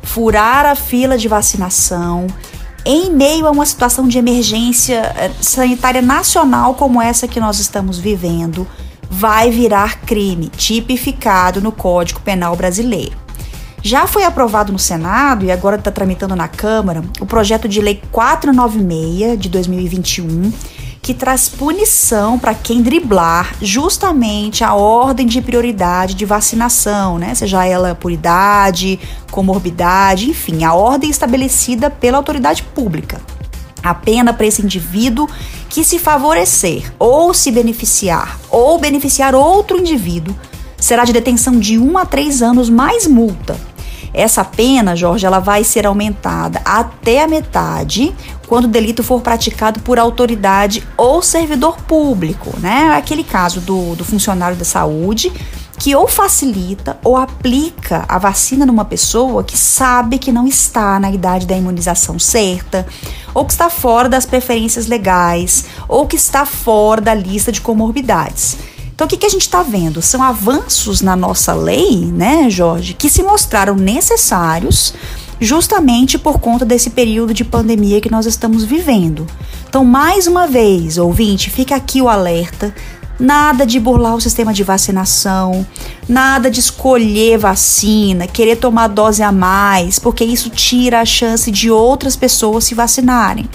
furar 0.08 0.64
a 0.64 0.74
fila 0.74 1.18
de 1.18 1.28
vacinação 1.28 2.26
em 2.84 3.10
meio 3.10 3.46
a 3.46 3.50
uma 3.50 3.66
situação 3.66 4.08
de 4.08 4.16
emergência 4.16 5.12
eh, 5.16 5.30
sanitária 5.40 6.00
nacional 6.00 6.74
como 6.74 7.02
essa 7.02 7.28
que 7.28 7.38
nós 7.38 7.58
estamos 7.58 7.98
vivendo, 7.98 8.66
vai 9.10 9.50
virar 9.50 10.00
crime 10.00 10.48
tipificado 10.48 11.60
no 11.60 11.70
Código 11.70 12.20
Penal 12.20 12.56
Brasileiro. 12.56 13.16
Já 13.82 14.06
foi 14.06 14.24
aprovado 14.24 14.72
no 14.72 14.78
Senado 14.78 15.44
e 15.44 15.52
agora 15.52 15.76
está 15.76 15.90
tramitando 15.90 16.34
na 16.34 16.48
Câmara 16.48 17.04
o 17.20 17.26
projeto 17.26 17.68
de 17.68 17.80
lei 17.80 18.00
496 18.10 19.38
de 19.38 19.48
2021 19.50 20.52
que 21.08 21.14
traz 21.14 21.48
punição 21.48 22.38
para 22.38 22.52
quem 22.52 22.82
driblar 22.82 23.54
justamente 23.62 24.62
a 24.62 24.74
ordem 24.74 25.26
de 25.26 25.40
prioridade 25.40 26.12
de 26.12 26.26
vacinação, 26.26 27.16
né? 27.16 27.34
Seja 27.34 27.64
ela 27.64 27.94
por 27.94 28.12
idade, 28.12 29.00
comorbidade, 29.30 30.28
enfim, 30.28 30.64
a 30.64 30.74
ordem 30.74 31.08
estabelecida 31.08 31.88
pela 31.88 32.18
autoridade 32.18 32.62
pública. 32.62 33.22
A 33.82 33.94
pena 33.94 34.34
para 34.34 34.44
esse 34.44 34.60
indivíduo 34.60 35.26
que 35.70 35.82
se 35.82 35.98
favorecer 35.98 36.92
ou 36.98 37.32
se 37.32 37.50
beneficiar 37.50 38.38
ou 38.50 38.78
beneficiar 38.78 39.34
outro 39.34 39.78
indivíduo 39.78 40.36
será 40.76 41.06
de 41.06 41.14
detenção 41.14 41.58
de 41.58 41.78
1 41.78 41.96
a 41.96 42.04
3 42.04 42.42
anos 42.42 42.68
mais 42.68 43.06
multa. 43.06 43.56
Essa 44.12 44.44
pena, 44.44 44.96
Jorge, 44.96 45.24
ela 45.24 45.38
vai 45.38 45.64
ser 45.64 45.86
aumentada 45.86 46.60
até 46.64 47.22
a 47.22 47.28
metade 47.28 48.14
quando 48.48 48.64
o 48.64 48.68
delito 48.68 49.02
for 49.02 49.20
praticado 49.20 49.80
por 49.80 49.98
autoridade 49.98 50.82
ou 50.96 51.22
servidor 51.22 51.76
público, 51.82 52.58
né? 52.58 52.90
Aquele 52.96 53.22
caso 53.22 53.60
do, 53.60 53.94
do 53.94 54.04
funcionário 54.04 54.56
da 54.56 54.64
saúde 54.64 55.30
que 55.78 55.94
ou 55.94 56.08
facilita 56.08 56.98
ou 57.04 57.16
aplica 57.16 58.04
a 58.08 58.18
vacina 58.18 58.66
numa 58.66 58.84
pessoa 58.84 59.44
que 59.44 59.56
sabe 59.56 60.18
que 60.18 60.32
não 60.32 60.46
está 60.46 60.98
na 60.98 61.10
idade 61.10 61.46
da 61.46 61.56
imunização 61.56 62.18
certa, 62.18 62.84
ou 63.32 63.44
que 63.44 63.52
está 63.52 63.70
fora 63.70 64.08
das 64.08 64.26
preferências 64.26 64.88
legais, 64.88 65.66
ou 65.86 66.06
que 66.06 66.16
está 66.16 66.44
fora 66.44 67.00
da 67.00 67.14
lista 67.14 67.52
de 67.52 67.60
comorbidades. 67.60 68.56
Então, 68.92 69.06
o 69.06 69.08
que, 69.08 69.16
que 69.16 69.26
a 69.26 69.30
gente 69.30 69.42
está 69.42 69.62
vendo? 69.62 70.02
São 70.02 70.20
avanços 70.20 71.00
na 71.00 71.14
nossa 71.14 71.54
lei, 71.54 72.04
né, 72.06 72.50
Jorge, 72.50 72.94
que 72.94 73.08
se 73.08 73.22
mostraram 73.22 73.76
necessários 73.76 74.92
justamente 75.40 76.18
por 76.18 76.38
conta 76.38 76.64
desse 76.64 76.90
período 76.90 77.32
de 77.32 77.44
pandemia 77.44 78.00
que 78.00 78.10
nós 78.10 78.26
estamos 78.26 78.64
vivendo. 78.64 79.26
Então, 79.68 79.84
mais 79.84 80.26
uma 80.26 80.46
vez, 80.46 80.98
ouvinte, 80.98 81.50
fica 81.50 81.76
aqui 81.76 82.00
o 82.00 82.08
alerta. 82.08 82.74
Nada 83.20 83.66
de 83.66 83.80
burlar 83.80 84.14
o 84.14 84.20
sistema 84.20 84.54
de 84.54 84.62
vacinação, 84.62 85.66
nada 86.08 86.48
de 86.48 86.60
escolher 86.60 87.36
vacina, 87.36 88.28
querer 88.28 88.54
tomar 88.54 88.86
dose 88.86 89.24
a 89.24 89.32
mais, 89.32 89.98
porque 89.98 90.24
isso 90.24 90.48
tira 90.50 91.00
a 91.00 91.04
chance 91.04 91.50
de 91.50 91.68
outras 91.68 92.14
pessoas 92.14 92.62
se 92.62 92.76
vacinarem. 92.76 93.48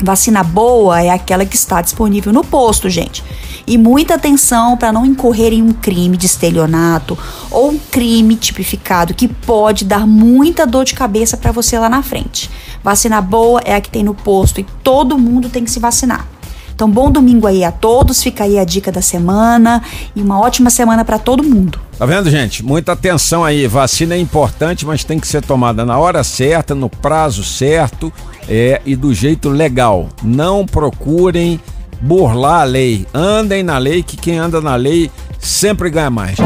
Vacina 0.00 0.44
boa 0.44 1.02
é 1.02 1.10
aquela 1.10 1.44
que 1.44 1.56
está 1.56 1.82
disponível 1.82 2.32
no 2.32 2.44
posto, 2.44 2.88
gente. 2.88 3.24
E 3.66 3.76
muita 3.76 4.14
atenção 4.14 4.76
para 4.76 4.92
não 4.92 5.04
incorrer 5.04 5.52
em 5.52 5.62
um 5.62 5.72
crime 5.72 6.16
de 6.16 6.26
estelionato 6.26 7.18
ou 7.50 7.70
um 7.70 7.78
crime 7.78 8.36
tipificado 8.36 9.12
que 9.12 9.26
pode 9.26 9.84
dar 9.84 10.06
muita 10.06 10.66
dor 10.66 10.84
de 10.84 10.94
cabeça 10.94 11.36
para 11.36 11.52
você 11.52 11.78
lá 11.78 11.88
na 11.88 12.02
frente. 12.02 12.48
Vacina 12.82 13.20
boa 13.20 13.60
é 13.64 13.74
a 13.74 13.80
que 13.80 13.90
tem 13.90 14.04
no 14.04 14.14
posto 14.14 14.60
e 14.60 14.66
todo 14.82 15.18
mundo 15.18 15.48
tem 15.48 15.64
que 15.64 15.70
se 15.70 15.80
vacinar. 15.80 16.26
Então, 16.74 16.88
bom 16.88 17.10
domingo 17.10 17.46
aí 17.48 17.64
a 17.64 17.72
todos. 17.72 18.22
Fica 18.22 18.44
aí 18.44 18.56
a 18.56 18.64
dica 18.64 18.92
da 18.92 19.02
semana 19.02 19.82
e 20.14 20.22
uma 20.22 20.38
ótima 20.38 20.70
semana 20.70 21.04
para 21.04 21.18
todo 21.18 21.42
mundo. 21.42 21.87
Tá 21.98 22.06
vendo, 22.06 22.30
gente? 22.30 22.64
Muita 22.64 22.92
atenção 22.92 23.44
aí. 23.44 23.66
Vacina 23.66 24.14
é 24.14 24.18
importante, 24.18 24.86
mas 24.86 25.02
tem 25.02 25.18
que 25.18 25.26
ser 25.26 25.42
tomada 25.42 25.84
na 25.84 25.98
hora 25.98 26.22
certa, 26.22 26.72
no 26.72 26.88
prazo 26.88 27.42
certo 27.42 28.12
é, 28.48 28.80
e 28.86 28.94
do 28.94 29.12
jeito 29.12 29.48
legal. 29.48 30.08
Não 30.22 30.64
procurem 30.64 31.58
burlar 32.00 32.60
a 32.60 32.64
lei. 32.64 33.04
Andem 33.12 33.64
na 33.64 33.78
lei, 33.78 34.04
que 34.04 34.16
quem 34.16 34.38
anda 34.38 34.60
na 34.60 34.76
lei 34.76 35.10
sempre 35.40 35.90
ganha 35.90 36.08
mais. 36.08 36.36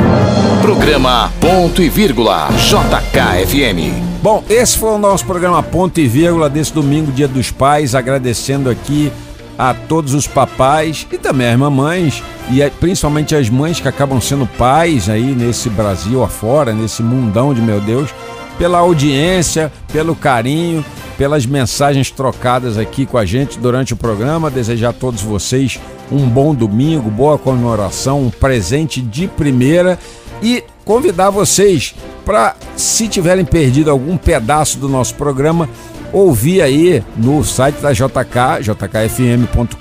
Programa 0.63 1.31
Ponto 1.39 1.83
e 1.83 1.91
Vírgula 1.91 2.49
JKFM. 2.57 3.93
Bom, 4.23 4.43
esse 4.49 4.79
foi 4.79 4.93
o 4.93 4.99
nosso 4.99 5.27
programa 5.27 5.63
Ponto 5.63 6.01
e 6.01 6.09
Vírgula 6.09 6.49
desse 6.49 6.73
domingo, 6.73 7.13
Dia 7.13 7.29
dos 7.29 7.51
Pais. 7.51 7.95
Agradecendo 7.95 8.71
aqui 8.71 9.13
a 9.59 9.75
todos 9.75 10.15
os 10.15 10.27
papais 10.27 11.07
e 11.13 11.19
também 11.19 11.49
as 11.49 11.59
mamães 11.59 12.23
e 12.51 12.69
principalmente 12.81 13.35
as 13.35 13.49
mães 13.49 13.81
que 13.81 13.89
acabam 13.89 14.21
sendo 14.21 14.47
pais 14.47 15.09
aí 15.09 15.35
nesse 15.35 15.69
Brasil 15.69 16.23
afora, 16.23 16.73
nesse 16.73 17.03
mundão 17.03 17.55
de 17.55 17.61
meu 17.61 17.81
Deus, 17.81 18.11
pela 18.59 18.79
audiência, 18.79 19.73
pelo 19.93 20.15
carinho 20.15 20.85
pelas 21.23 21.47
mensagens 21.47 22.11
trocadas 22.11 22.77
aqui 22.77 23.07
com 23.07 23.17
a 23.17 23.25
gente 23.25 23.59
durante 23.59 23.93
o 23.93 23.97
programa. 23.97 24.51
Desejar 24.51 24.91
a 24.91 24.93
todos 24.93 25.23
vocês 25.23 25.79
um 26.11 26.29
bom 26.29 26.55
domingo, 26.55 27.11
boa 27.11 27.39
comemoração, 27.39 28.23
um 28.23 28.31
presente 28.31 29.01
de 29.01 29.29
primeira 29.29 29.99
e 30.43 30.65
convidar 30.85 31.31
vocês 31.31 31.95
para, 32.25 32.57
se 32.77 33.07
tiverem 33.07 33.45
perdido 33.45 33.91
algum 33.91 34.17
pedaço 34.17 34.79
do 34.79 34.89
nosso 34.89 35.15
programa, 35.15 35.69
ouvir 36.13 36.63
aí 36.63 37.03
no 37.17 37.43
site 37.43 37.77
da 37.77 37.93
JK, 37.93 38.63
jkfm.com.br, 38.63 39.77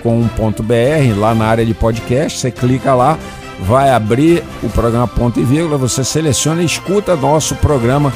lá 1.19 1.35
na 1.35 1.45
área 1.45 1.65
de 1.65 1.73
podcast. 1.73 2.39
Você 2.39 2.51
clica 2.51 2.93
lá, 2.93 3.17
vai 3.59 3.91
abrir 3.91 4.43
o 4.63 4.69
programa 4.69 5.07
Ponto 5.07 5.39
e 5.39 5.43
Vírgula, 5.43 5.77
você 5.77 6.03
seleciona 6.03 6.61
e 6.61 6.65
escuta 6.65 7.15
nosso 7.15 7.55
programa 7.55 8.13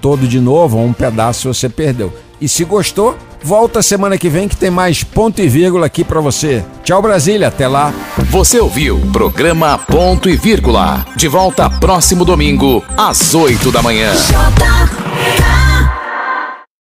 todo 0.00 0.28
de 0.28 0.40
novo, 0.40 0.78
ou 0.78 0.86
um 0.86 0.92
pedaço 0.92 1.40
se 1.40 1.48
você 1.48 1.68
perdeu. 1.68 2.12
E 2.40 2.48
se 2.48 2.64
gostou, 2.64 3.16
volta 3.42 3.80
semana 3.80 4.18
que 4.18 4.28
vem 4.28 4.46
que 4.46 4.56
tem 4.56 4.70
mais 4.70 5.02
ponto 5.02 5.40
e 5.40 5.48
vírgula 5.48 5.86
aqui 5.86 6.04
para 6.04 6.20
você. 6.20 6.62
Tchau 6.84 7.00
Brasília, 7.00 7.48
até 7.48 7.66
lá. 7.66 7.94
Você 8.30 8.60
ouviu 8.60 9.00
programa 9.12 9.78
Ponto 9.78 10.28
e 10.28 10.36
Vírgula. 10.36 11.06
De 11.16 11.28
volta 11.28 11.70
próximo 11.70 12.24
domingo 12.24 12.84
às 12.96 13.34
8 13.34 13.72
da 13.72 13.82
manhã. 13.82 14.12